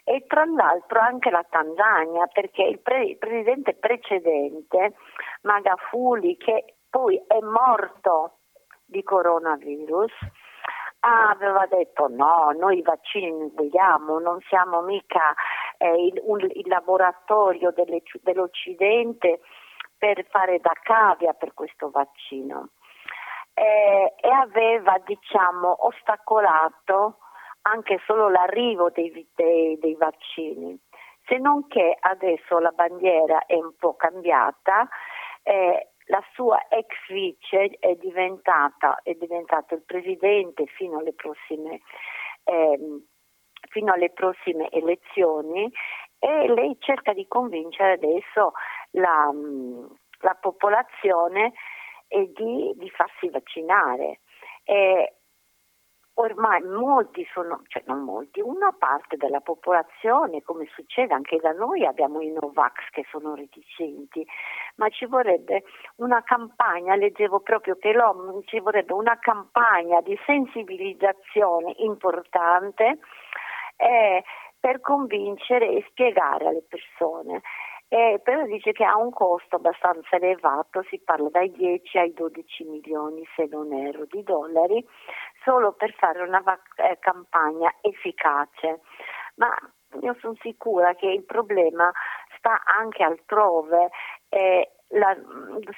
e 0.09 0.24
tra 0.28 0.44
l'altro 0.44 1.00
anche 1.00 1.30
la 1.30 1.44
Tanzania 1.50 2.28
perché 2.32 2.62
il, 2.62 2.78
pre- 2.78 3.07
il 3.07 3.18
presidente 3.18 3.74
precedente 3.74 4.94
Magafuli 5.42 6.36
che 6.36 6.76
poi 6.88 7.20
è 7.26 7.40
morto 7.40 8.38
di 8.84 9.02
coronavirus 9.02 10.12
aveva 11.00 11.66
detto 11.66 12.07
no, 12.09 12.52
noi 12.57 12.78
i 12.78 12.82
vaccini 12.82 13.30
non 13.30 13.50
vogliamo, 13.52 14.20
non 14.20 14.40
siamo 14.48 14.80
mica 14.82 15.34
eh, 15.78 16.07
il, 16.07 16.20
un, 16.22 16.40
il, 16.40 16.68
laboratorio 16.68 17.72
delle, 17.72 18.02
dell'Occidente 18.22 19.40
per 19.98 20.24
fare 20.28 20.61
da 20.61 20.72
cavia 20.82 21.32
per 21.32 21.52
questo 21.52 21.90
vaccino. 21.90 22.70
Eh, 23.54 24.14
e 24.20 24.28
aveva 24.28 25.00
diciamo 25.04 25.86
ostacolato 25.86 27.18
anche 27.66 28.00
solo 28.06 28.28
l'arrivo 28.28 28.90
dei, 28.90 29.10
dei, 29.34 29.78
dei 29.78 29.94
vaccini, 29.94 30.78
se 31.26 31.38
non 31.38 31.66
che 31.66 31.96
adesso 31.98 32.58
la 32.58 32.70
bandiera 32.70 33.46
è 33.46 33.54
un 33.54 33.74
po' 33.76 33.94
cambiata, 33.94 34.88
eh, 35.42 35.88
la 36.06 36.22
sua 36.34 36.66
ex 36.68 36.86
vice 37.08 37.76
è 37.80 37.94
diventata 37.96 39.00
è 39.02 39.12
diventato 39.14 39.74
il 39.74 39.82
presidente 39.82 40.66
fino 40.66 40.98
alle 40.98 41.14
prossime, 41.14 41.80
eh, 42.44 42.78
fino 43.70 43.92
alle 43.92 44.10
prossime 44.10 44.70
elezioni 44.70 45.70
e 46.18 46.48
lei 46.48 46.76
cerca 46.78 47.12
di 47.12 47.26
convincere 47.26 47.94
adesso 47.94 48.52
la, 48.92 49.32
la 50.20 50.34
popolazione 50.40 51.52
di, 52.08 52.72
di, 52.76 52.90
farsi 52.90 53.28
vaccinare. 53.28 54.20
Eh, 54.62 55.14
ormai 56.18 56.62
molti 56.62 57.26
sono, 57.32 57.62
cioè 57.66 57.82
non 57.86 58.02
molti, 58.02 58.40
una 58.40 58.74
parte 58.76 59.16
della 59.16 59.40
popolazione, 59.40 60.42
come 60.42 60.66
succede 60.74 61.12
anche 61.12 61.38
da 61.38 61.52
noi, 61.52 61.84
abbiamo 61.84 62.20
i 62.20 62.30
Novax 62.30 62.88
che 62.90 63.04
sono 63.10 63.34
reticenti, 63.34 64.26
ma 64.76 64.88
ci 64.88 65.06
vorrebbe 65.06 65.64
una 65.96 66.22
campagna, 66.22 66.94
leggevo 66.94 67.40
proprio 67.40 67.76
che 67.76 67.92
l'OMS, 67.92 68.46
ci 68.46 68.60
vorrebbe 68.60 68.94
una 68.94 69.18
campagna 69.18 70.00
di 70.00 70.18
sensibilizzazione 70.24 71.74
importante 71.78 72.98
eh, 73.76 74.24
per 74.58 74.80
convincere 74.80 75.68
e 75.68 75.84
spiegare 75.88 76.46
alle 76.46 76.64
persone 76.66 77.42
eh, 77.89 78.20
però 78.22 78.45
dice 78.45 78.72
che 78.72 78.84
ha 78.84 78.97
un 78.97 79.11
costo 79.11 79.57
abbastanza 79.57 80.16
elevato, 80.16 80.82
si 80.89 80.99
parla 80.99 81.28
dai 81.28 81.51
10 81.53 81.99
ai 81.99 82.12
12 82.12 82.64
milioni, 82.64 83.24
se 83.37 83.47
non 83.49 83.72
erro, 83.72 84.07
di 84.07 84.22
dollari, 84.22 84.84
solo 85.45 85.72
per 85.72 85.95
fare 85.95 86.22
una 86.22 86.41
vac- 86.41 86.78
eh, 86.78 86.99
campagna 86.99 87.72
efficace. 87.80 88.80
Ma 89.37 89.55
io 90.01 90.16
sono 90.20 90.34
sicura 90.41 90.95
che 90.95 91.07
il 91.07 91.24
problema 91.24 91.91
sta 92.37 92.62
anche 92.64 93.05
altrove. 93.05 93.91
Eh, 94.28 94.70
la, 94.91 95.16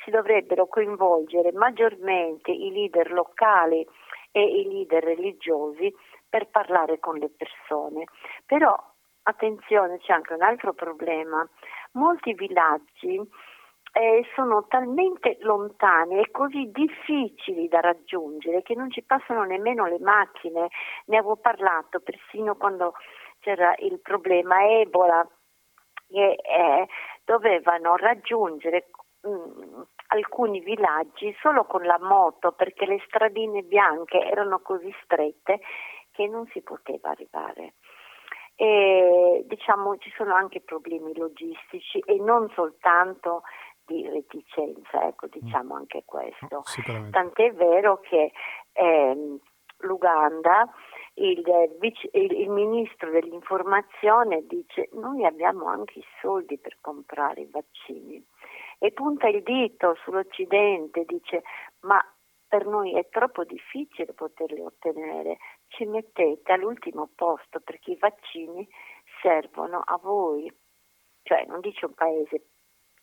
si 0.04 0.10
dovrebbero 0.10 0.66
coinvolgere 0.66 1.52
maggiormente 1.52 2.50
i 2.50 2.70
leader 2.70 3.10
locali 3.10 3.86
e 4.32 4.42
i 4.42 4.68
leader 4.68 5.02
religiosi 5.02 5.94
per 6.28 6.48
parlare 6.48 6.98
con 6.98 7.16
le 7.16 7.30
persone. 7.30 8.04
Però 8.44 8.76
attenzione, 9.28 9.98
c'è 9.98 10.12
anche 10.12 10.34
un 10.34 10.42
altro 10.42 10.72
problema 10.72 11.46
molti 11.92 12.34
villaggi 12.34 13.20
eh, 13.92 14.24
sono 14.34 14.66
talmente 14.68 15.38
lontani 15.40 16.18
e 16.18 16.30
così 16.30 16.70
difficili 16.70 17.68
da 17.68 17.80
raggiungere 17.80 18.62
che 18.62 18.74
non 18.74 18.90
ci 18.90 19.02
passano 19.02 19.44
nemmeno 19.44 19.86
le 19.86 19.98
macchine. 19.98 20.68
Ne 21.06 21.16
avevo 21.16 21.36
parlato 21.36 22.00
persino 22.00 22.54
quando 22.56 22.94
c'era 23.40 23.74
il 23.78 23.98
problema 24.00 24.64
Ebola 24.64 25.26
che 26.08 26.32
eh, 26.32 26.88
dovevano 27.24 27.96
raggiungere 27.96 28.86
mh, 29.22 29.28
mm, 29.28 29.82
alcuni 30.08 30.60
villaggi 30.60 31.34
solo 31.40 31.64
con 31.64 31.82
la 31.82 31.98
moto 32.00 32.52
perché 32.52 32.86
le 32.86 33.02
stradine 33.06 33.62
bianche 33.62 34.18
erano 34.20 34.60
così 34.60 34.94
strette 35.02 35.60
che 36.12 36.26
non 36.26 36.46
si 36.52 36.62
poteva 36.62 37.10
arrivare. 37.10 37.74
E, 38.60 39.44
diciamo 39.46 39.96
ci 39.98 40.10
sono 40.16 40.34
anche 40.34 40.60
problemi 40.60 41.14
logistici 41.16 42.00
e 42.00 42.16
non 42.16 42.50
soltanto 42.54 43.42
di 43.86 44.06
reticenza, 44.08 45.06
ecco 45.06 45.26
mm. 45.26 45.30
diciamo 45.30 45.74
anche 45.76 46.02
questo. 46.04 46.62
Tant'è 47.10 47.52
vero 47.52 48.00
che 48.00 48.32
eh, 48.72 49.38
l'Uganda, 49.78 50.68
il, 51.14 51.42
il, 52.12 52.32
il, 52.32 52.50
ministro 52.50 53.10
dell'informazione 53.10 54.44
dice 54.46 54.88
noi 54.92 55.24
abbiamo 55.24 55.66
anche 55.66 56.00
i 56.00 56.04
soldi 56.20 56.58
per 56.58 56.78
comprare 56.80 57.42
i 57.42 57.50
vaccini 57.50 58.24
e 58.78 58.92
punta 58.92 59.28
il 59.28 59.42
dito 59.42 59.96
sull'Occidente, 60.02 61.04
dice 61.04 61.42
ma 61.80 62.04
per 62.46 62.66
noi 62.66 62.96
è 62.96 63.08
troppo 63.10 63.44
difficile 63.44 64.14
poterli 64.14 64.60
ottenere, 64.60 65.38
ci 65.68 65.84
mettete 65.84 66.52
all'ultimo 66.52 67.08
posto 67.14 67.60
perché 67.60 67.92
i 67.92 67.98
vaccini 67.98 68.68
servono 69.22 69.82
a 69.84 69.98
voi, 70.02 70.52
cioè 71.22 71.44
non 71.46 71.60
dice 71.60 71.86
un 71.86 71.94
paese 71.94 72.48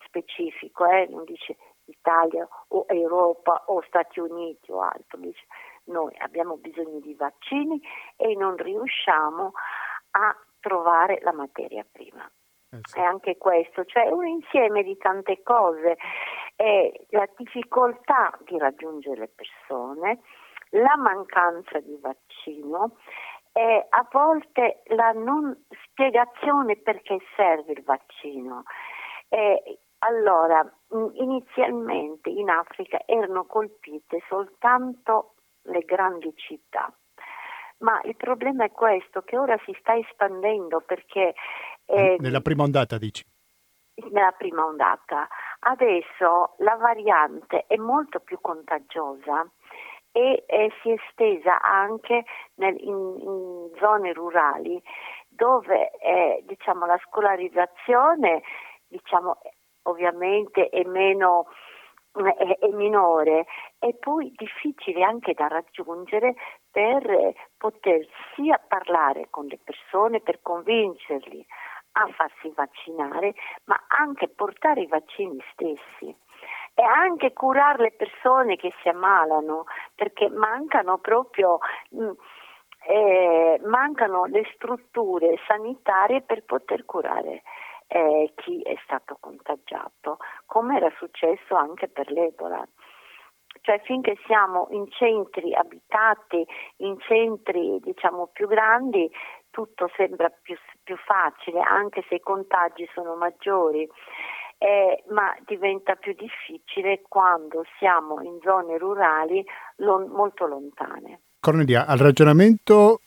specifico, 0.03 0.85
eh? 0.85 1.07
non 1.09 1.23
dice 1.23 1.57
Italia 1.85 2.47
o 2.69 2.85
Europa 2.87 3.63
o 3.67 3.81
Stati 3.87 4.19
Uniti 4.19 4.71
o 4.71 4.81
altro, 4.81 5.19
dice 5.19 5.45
noi 5.85 6.15
abbiamo 6.17 6.57
bisogno 6.57 6.99
di 6.99 7.13
vaccini 7.13 7.81
e 8.15 8.35
non 8.35 8.55
riusciamo 8.57 9.51
a 10.11 10.35
trovare 10.59 11.19
la 11.21 11.33
materia 11.33 11.85
prima. 11.89 12.29
Eh 12.71 12.79
sì. 12.81 12.97
È 12.97 13.01
anche 13.01 13.37
questo, 13.37 13.85
cioè 13.85 14.09
un 14.09 14.25
insieme 14.25 14.83
di 14.83 14.97
tante 14.97 15.41
cose, 15.43 15.97
è 16.55 16.91
la 17.09 17.27
difficoltà 17.35 18.37
di 18.45 18.57
raggiungere 18.57 19.19
le 19.19 19.27
persone, 19.27 20.21
la 20.75 20.95
mancanza 20.97 21.79
di 21.79 21.97
vaccino 22.01 22.97
e 23.51 23.85
a 23.89 24.07
volte 24.11 24.81
la 24.87 25.11
non 25.11 25.65
spiegazione 25.85 26.75
perché 26.77 27.19
serve 27.35 27.71
il 27.71 27.83
vaccino. 27.83 28.63
E 29.29 29.79
allora, 29.99 30.61
inizialmente 31.13 32.29
in 32.29 32.49
Africa 32.49 33.01
erano 33.05 33.45
colpite 33.45 34.21
soltanto 34.27 35.35
le 35.63 35.79
grandi 35.79 36.33
città, 36.35 36.93
ma 37.79 38.01
il 38.03 38.15
problema 38.15 38.65
è 38.65 38.71
questo, 38.71 39.21
che 39.21 39.37
ora 39.37 39.57
si 39.65 39.75
sta 39.79 39.95
espandendo 39.95 40.81
perché... 40.81 41.33
Eh, 41.85 42.17
nella 42.19 42.41
prima 42.41 42.63
ondata 42.63 42.97
dici? 42.97 43.25
Nella 44.11 44.33
prima 44.33 44.65
ondata. 44.65 45.27
Adesso 45.59 46.55
la 46.57 46.75
variante 46.75 47.63
è 47.67 47.77
molto 47.77 48.19
più 48.19 48.39
contagiosa 48.41 49.49
e 50.15 50.45
eh, 50.47 50.71
si 50.81 50.91
è 50.91 50.93
estesa 50.93 51.61
anche 51.61 52.23
nel, 52.55 52.77
in, 52.79 53.17
in, 53.19 53.69
zone 53.77 54.13
rurali 54.13 54.81
dove 55.27 55.91
eh, 55.97 56.41
diciamo, 56.47 56.85
la 56.85 56.97
scolarizzazione 57.03 58.41
diciamo, 58.87 59.37
ovviamente 59.83 60.69
è 60.69 60.85
meno 60.85 61.47
è, 62.13 62.57
è, 62.59 62.67
minore 62.69 63.45
e 63.77 63.93
poi 63.99 64.31
difficile 64.37 65.03
anche 65.03 65.33
da 65.33 65.47
raggiungere 65.47 66.35
per 66.71 67.33
poter 67.57 68.07
sia 68.33 68.57
parlare 68.65 69.27
con 69.29 69.47
le 69.47 69.59
persone, 69.61 70.21
per 70.21 70.39
convincerli 70.41 71.45
a 71.97 72.07
farsi 72.07 72.53
vaccinare, 72.55 73.33
ma 73.65 73.83
anche 73.87 74.29
portare 74.29 74.81
i 74.81 74.87
vaccini 74.87 75.43
stessi 75.51 76.15
e 76.75 76.83
anche 76.83 77.33
curare 77.33 77.83
le 77.83 77.91
persone 77.91 78.57
che 78.57 78.73
si 78.81 78.89
ammalano, 78.89 79.63
perché 79.95 80.29
mancano 80.29 80.97
proprio 80.99 81.59
mm, 81.95 82.11
eh, 82.87 83.59
mancano 83.63 84.25
le 84.25 84.43
strutture 84.53 85.39
sanitarie 85.47 86.21
per 86.21 86.43
poter 86.43 86.85
curare 86.85 87.41
eh, 87.87 88.31
chi 88.35 88.61
è 88.61 88.75
stato 88.83 89.17
contagiato, 89.19 90.17
come 90.45 90.77
era 90.77 90.91
successo 90.97 91.55
anche 91.55 91.87
per 91.87 92.11
l'Ebola. 92.11 92.65
Cioè 93.61 93.79
finché 93.83 94.15
siamo 94.27 94.67
in 94.71 94.91
centri 94.91 95.55
abitati, 95.55 96.45
in 96.77 96.99
centri 96.99 97.79
diciamo 97.79 98.27
più 98.27 98.47
grandi, 98.47 99.09
tutto 99.49 99.89
sembra 99.95 100.29
più, 100.29 100.55
più 100.83 100.97
facile, 100.97 101.61
anche 101.61 102.03
se 102.07 102.15
i 102.15 102.19
contagi 102.19 102.87
sono 102.93 103.15
maggiori. 103.15 103.89
Eh, 104.57 105.03
ma 105.09 105.35
diventa 105.45 105.95
più 105.95 106.13
difficile 106.13 107.01
quando 107.07 107.63
siamo 107.77 108.21
in 108.21 108.39
zone 108.41 108.77
rurali 108.77 109.45
lon- 109.77 110.07
molto 110.07 110.47
lontane. 110.47 111.21
Cornelia, 111.39 111.85
al 111.85 111.97
ragionamento 111.97 113.01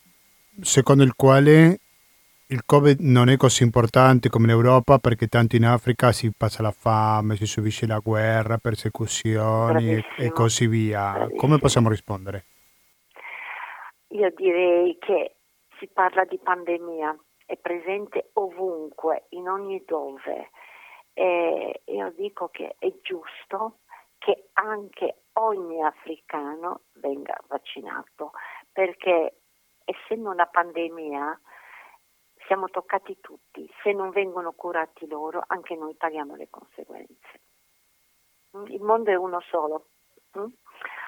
secondo 0.61 1.03
il 1.03 1.15
quale 1.15 1.79
il 2.47 2.65
Covid 2.65 2.99
non 3.01 3.29
è 3.29 3.37
così 3.37 3.63
importante 3.63 4.29
come 4.29 4.45
in 4.45 4.51
Europa 4.51 4.97
perché 4.97 5.27
tanto 5.27 5.55
in 5.55 5.65
Africa 5.65 6.11
si 6.11 6.31
passa 6.35 6.63
la 6.63 6.71
fame, 6.71 7.35
si 7.35 7.45
subisce 7.45 7.85
la 7.85 7.99
guerra, 7.99 8.57
persecuzioni 8.57 9.93
e, 9.93 10.05
e 10.17 10.31
così 10.31 10.65
via. 10.67 11.11
Bravissimo. 11.11 11.39
Come 11.39 11.57
possiamo 11.59 11.89
rispondere? 11.89 12.45
Io 14.09 14.31
direi 14.35 14.97
che 14.99 15.35
si 15.77 15.87
parla 15.93 16.25
di 16.25 16.39
pandemia, 16.41 17.15
è 17.45 17.55
presente 17.57 18.29
ovunque, 18.33 19.25
in 19.29 19.47
ogni 19.47 19.83
dove. 19.85 20.49
E 21.19 21.81
io 21.83 22.11
dico 22.11 22.47
che 22.47 22.77
è 22.79 22.93
giusto 23.01 23.79
che 24.19 24.51
anche 24.53 25.23
ogni 25.33 25.83
africano 25.83 26.83
venga 26.93 27.37
vaccinato 27.47 28.31
perché 28.71 29.41
essendo 29.83 30.29
una 30.29 30.45
pandemia 30.45 31.37
siamo 32.47 32.69
toccati 32.69 33.19
tutti, 33.19 33.69
se 33.83 33.91
non 33.91 34.11
vengono 34.11 34.53
curati 34.53 35.07
loro 35.07 35.43
anche 35.45 35.75
noi 35.75 35.93
paghiamo 35.93 36.35
le 36.35 36.47
conseguenze. 36.49 37.41
Il 38.67 38.81
mondo 38.81 39.11
è 39.11 39.15
uno 39.15 39.41
solo, 39.41 39.87
mm? 40.37 40.45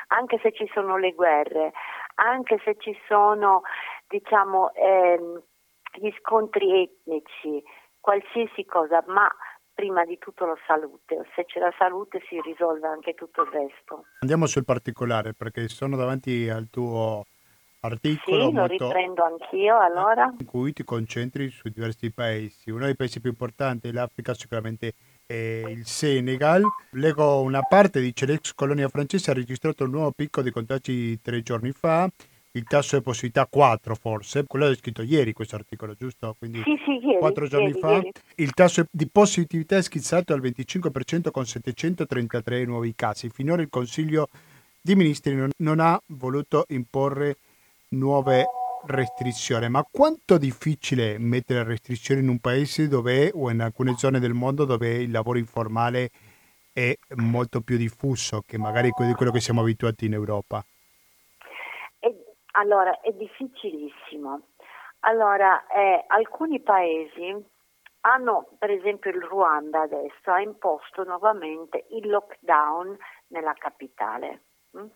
anche 0.08 0.40
se 0.40 0.52
ci 0.52 0.70
sono 0.74 0.98
le 0.98 1.14
guerre, 1.14 1.72
anche 2.16 2.60
se 2.66 2.76
ci 2.80 2.94
sono 3.08 3.62
diciamo, 4.10 4.74
ehm, 4.74 5.42
gli 5.94 6.12
scontri 6.20 6.82
etnici, 6.82 7.64
qualsiasi 8.02 8.66
cosa, 8.66 9.02
ma 9.08 9.34
prima 9.82 10.06
di 10.06 10.20
tutto 10.20 10.46
la 10.46 10.58
salute, 10.68 11.26
se 11.36 11.46
c'è 11.46 11.60
la 11.60 11.74
salute 11.76 12.22
si 12.30 12.40
risolve 12.40 12.86
anche 12.86 13.16
tutto 13.16 13.42
il 13.42 13.50
resto. 13.50 14.06
Andiamo 14.20 14.46
sul 14.46 14.64
particolare 14.64 15.34
perché 15.34 15.68
sono 15.70 15.96
davanti 15.96 16.48
al 16.50 16.68
tuo 16.70 17.26
articolo 17.80 18.50
sì, 18.50 18.54
lo 18.54 18.66
riprendo 18.68 19.24
anch'io 19.24 19.80
allora. 19.80 20.32
in 20.38 20.46
cui 20.46 20.72
ti 20.72 20.84
concentri 20.84 21.50
su 21.50 21.68
diversi 21.70 22.12
paesi. 22.12 22.70
Uno 22.70 22.86
dei 22.86 22.96
paesi 22.96 23.20
più 23.20 23.32
importanti 23.32 23.90
dell'Africa 23.90 24.36
sicuramente 24.36 24.94
è 25.26 25.64
il 25.68 25.84
Senegal. 25.88 26.62
Leggo 26.92 27.42
una 27.42 27.64
parte, 27.64 28.02
dice 28.02 28.28
l'ex 28.28 28.54
colonia 28.54 28.88
francese 28.88 29.32
ha 29.32 29.34
registrato 29.34 29.86
un 29.86 29.90
nuovo 29.90 30.12
picco 30.12 30.44
di 30.44 30.52
contagi 30.52 31.20
tre 31.22 31.42
giorni 31.42 31.72
fa. 31.72 32.08
Il 32.54 32.66
tasso 32.66 32.98
di 32.98 33.04
positività 33.04 33.46
4 33.46 33.96
forse, 33.96 34.44
quello 34.46 34.68
è 34.68 34.76
scritto 34.76 35.04
ieri 35.04 35.32
questo 35.32 35.56
articolo, 35.56 35.94
giusto? 35.98 36.36
Quindi 36.38 36.62
sì, 36.66 36.76
sì, 36.84 37.06
ieri, 37.06 37.20
4 37.20 37.48
giorni 37.48 37.68
ieri, 37.68 37.80
fa. 37.80 37.92
Ieri. 37.94 38.12
Il 38.36 38.52
tasso 38.54 38.86
di 38.92 39.08
positività 39.08 39.78
è 39.78 39.82
schizzato 39.82 40.34
al 40.34 40.42
25% 40.42 41.32
con 41.32 41.46
733 41.46 42.66
nuovi 42.66 42.94
casi. 42.94 43.30
Finora 43.30 43.62
il 43.62 43.70
Consiglio 43.70 44.28
di 44.82 44.96
Ministri 44.96 45.34
non, 45.34 45.50
non 45.58 45.80
ha 45.80 46.02
voluto 46.08 46.66
imporre 46.70 47.38
nuove 47.90 48.46
restrizioni. 48.86 49.70
Ma 49.70 49.86
quanto 49.90 50.38
difficile 50.38 51.18
mettere 51.20 51.64
restrizioni 51.64 52.22
in 52.22 52.28
un 52.28 52.40
paese 52.40 52.88
dove 52.88 53.32
o 53.34 53.50
in 53.50 53.62
alcune 53.62 53.96
zone 53.98 54.20
del 54.20 54.34
mondo 54.34 54.66
dove 54.66 54.96
il 54.96 55.12
lavoro 55.12 55.38
informale 55.38 56.10
è 56.74 56.98
molto 57.16 57.62
più 57.62 57.78
diffuso 57.78 58.44
che 58.46 58.58
magari 58.58 58.90
quello 58.90 59.32
che 59.32 59.40
siamo 59.40 59.62
abituati 59.62 60.06
in 60.06 60.14
Europa? 60.14 60.66
Allora, 62.52 63.00
è 63.02 63.12
difficilissimo. 63.12 64.48
Allora, 65.02 65.66
eh, 65.68 66.04
alcuni 66.08 66.62
paesi 66.62 67.34
hanno, 68.02 68.50
per 68.58 68.72
esempio 68.72 69.12
il 69.12 69.22
Ruanda 69.22 69.82
adesso, 69.82 70.32
ha 70.32 70.42
imposto 70.42 71.04
nuovamente 71.04 71.86
il 71.90 72.10
lockdown 72.10 72.98
nella 73.28 73.54
capitale. 73.54 74.44
Hm? 74.72 74.88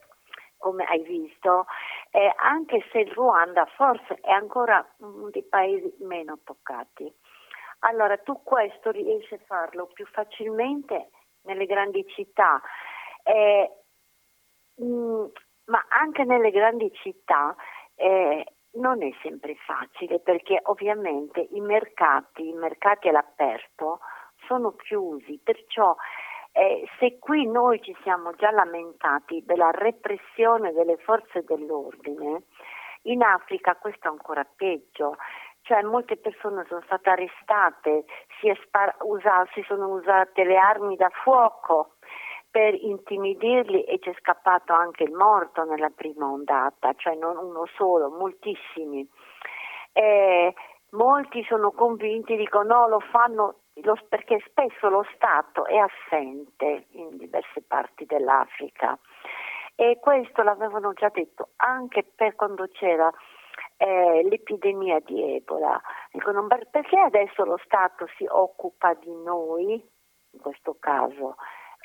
come 0.58 0.84
hai 0.86 1.03
visto, 1.03 1.68
eh, 2.10 2.34
anche 2.38 2.84
se 2.91 2.99
il 3.01 3.12
Ruanda 3.12 3.66
forse 3.76 4.16
è 4.22 4.32
ancora 4.32 4.84
uno 4.97 5.30
dei 5.30 5.43
paesi 5.43 5.93
meno 5.99 6.39
toccati. 6.43 7.14
Allora 7.80 8.18
tu 8.18 8.41
questo 8.41 8.89
riesci 8.89 9.36
a 9.36 9.39
farlo 9.45 9.86
più 9.88 10.08
facilmente 10.08 11.12
nelle 11.43 11.68
grandi 11.68 12.03
città, 12.08 12.60
eh, 13.22 13.72
mh, 14.78 14.86
mm, 14.86 15.26
ma 15.66 15.84
anche 15.89 16.24
nelle 16.24 16.51
grandi 16.51 16.91
città 16.93 17.55
eh, 17.95 18.45
non 18.74 19.01
è 19.03 19.11
sempre 19.22 19.55
facile 19.55 20.20
perché 20.20 20.59
ovviamente 20.63 21.47
i 21.51 21.59
mercati, 21.59 22.49
i 22.49 22.53
mercati 22.53 23.07
all'aperto 23.07 23.99
sono 24.47 24.76
chiusi, 24.76 25.39
perciò 25.43 25.95
eh, 26.51 26.88
se 26.99 27.20
qui 27.20 27.47
noi 27.47 27.82
ci 27.82 27.95
siamo 28.03 28.34
già 28.36 28.51
lamentati 28.51 29.43
della 29.45 29.72
repressione 29.72 30.72
delle 30.72 30.97
forze 30.97 31.43
dell'ordine, 31.43 32.43
in 33.03 33.22
Africa 33.22 33.76
questo 33.76 34.07
è 34.07 34.11
ancora 34.11 34.45
peggio, 34.55 35.16
cioè 35.61 35.82
molte 35.82 36.18
persone 36.18 36.63
sono 36.68 36.82
state 36.86 37.09
arrestate, 37.09 38.05
si, 38.39 38.53
spar- 38.63 38.97
usa- 39.01 39.47
si 39.53 39.63
sono 39.68 39.89
usate 39.89 40.43
le 40.43 40.57
armi 40.57 40.95
da 40.95 41.09
fuoco 41.24 41.95
per 42.56 42.74
intimidirli 42.74 43.84
e 43.84 43.99
c'è 43.99 44.14
scappato 44.18 44.72
anche 44.72 45.03
il 45.03 45.12
morto 45.12 45.66
nella 45.66 45.89
prima 45.89 46.26
ondata, 46.26 46.93
cioè 46.93 47.14
non 47.16 47.36
uno 47.36 47.66
solo, 47.76 48.10
moltissimi. 48.10 49.06
Eh, 49.91 50.53
molti 50.91 51.43
sono 51.43 51.72
convinti, 51.72 52.38
dicono 52.38 52.74
no, 52.74 52.88
lo 52.88 52.99
fanno 53.01 53.56
lo, 53.82 53.97
perché 54.08 54.41
spesso 54.47 54.88
lo 54.88 55.06
Stato 55.16 55.66
è 55.66 55.76
assente 55.76 56.86
in 56.91 57.18
diverse 57.18 57.62
parti 57.62 58.06
dell'Africa 58.06 58.97
e 59.76 59.99
questo 59.99 60.41
l'avevano 60.41 60.93
già 60.93 61.10
detto 61.10 61.49
anche 61.58 62.06
per 62.16 62.36
quando 62.36 62.70
c'era 62.72 63.12
eh, 63.76 64.26
l'epidemia 64.30 65.01
di 65.01 65.36
Ebola. 65.36 65.78
Dicono, 66.10 66.47
perché 66.47 66.97
adesso 66.99 67.43
lo 67.43 67.60
Stato 67.66 68.08
si 68.16 68.26
occupa 68.26 68.93
di 68.93 69.14
noi, 69.14 69.74
in 70.32 70.39
questo 70.39 70.78
caso 70.80 71.36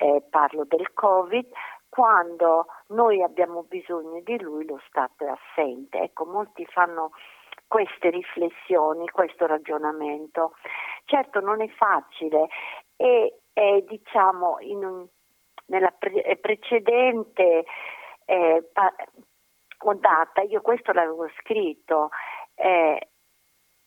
eh, 0.00 0.22
parlo 0.30 0.64
del 0.64 0.92
Covid, 0.94 1.46
quando 1.90 2.66
noi 2.88 3.22
abbiamo 3.22 3.64
bisogno 3.64 4.20
di 4.22 4.40
lui 4.40 4.64
lo 4.64 4.80
Stato 4.86 5.26
è 5.26 5.28
assente. 5.28 5.98
Ecco, 5.98 6.24
molti 6.24 6.64
fanno 6.66 7.10
queste 7.66 8.08
riflessioni, 8.10 9.08
questo 9.08 9.46
ragionamento. 9.46 10.54
Certo 11.04 11.40
non 11.40 11.60
è 11.60 11.68
facile 11.68 12.48
e, 12.96 13.40
e 13.52 13.84
diciamo 13.86 14.56
un, 14.60 15.06
nella 15.66 15.90
pre- 15.90 16.38
precedente 16.40 17.64
eh, 18.24 18.70
pa- 18.72 18.94
ondata, 19.82 20.42
io 20.42 20.60
questo 20.62 20.92
l'avevo 20.92 21.28
scritto, 21.40 22.10
eh, 22.54 23.08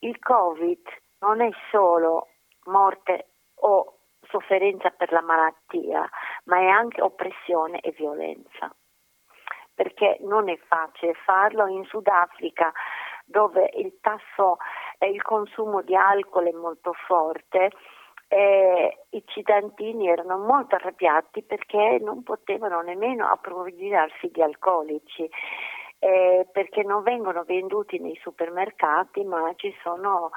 il 0.00 0.18
Covid 0.18 0.86
non 1.20 1.40
è 1.40 1.48
solo 1.70 2.28
morte 2.64 3.28
o 3.56 3.98
sofferenza 4.34 4.90
per 4.90 5.12
la 5.12 5.22
malattia, 5.22 6.08
ma 6.44 6.58
è 6.58 6.66
anche 6.66 7.00
oppressione 7.00 7.78
e 7.80 7.92
violenza. 7.92 8.74
Perché 9.72 10.18
non 10.22 10.48
è 10.48 10.58
facile 10.66 11.14
farlo 11.24 11.66
in 11.68 11.84
Sudafrica 11.84 12.72
dove 13.24 13.70
il 13.74 13.98
tasso 14.00 14.58
e 14.98 15.08
il 15.08 15.22
consumo 15.22 15.82
di 15.82 15.94
alcol 15.94 16.46
è 16.46 16.52
molto 16.52 16.92
forte. 17.06 17.70
I 18.28 19.22
cittadini 19.26 20.08
erano 20.08 20.38
molto 20.38 20.74
arrabbiati 20.74 21.42
perché 21.42 21.98
non 22.00 22.24
potevano 22.24 22.80
nemmeno 22.80 23.28
approvvigionarsi 23.28 24.30
di 24.32 24.42
alcolici. 24.42 25.30
Eh, 26.00 26.46
perché 26.52 26.82
non 26.82 27.02
vengono 27.02 27.44
venduti 27.44 27.98
nei 27.98 28.18
supermercati, 28.20 29.24
ma 29.24 29.50
ci 29.56 29.74
sono 29.82 30.32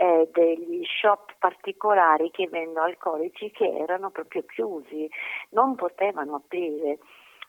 eh, 0.00 0.28
degli 0.32 0.84
shop 0.84 1.34
particolari 1.38 2.30
che 2.30 2.46
vendono 2.46 2.86
alcolici 2.86 3.50
che 3.50 3.66
erano 3.66 4.10
proprio 4.10 4.44
chiusi, 4.44 5.10
non 5.50 5.74
potevano 5.74 6.36
aprire. 6.36 6.98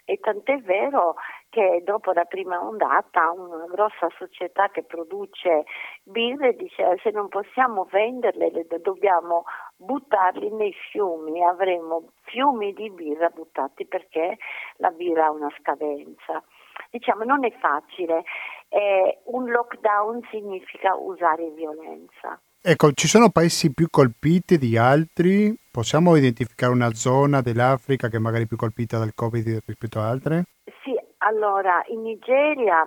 E 0.03 0.17
tant'è 0.17 0.57
vero 0.61 1.13
che 1.49 1.83
dopo 1.85 2.11
la 2.11 2.25
prima 2.25 2.59
ondata 2.59 3.29
una 3.29 3.67
grossa 3.67 4.07
società 4.17 4.69
che 4.69 4.81
produce 4.81 5.65
birre 6.01 6.55
dice 6.55 6.97
se 7.03 7.11
non 7.11 7.27
possiamo 7.27 7.87
venderle 7.91 8.49
le 8.49 8.65
dobbiamo 8.81 9.43
buttarli 9.75 10.49
nei 10.49 10.73
fiumi, 10.73 11.45
avremo 11.45 12.13
fiumi 12.23 12.73
di 12.73 12.89
birra 12.89 13.29
buttati 13.29 13.85
perché 13.85 14.37
la 14.77 14.89
birra 14.89 15.27
ha 15.27 15.31
una 15.31 15.53
scadenza. 15.59 16.43
Diciamo 16.89 17.23
non 17.23 17.45
è 17.45 17.51
facile, 17.59 18.23
eh, 18.69 19.19
un 19.25 19.49
lockdown 19.49 20.21
significa 20.31 20.95
usare 20.95 21.49
violenza. 21.51 22.39
Ecco, 22.61 22.91
ci 22.91 23.07
sono 23.07 23.29
paesi 23.29 23.73
più 23.73 23.87
colpiti 23.89 24.57
di 24.57 24.77
altri? 24.77 25.55
Possiamo 25.71 26.15
identificare 26.15 26.71
una 26.71 26.93
zona 26.93 27.41
dell'Africa 27.41 28.09
che 28.09 28.17
è 28.17 28.19
magari 28.19 28.47
più 28.47 28.57
colpita 28.57 28.97
dal 28.97 29.13
Covid 29.15 29.61
rispetto 29.65 29.99
ad 29.99 30.05
altre? 30.05 30.43
Sì, 30.83 30.93
allora 31.19 31.81
in 31.87 32.01
Nigeria, 32.01 32.85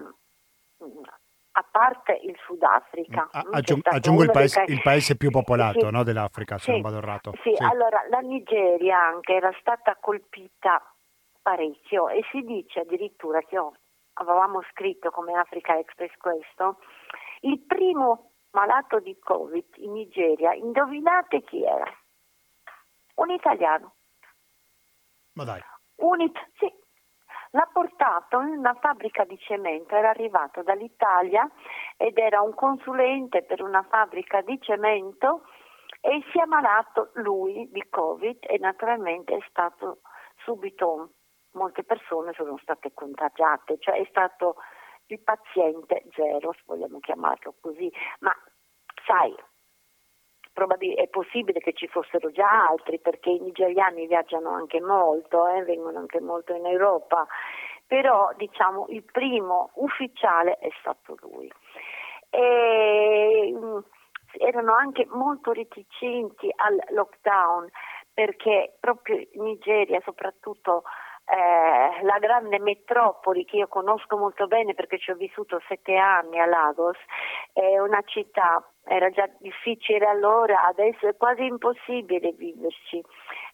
a 1.53 1.66
parte 1.70 2.20
il 2.22 2.37
Sudafrica, 2.45 3.28
Aggiung- 3.30 3.87
aggiungo 3.87 4.24
il 4.24 4.30
paese, 4.30 4.64
il 4.68 4.83
paese, 4.83 5.16
più 5.16 5.30
popolato 5.30 5.87
sì, 5.87 5.91
no, 5.91 6.03
dell'Africa, 6.03 6.59
se 6.59 6.64
sì, 6.64 6.70
non 6.72 6.80
vado 6.83 6.99
errato. 6.99 7.33
Sì, 7.43 7.55
sì, 7.55 7.62
allora 7.62 8.05
la 8.11 8.20
Nigeria 8.20 9.03
anche 9.03 9.33
era 9.33 9.53
stata 9.59 9.97
colpita 9.99 10.83
parecchio 11.41 12.09
e 12.11 12.22
si 12.30 12.43
dice 12.43 12.80
addirittura 12.80 13.41
che 13.41 13.59
avevamo 14.15 14.63
scritto 14.71 15.11
come 15.11 15.35
Africa 15.35 15.77
Express 15.79 16.15
questo, 16.17 16.79
il 17.41 17.61
primo 17.61 18.33
malato 18.53 19.01
di 19.01 19.19
Covid 19.19 19.67
in 19.77 19.93
Nigeria, 19.93 20.53
indovinate 20.55 21.43
chi 21.43 21.65
era? 21.65 21.91
Un 23.17 23.31
italiano. 23.31 23.95
Ma 25.35 25.45
dai. 25.45 25.61
Un 25.97 26.21
it- 26.21 26.51
sì. 26.57 26.81
L'ha 27.55 27.69
portato 27.71 28.41
in 28.41 28.57
una 28.59 28.75
fabbrica 28.75 29.25
di 29.25 29.39
cemento, 29.39 29.95
era 29.95 30.09
arrivato 30.09 30.63
dall'Italia 30.63 31.47
ed 31.99 32.17
era 32.17 32.41
un 32.41 32.55
consulente 32.55 33.43
per 33.43 33.63
una 33.63 33.83
fabbrica 33.83 34.41
di 34.41 34.59
cemento 34.61 35.45
e 36.01 36.25
si 36.31 36.39
è 36.39 36.43
ammalato 36.43 37.11
lui 37.15 37.69
di 37.71 37.85
Covid 37.91 38.39
e 38.41 38.59
naturalmente 38.59 39.37
è 39.37 39.45
stato 39.51 40.01
subito, 40.45 41.11
molte 41.53 41.85
persone 41.85 42.33
sono 42.35 42.59
state 42.63 42.93
contagiate, 42.95 43.79
cioè 43.79 43.97
è 43.97 44.07
stato 44.09 44.57
il 45.07 45.21
paziente 45.21 46.05
zero, 46.15 46.53
se 46.53 46.63
vogliamo 46.67 46.99
chiamarlo 47.01 47.55
così, 47.61 47.91
ma 48.21 48.35
sai, 49.05 49.35
è 50.95 51.09
possibile 51.09 51.61
che 51.61 51.73
ci 51.73 51.89
fossero 51.89 52.31
già 52.31 52.69
altri 52.69 52.99
perché 53.01 53.31
i 53.31 53.41
nigeriani 53.41 54.07
viaggiano 54.07 54.51
anche 54.51 54.81
molto, 54.81 55.47
eh, 55.49 55.63
vengono 55.65 55.99
anche 55.99 56.21
molto 56.21 56.55
in 56.55 56.67
Europa, 56.67 57.27
però 57.87 58.31
diciamo 58.37 58.87
il 58.89 59.03
primo 59.03 59.71
ufficiale 59.75 60.59
è 60.59 60.69
stato 60.81 61.17
lui. 61.21 61.51
E, 62.31 63.53
mm, 63.55 63.79
erano 64.39 64.75
anche 64.75 65.07
molto 65.11 65.53
reticenti 65.53 66.51
al 66.57 66.79
lockdown 66.91 67.69
perché 68.15 68.77
proprio 68.81 69.17
in 69.17 69.43
Nigeria 69.43 70.01
soprattutto 70.05 70.85
eh, 71.25 72.03
la 72.03 72.18
grande 72.18 72.59
metropoli 72.59 73.45
che 73.45 73.57
io 73.57 73.68
conosco 73.68 74.16
molto 74.16 74.47
bene 74.47 74.75
perché 74.75 74.99
ci 74.99 75.11
ho 75.11 75.14
vissuto 75.14 75.61
sette 75.68 75.97
anni 75.97 76.41
a 76.41 76.47
Lagos, 76.47 76.99
è 77.53 77.79
una 77.79 78.03
città, 78.05 78.66
era 78.85 79.09
già 79.11 79.29
difficile 79.39 80.07
allora, 80.07 80.64
adesso 80.66 81.07
è 81.07 81.16
quasi 81.16 81.45
impossibile 81.45 82.33
viverci. 82.33 83.03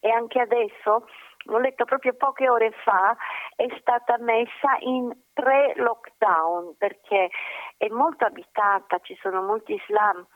E 0.01 0.11
anche 0.11 0.41
adesso, 0.41 1.07
l'ho 1.45 1.59
letto 1.59 1.85
proprio 1.85 2.14
poche 2.14 2.49
ore 2.49 2.73
fa, 2.85 3.16
è 3.55 3.66
stata 3.81 4.16
messa 4.19 4.77
in 4.81 5.14
tre 5.35 5.75
lockdown 5.77 6.77
perché 6.79 7.29
è 7.77 7.89
molto 7.89 8.25
abitata, 8.25 8.99
ci 9.01 9.16
sono 9.21 9.43
molti 9.43 9.81
slam. 9.87 10.27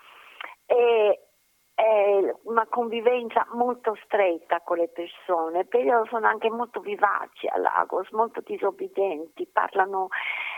E 0.67 1.32
è 1.75 2.35
una 2.45 2.67
convivenza 2.67 3.47
molto 3.53 3.97
stretta 4.05 4.61
con 4.61 4.77
le 4.77 4.89
persone, 4.89 5.65
però 5.65 6.05
sono 6.07 6.27
anche 6.27 6.51
molto 6.51 6.81
vivaci 6.81 7.47
a 7.49 7.59
Lagos, 7.59 8.11
molto 8.11 8.41
disobbedienti, 8.41 9.49
parlano 9.51 10.09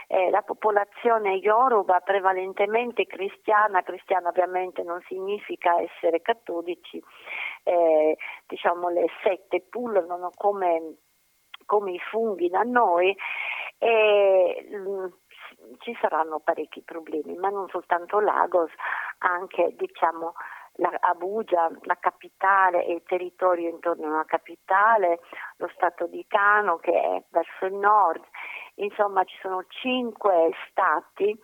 eh, 0.09 0.31
la 0.31 0.43
popolazione 0.43 1.35
Yoruba 1.37 2.01
prevalentemente 2.01 3.07
cristiana, 3.07 3.83
cristiana 3.83 4.29
ovviamente 4.29 4.83
non 4.83 5.01
significa 5.07 5.81
essere 5.81 6.21
cattolici, 6.21 7.03
eh, 7.63 8.17
diciamo 8.47 8.89
le 8.89 9.07
sette 9.23 9.63
pullano 9.63 10.31
come, 10.37 10.97
come 11.65 11.93
i 11.93 11.99
funghi 11.99 12.49
da 12.49 12.63
noi 12.63 13.17
e 13.79 14.69
mm, 14.69 15.07
ci 15.79 15.97
saranno 16.01 16.41
parecchi 16.41 16.83
problemi, 16.83 17.35
ma 17.37 17.49
non 17.49 17.69
soltanto 17.69 18.21
Lagos, 18.21 18.71
anche 19.19 19.75
diciamo 19.77 20.35
la 20.77 20.91
Abuja, 21.01 21.71
la 21.83 21.97
capitale 22.01 22.85
e 22.85 22.95
il 22.95 23.03
territorio 23.05 23.69
intorno 23.69 24.07
alla 24.07 24.25
capitale, 24.25 25.21
lo 25.57 25.71
stato 25.75 26.07
di 26.07 26.25
Kano 26.27 26.79
che 26.79 26.93
è 26.93 27.23
verso 27.31 27.67
il 27.67 27.75
nord, 27.75 28.23
insomma 28.77 29.25
ci 29.25 29.37
sono 29.41 29.65
cinque 29.69 30.51
stati 30.71 31.39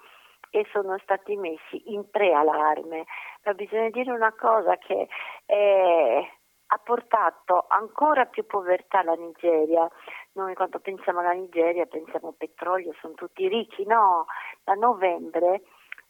che 0.51 0.67
sono 0.73 0.99
stati 0.99 1.37
messi 1.37 1.93
in 1.93 2.11
preallarme. 2.11 3.05
Ma 3.45 3.55
bisogna 3.55 3.89
dire 3.91 4.11
una 4.11 4.33
cosa 4.33 4.77
che 4.79 5.09
eh, 5.47 6.31
ha 6.73 6.79
portato 6.79 7.67
ancora 7.69 8.27
più 8.27 8.45
povertà 8.47 8.99
alla 8.99 9.15
Nigeria. 9.15 9.89
Noi 10.33 10.55
quando 10.55 10.81
pensiamo 10.81 11.21
alla 11.21 11.33
Nigeria 11.33 11.87
pensiamo 11.87 12.29
al 12.29 12.35
petrolio, 12.37 12.93
sono 13.01 13.15
tutti 13.15 13.47
ricchi, 13.49 13.87
no, 13.87 14.27
da 14.65 14.75
novembre 14.75 15.63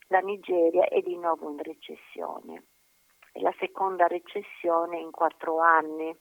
la 0.08 0.20
Nigeria 0.20 0.88
è 0.88 1.00
di 1.00 1.16
nuovo 1.16 1.50
in 1.50 1.62
recessione. 1.62 2.64
È 3.32 3.40
la 3.40 3.54
seconda 3.58 4.06
recessione 4.06 4.98
in 4.98 5.10
quattro 5.10 5.60
anni. 5.60 6.16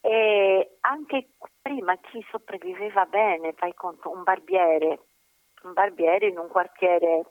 E 0.00 0.78
anche 0.80 1.30
prima 1.60 1.96
chi 1.96 2.24
sopravviveva 2.30 3.04
bene, 3.06 3.52
fai 3.54 3.74
conto, 3.74 4.10
un 4.10 4.22
barbiere, 4.22 5.00
un 5.62 5.72
barbiere 5.72 6.28
in 6.28 6.38
un 6.38 6.48
quartiere 6.48 7.24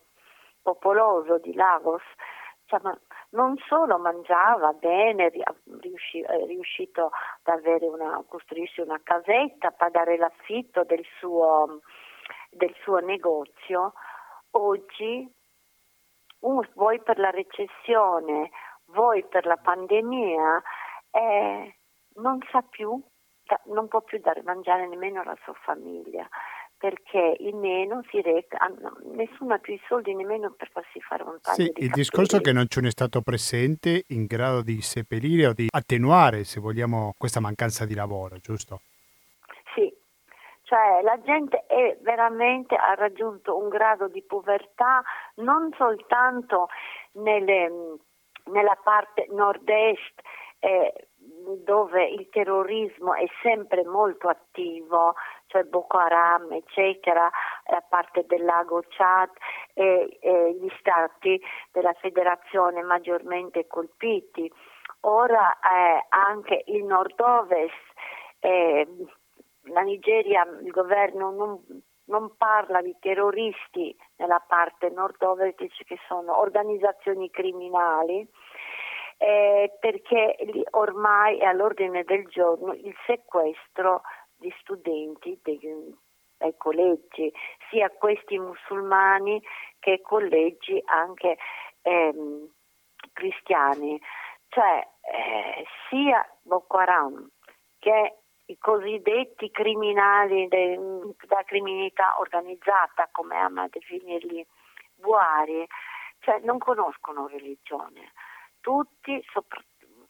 popoloso 0.61 1.37
di 1.37 1.53
Lagos, 1.53 2.03
cioè, 2.65 2.81
non 3.29 3.55
solo 3.65 3.97
mangiava 3.97 4.73
bene, 4.73 5.31
riuscì, 5.79 6.19
è 6.19 6.45
riuscito 6.45 7.11
ad 7.43 7.65
una, 7.81 8.21
costruirsi 8.27 8.81
una 8.81 8.99
casetta, 9.01 9.71
pagare 9.71 10.17
l'affitto 10.17 10.83
del 10.83 11.05
suo, 11.17 11.79
del 12.49 12.75
suo 12.81 12.99
negozio, 12.99 13.93
oggi 14.51 15.33
vuoi 16.39 17.01
per 17.01 17.17
la 17.19 17.29
recessione, 17.29 18.51
vuoi 18.87 19.23
per 19.23 19.45
la 19.45 19.57
pandemia, 19.57 20.61
eh, 21.11 21.75
non 22.15 22.39
sa 22.51 22.61
più, 22.61 23.01
non 23.65 23.87
può 23.87 24.01
più 24.01 24.19
dare 24.19 24.41
mangiare 24.43 24.87
nemmeno 24.87 25.21
alla 25.21 25.37
sua 25.43 25.53
famiglia 25.53 26.27
perché 26.77 27.37
il 27.39 27.55
meno 27.55 28.03
si 28.09 28.21
reca, 28.21 28.59
nessuno 29.15 29.55
ha 29.55 29.57
più 29.57 29.73
i 29.73 29.81
soldi 29.87 30.13
nemmeno 30.13 30.51
per 30.51 30.69
farsi 30.69 31.01
fare 31.01 31.23
un 31.23 31.39
taglio 31.41 31.55
sì, 31.55 31.61
il 31.63 31.71
capelli. 31.71 31.91
discorso 31.91 32.37
è 32.37 32.41
che 32.41 32.51
non 32.51 32.67
c'è 32.67 32.79
un 32.81 32.89
Stato 32.91 33.21
presente 33.21 34.03
in 34.09 34.25
grado 34.25 34.61
di 34.61 34.79
seppellire 34.81 35.47
o 35.47 35.53
di 35.53 35.67
attenuare, 35.71 36.43
se 36.43 36.59
vogliamo, 36.59 37.13
questa 37.17 37.39
mancanza 37.39 37.85
di 37.85 37.95
lavoro, 37.95 38.37
giusto? 38.37 38.81
Sì, 39.73 39.91
cioè 40.63 41.01
la 41.01 41.19
gente 41.23 41.65
è 41.65 41.97
veramente 42.01 42.75
ha 42.75 42.93
raggiunto 42.93 43.57
un 43.57 43.69
grado 43.69 44.07
di 44.07 44.21
povertà 44.21 45.01
non 45.35 45.73
soltanto 45.75 46.67
nelle, 47.13 47.97
nella 48.47 48.77
parte 48.83 49.27
nord-est 49.29 50.21
eh, 50.59 50.93
dove 51.63 52.07
il 52.07 52.27
terrorismo 52.29 53.13
è 53.13 53.25
sempre 53.41 53.83
molto 53.85 54.27
attivo, 54.27 55.15
cioè 55.47 55.63
Boko 55.63 55.97
Haram, 55.97 56.51
eccetera, 56.51 57.25
a 57.25 57.83
parte 57.87 58.25
del 58.27 58.43
lago 58.43 58.83
Chad 58.89 59.29
e, 59.73 60.17
e 60.19 60.53
gli 60.59 60.69
stati 60.79 61.41
della 61.71 61.93
federazione 61.93 62.81
maggiormente 62.81 63.67
colpiti. 63.67 64.51
Ora 65.01 65.57
eh, 65.59 66.05
anche 66.09 66.63
il 66.67 66.83
nord-ovest, 66.83 67.93
eh, 68.39 68.87
la 69.63 69.81
Nigeria, 69.81 70.43
il 70.61 70.71
governo 70.71 71.31
non, 71.31 71.83
non 72.07 72.35
parla 72.37 72.81
di 72.81 72.95
terroristi 72.99 73.95
nella 74.17 74.43
parte 74.45 74.89
nord-ovest, 74.89 75.61
dice 75.61 75.83
che 75.83 75.97
sono 76.07 76.37
organizzazioni 76.39 77.29
criminali 77.29 78.27
eh, 79.17 79.75
perché 79.79 80.35
ormai 80.71 81.39
è 81.39 81.45
all'ordine 81.45 82.03
del 82.03 82.27
giorno 82.27 82.73
il 82.73 82.95
sequestro 83.05 84.01
di 84.35 84.53
studenti 84.59 85.39
dei, 85.41 85.59
dai 86.37 86.55
collegi, 86.57 87.31
sia 87.69 87.89
questi 87.89 88.37
musulmani 88.37 89.41
che 89.79 90.01
collegi 90.01 90.81
anche 90.85 91.37
ehm, 91.81 92.47
cristiani, 93.13 93.99
cioè 94.49 94.87
eh, 95.01 95.65
sia 95.89 96.25
Boko 96.43 96.77
Haram 96.77 97.27
che 97.79 98.17
i 98.47 98.57
cosiddetti 98.57 99.49
criminali 99.51 100.47
della 100.47 101.43
criminalità 101.45 102.19
organizzata, 102.19 103.07
come 103.11 103.37
ama 103.37 103.67
definirli 103.69 104.45
Buari, 104.95 105.65
cioè 106.19 106.39
non 106.43 106.57
conoscono 106.57 107.27
religione 107.27 108.11
tutti 108.67 109.23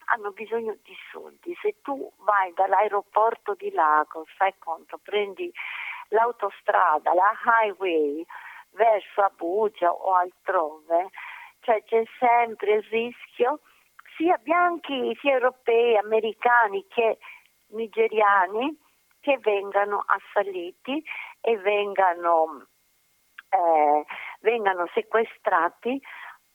hanno 0.06 0.32
bisogno 0.32 0.76
di 0.82 0.96
soldi. 1.12 1.56
Se 1.62 1.76
tu 1.84 2.12
vai 2.26 2.52
dall'aeroporto 2.54 3.54
di 3.54 3.72
Lagos, 3.72 4.28
fai 4.36 4.54
conto, 4.58 5.00
prendi 5.04 5.52
l'autostrada, 6.10 7.14
la 7.14 7.32
highway 7.46 8.26
verso 8.72 9.22
Abuja 9.22 9.92
o 9.92 10.16
altrove, 10.16 11.10
cioè 11.60 11.84
c'è 11.84 12.04
sempre 12.18 12.76
il 12.76 12.84
rischio, 12.90 13.60
sia 14.16 14.38
bianchi, 14.38 15.16
sia 15.22 15.34
europei, 15.34 15.98
americani 15.98 16.84
che 16.88 17.20
nigeriani, 17.70 18.78
che 19.20 19.38
vengano 19.40 20.04
assaliti 20.06 21.04
e 21.42 21.58
vengano, 21.58 22.68
eh, 23.50 24.06
vengano 24.40 24.88
sequestrati 24.94 26.02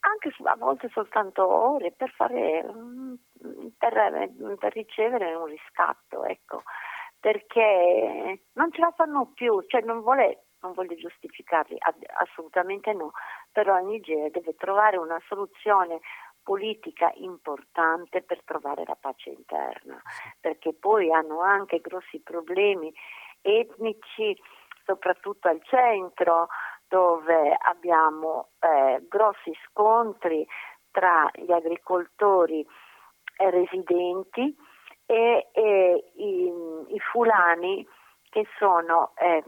anche 0.04 0.32
a 0.44 0.56
volte 0.56 0.88
soltanto 0.88 1.46
ore 1.46 1.92
per, 1.92 2.10
fare, 2.10 2.64
mm, 2.64 3.14
per, 3.78 4.30
per 4.58 4.72
ricevere 4.72 5.34
un 5.34 5.46
riscatto, 5.46 6.24
ecco, 6.24 6.62
perché 7.20 8.42
non 8.54 8.72
ce 8.72 8.80
la 8.80 8.92
fanno 8.96 9.30
più, 9.32 9.62
cioè 9.68 9.82
non, 9.82 10.00
vuole, 10.00 10.46
non 10.60 10.72
voglio 10.72 10.96
giustificarli, 10.96 11.76
assolutamente 12.18 12.92
no, 12.92 13.12
però 13.52 13.74
la 13.74 13.80
Nigeria 13.80 14.30
deve 14.30 14.54
trovare 14.56 14.96
una 14.96 15.20
soluzione 15.28 16.00
politica 16.42 17.10
importante 17.16 18.22
per 18.22 18.42
trovare 18.44 18.84
la 18.86 18.96
pace 18.98 19.30
interna, 19.30 20.00
perché 20.40 20.74
poi 20.74 21.12
hanno 21.12 21.40
anche 21.40 21.80
grossi 21.80 22.20
problemi 22.20 22.92
etnici, 23.40 24.36
soprattutto 24.84 25.48
al 25.48 25.62
centro, 25.64 26.48
dove 26.88 27.56
abbiamo 27.58 28.50
eh, 28.60 29.04
grossi 29.08 29.52
scontri 29.68 30.46
tra 30.90 31.28
gli 31.32 31.50
agricoltori 31.50 32.66
residenti 33.36 34.54
e, 35.06 35.48
e 35.52 36.12
i, 36.16 36.52
i, 36.88 36.98
fulani 37.10 37.86
che 38.28 38.46
sono 38.58 39.12
eh, 39.16 39.42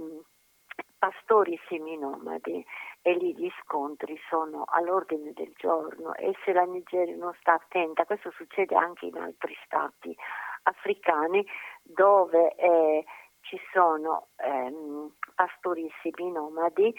pastori 0.99 1.59
seminomadi 1.69 2.65
e 3.07 3.13
lì 3.13 3.37
gli 3.37 3.51
scontri 3.61 4.19
sono 4.31 4.65
all'ordine 4.67 5.35
del 5.35 5.53
giorno 5.57 6.15
e 6.15 6.35
se 6.43 6.55
la 6.55 6.63
Nigeria 6.63 7.15
non 7.17 7.35
sta 7.39 7.53
attenta, 7.53 8.07
questo 8.07 8.31
succede 8.31 8.75
anche 8.75 9.05
in 9.05 9.19
altri 9.19 9.55
stati 9.67 10.17
africani 10.63 11.47
dove 11.83 12.55
eh, 12.55 13.05
ci 13.43 13.61
sono 13.75 14.29
ehm, 14.37 15.13
pastorissimi 15.35 16.33
nomadi 16.33 16.95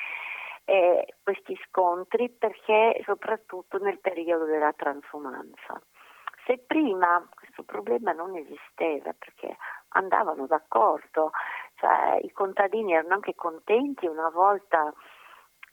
eh, 0.65 1.15
questi 1.23 1.57
scontri 1.67 2.29
perché 2.29 3.01
soprattutto 3.03 3.79
nel 3.79 3.99
periodo 3.99 4.45
della 4.45 4.73
transumanza. 4.73 5.81
Se 6.45 6.59
prima 6.59 7.27
questo 7.33 7.63
problema 7.63 8.11
non 8.11 8.35
esisteva 8.35 9.11
perché 9.17 9.57
andavano 9.89 10.45
d'accordo, 10.45 11.31
cioè 11.77 12.19
i 12.21 12.31
contadini 12.31 12.93
erano 12.93 13.15
anche 13.15 13.33
contenti 13.33 14.05
una 14.05 14.29
volta 14.29 14.93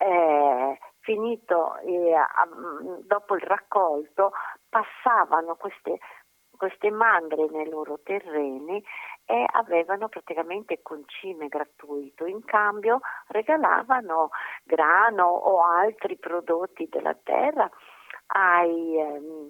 eh, 0.03 0.79
finito 1.01 1.77
eh, 1.79 2.15
dopo 3.05 3.35
il 3.35 3.43
raccolto, 3.43 4.33
passavano 4.69 5.55
queste, 5.57 5.99
queste 6.57 6.91
mandre 6.91 7.47
nei 7.51 7.69
loro 7.69 8.01
terreni 8.03 8.83
e 9.25 9.47
avevano 9.53 10.09
praticamente 10.09 10.83
concime 10.83 11.49
gratuito, 11.49 12.27
in 12.27 12.45
cambio 12.45 13.01
regalavano 13.29 14.31
grano 14.65 15.27
o 15.27 15.65
altri 15.65 16.19
prodotti 16.19 16.89
della 16.89 17.17
terra 17.23 17.71
ai, 18.27 18.99
ehm, 18.99 19.49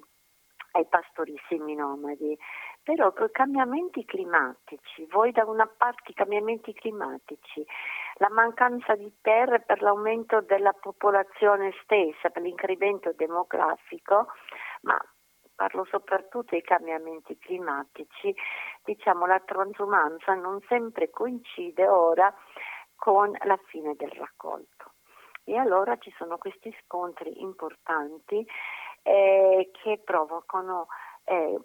ai 0.73 0.87
pastorissimi 0.87 1.75
nomadi. 1.75 2.39
Però 2.85 3.13
con 3.13 3.27
i 3.27 3.31
cambiamenti 3.31 4.05
climatici, 4.05 5.07
voi 5.07 5.31
da 5.31 5.45
una 5.45 5.67
parte 5.67 6.11
i 6.11 6.15
cambiamenti 6.15 6.73
climatici, 6.73 7.65
la 8.17 8.29
mancanza 8.31 8.97
di 8.97 9.13
terre 9.21 9.61
per 9.61 9.83
l'aumento 9.83 10.41
della 10.41 10.73
popolazione 10.73 11.73
stessa, 11.85 12.31
per 12.31 12.43
l'incremento 12.43 13.13
demografico, 13.15 14.27
ma 14.83 14.99
parlo 15.55 15.85
soprattutto 15.85 16.51
dei 16.51 16.63
cambiamenti 16.63 17.39
climatici, 17.39 18.35
diciamo 18.83 19.27
la 19.27 19.39
transumanza 19.39 20.35
non 20.35 20.61
sempre 20.67 21.09
coincide 21.11 21.87
ora 21.87 22.35
con 22.97 23.31
la 23.45 23.59
fine 23.67 23.95
del 23.95 24.11
raccolto. 24.11 24.95
E 25.45 25.57
allora 25.57 25.97
ci 25.99 26.13
sono 26.17 26.37
questi 26.39 26.75
scontri 26.83 27.43
importanti 27.43 28.45
eh, 29.03 29.71
che 29.73 30.01
provocano 30.05 30.87
eh, 31.25 31.59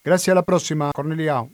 Grazie 0.00 0.32
alla 0.32 0.44
prossima, 0.44 0.88
Cornelia. 0.90 1.46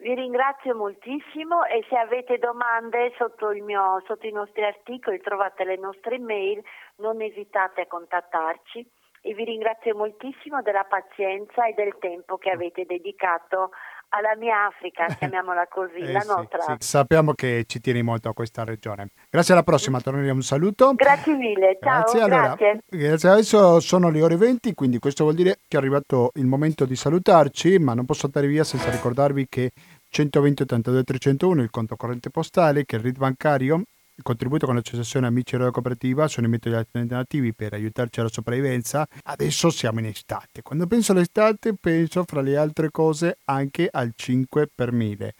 Vi 0.00 0.14
ringrazio 0.14 0.76
moltissimo 0.76 1.64
e 1.64 1.84
se 1.88 1.96
avete 1.96 2.38
domande 2.38 3.12
sotto, 3.18 3.48
mio, 3.48 4.00
sotto, 4.06 4.28
i 4.28 4.30
nostri 4.30 4.62
articoli 4.62 5.20
trovate 5.20 5.64
le 5.64 5.76
nostre 5.76 6.20
mail, 6.20 6.62
non 6.98 7.20
esitate 7.20 7.80
a 7.80 7.86
contattarci. 7.88 8.88
E 9.22 9.34
vi 9.34 9.42
ringrazio 9.42 9.96
moltissimo 9.96 10.62
della 10.62 10.84
pazienza 10.84 11.66
e 11.66 11.72
del 11.72 11.98
tempo 11.98 12.38
che 12.38 12.50
avete 12.50 12.86
dedicato 12.86 13.72
alla 14.10 14.36
mia 14.36 14.66
Africa, 14.66 15.06
chiamiamola 15.06 15.66
così, 15.68 15.98
eh 15.98 16.12
la 16.12 16.20
sì, 16.20 16.28
nostra. 16.28 16.60
Sì. 16.60 16.74
Sappiamo 16.78 17.32
che 17.32 17.64
ci 17.66 17.80
tieni 17.80 18.02
molto 18.02 18.28
a 18.28 18.32
questa 18.32 18.64
regione. 18.64 19.08
Grazie 19.30 19.54
alla 19.54 19.62
prossima, 19.62 20.00
torneremo 20.00 20.34
un 20.34 20.42
saluto. 20.42 20.94
Grazie 20.94 21.34
mille, 21.34 21.78
ciao. 21.80 22.02
Grazie. 22.02 22.20
Allora, 22.20 22.56
grazie. 22.86 23.30
Adesso 23.30 23.80
sono 23.80 24.10
le 24.10 24.22
ore 24.22 24.36
20, 24.36 24.74
quindi 24.74 24.98
questo 24.98 25.24
vuol 25.24 25.36
dire 25.36 25.60
che 25.68 25.76
è 25.76 25.80
arrivato 25.80 26.30
il 26.34 26.46
momento 26.46 26.84
di 26.86 26.96
salutarci, 26.96 27.78
ma 27.78 27.94
non 27.94 28.04
posso 28.04 28.26
andare 28.26 28.46
via 28.46 28.64
senza 28.64 28.90
ricordarvi 28.90 29.46
che 29.48 29.70
120 30.08 30.62
82 30.62 31.02
301 31.02 31.62
il 31.62 31.70
conto 31.70 31.96
corrente 31.96 32.30
postale, 32.30 32.84
che 32.84 32.96
il 32.96 33.02
RID 33.02 33.18
bancario 33.18 33.82
il 34.18 34.24
contributo 34.24 34.66
con 34.66 34.74
l'associazione 34.74 35.28
Amici 35.28 35.56
della 35.56 35.70
Cooperativa 35.70 36.26
sono 36.26 36.48
i 36.48 36.50
metodi 36.50 36.74
alternativi 36.74 37.54
per 37.54 37.72
aiutarci 37.72 38.18
alla 38.18 38.28
sopravvivenza. 38.28 39.06
Adesso 39.22 39.70
siamo 39.70 40.00
in 40.00 40.06
estate. 40.06 40.60
Quando 40.62 40.88
penso 40.88 41.12
all'estate 41.12 41.72
penso 41.80 42.24
fra 42.26 42.40
le 42.40 42.56
altre 42.56 42.90
cose 42.90 43.38
anche 43.44 43.88
al 43.90 44.12
5 44.16 44.68
per 44.74 44.90
1000. 44.90 45.34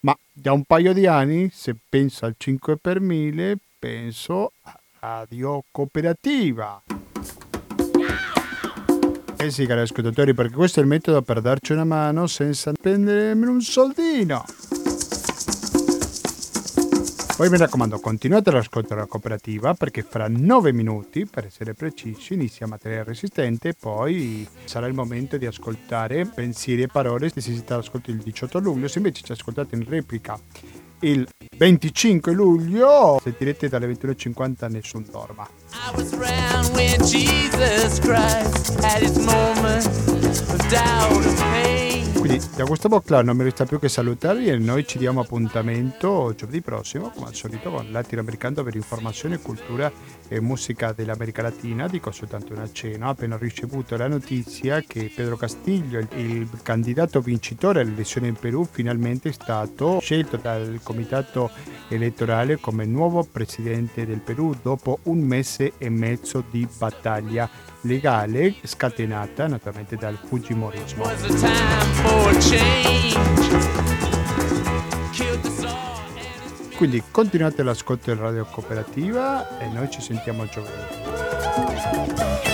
Ma 0.00 0.18
da 0.32 0.52
un 0.52 0.64
paio 0.64 0.92
di 0.92 1.06
anni, 1.06 1.48
se 1.52 1.76
penso 1.88 2.26
al 2.26 2.34
5 2.36 2.76
per 2.76 2.98
1000, 2.98 3.56
penso 3.78 4.50
a 4.62 4.80
Radio 4.98 5.62
Cooperativa. 5.70 6.82
Eh 9.36 9.50
sì, 9.50 9.64
cari 9.64 9.80
ascoltatori, 9.80 10.34
perché 10.34 10.54
questo 10.54 10.80
è 10.80 10.82
il 10.82 10.88
metodo 10.88 11.22
per 11.22 11.40
darci 11.40 11.72
una 11.72 11.84
mano 11.84 12.26
senza 12.26 12.72
prendere 12.72 13.32
un 13.32 13.60
soldino. 13.60 14.44
Poi 17.36 17.50
mi 17.50 17.56
raccomando, 17.56 17.98
continuate 17.98 18.52
l'ascolto 18.52 18.94
della 18.94 19.06
cooperativa 19.06 19.74
perché 19.74 20.02
fra 20.02 20.28
nove 20.28 20.72
minuti, 20.72 21.26
per 21.26 21.46
essere 21.46 21.74
precisi, 21.74 22.34
inizia 22.34 22.68
materiale 22.68 23.02
resistente 23.02 23.70
e 23.70 23.74
poi 23.74 24.46
sarà 24.64 24.86
il 24.86 24.94
momento 24.94 25.36
di 25.36 25.44
ascoltare 25.44 26.26
pensieri 26.26 26.82
e 26.82 26.86
parole 26.86 27.30
se 27.30 27.40
siete 27.40 27.72
all'ascolto 27.72 28.12
il 28.12 28.18
18 28.18 28.60
luglio, 28.60 28.86
se 28.86 28.98
invece 28.98 29.24
ci 29.24 29.32
ascoltate 29.32 29.74
in 29.74 29.84
replica 29.84 30.38
il 31.00 31.26
25 31.56 32.32
luglio 32.32 33.20
sentirete 33.20 33.68
dalle 33.68 33.88
21.50 33.88 34.70
nessun 34.70 35.04
dorma. 35.10 35.48
I 35.72 35.96
was 35.96 36.12
around 36.12 36.72
when 36.74 36.98
Jesus 37.00 37.98
Christ 37.98 38.80
had 38.80 39.02
his 39.02 39.18
moment 39.18 39.86
of 39.86 40.68
doubt 40.68 41.26
and 41.26 41.36
pain. 41.38 42.13
Quindi 42.24 42.42
da 42.56 42.64
questo 42.64 42.88
boccla 42.88 43.22
non 43.22 43.36
mi 43.36 43.42
resta 43.42 43.66
più 43.66 43.78
che 43.78 43.90
salutarvi 43.90 44.46
e 44.46 44.56
noi 44.56 44.86
ci 44.86 44.96
diamo 44.96 45.20
appuntamento 45.20 46.32
giovedì 46.34 46.62
prossimo, 46.62 47.10
come 47.10 47.26
al 47.26 47.34
solito, 47.34 47.70
con 47.70 47.88
Latinoamericano 47.90 48.62
per 48.62 48.74
informazione, 48.76 49.40
cultura 49.40 49.92
e 50.26 50.40
musica 50.40 50.94
dell'America 50.94 51.42
Latina. 51.42 51.86
Dico 51.86 52.10
soltanto 52.12 52.54
una 52.54 52.72
cena, 52.72 53.08
appena 53.08 53.36
ricevuto 53.36 53.98
la 53.98 54.08
notizia 54.08 54.80
che 54.80 55.12
Pedro 55.14 55.36
Castillo, 55.36 55.98
il 55.98 56.48
candidato 56.62 57.20
vincitore 57.20 57.82
alle 57.82 57.92
elezioni 57.92 58.28
in 58.28 58.36
Perù, 58.36 58.64
finalmente 58.64 59.28
è 59.28 59.32
stato 59.32 59.98
scelto 60.00 60.38
dal 60.38 60.80
comitato 60.82 61.50
elettorale 61.88 62.58
come 62.58 62.86
nuovo 62.86 63.22
presidente 63.30 64.06
del 64.06 64.20
Perù 64.20 64.54
dopo 64.62 65.00
un 65.02 65.18
mese 65.18 65.74
e 65.76 65.90
mezzo 65.90 66.42
di 66.50 66.66
battaglia 66.78 67.72
legale 67.84 68.54
scatenata 68.62 69.46
naturalmente 69.46 69.96
dal 69.96 70.16
Fujimorismo. 70.16 71.04
Quindi 76.76 77.02
continuate 77.10 77.62
l'ascolto 77.62 78.12
del 78.12 78.18
Radio 78.18 78.44
Cooperativa 78.44 79.58
e 79.58 79.68
noi 79.68 79.90
ci 79.90 80.00
sentiamo 80.00 80.46
giovedì. 80.46 82.53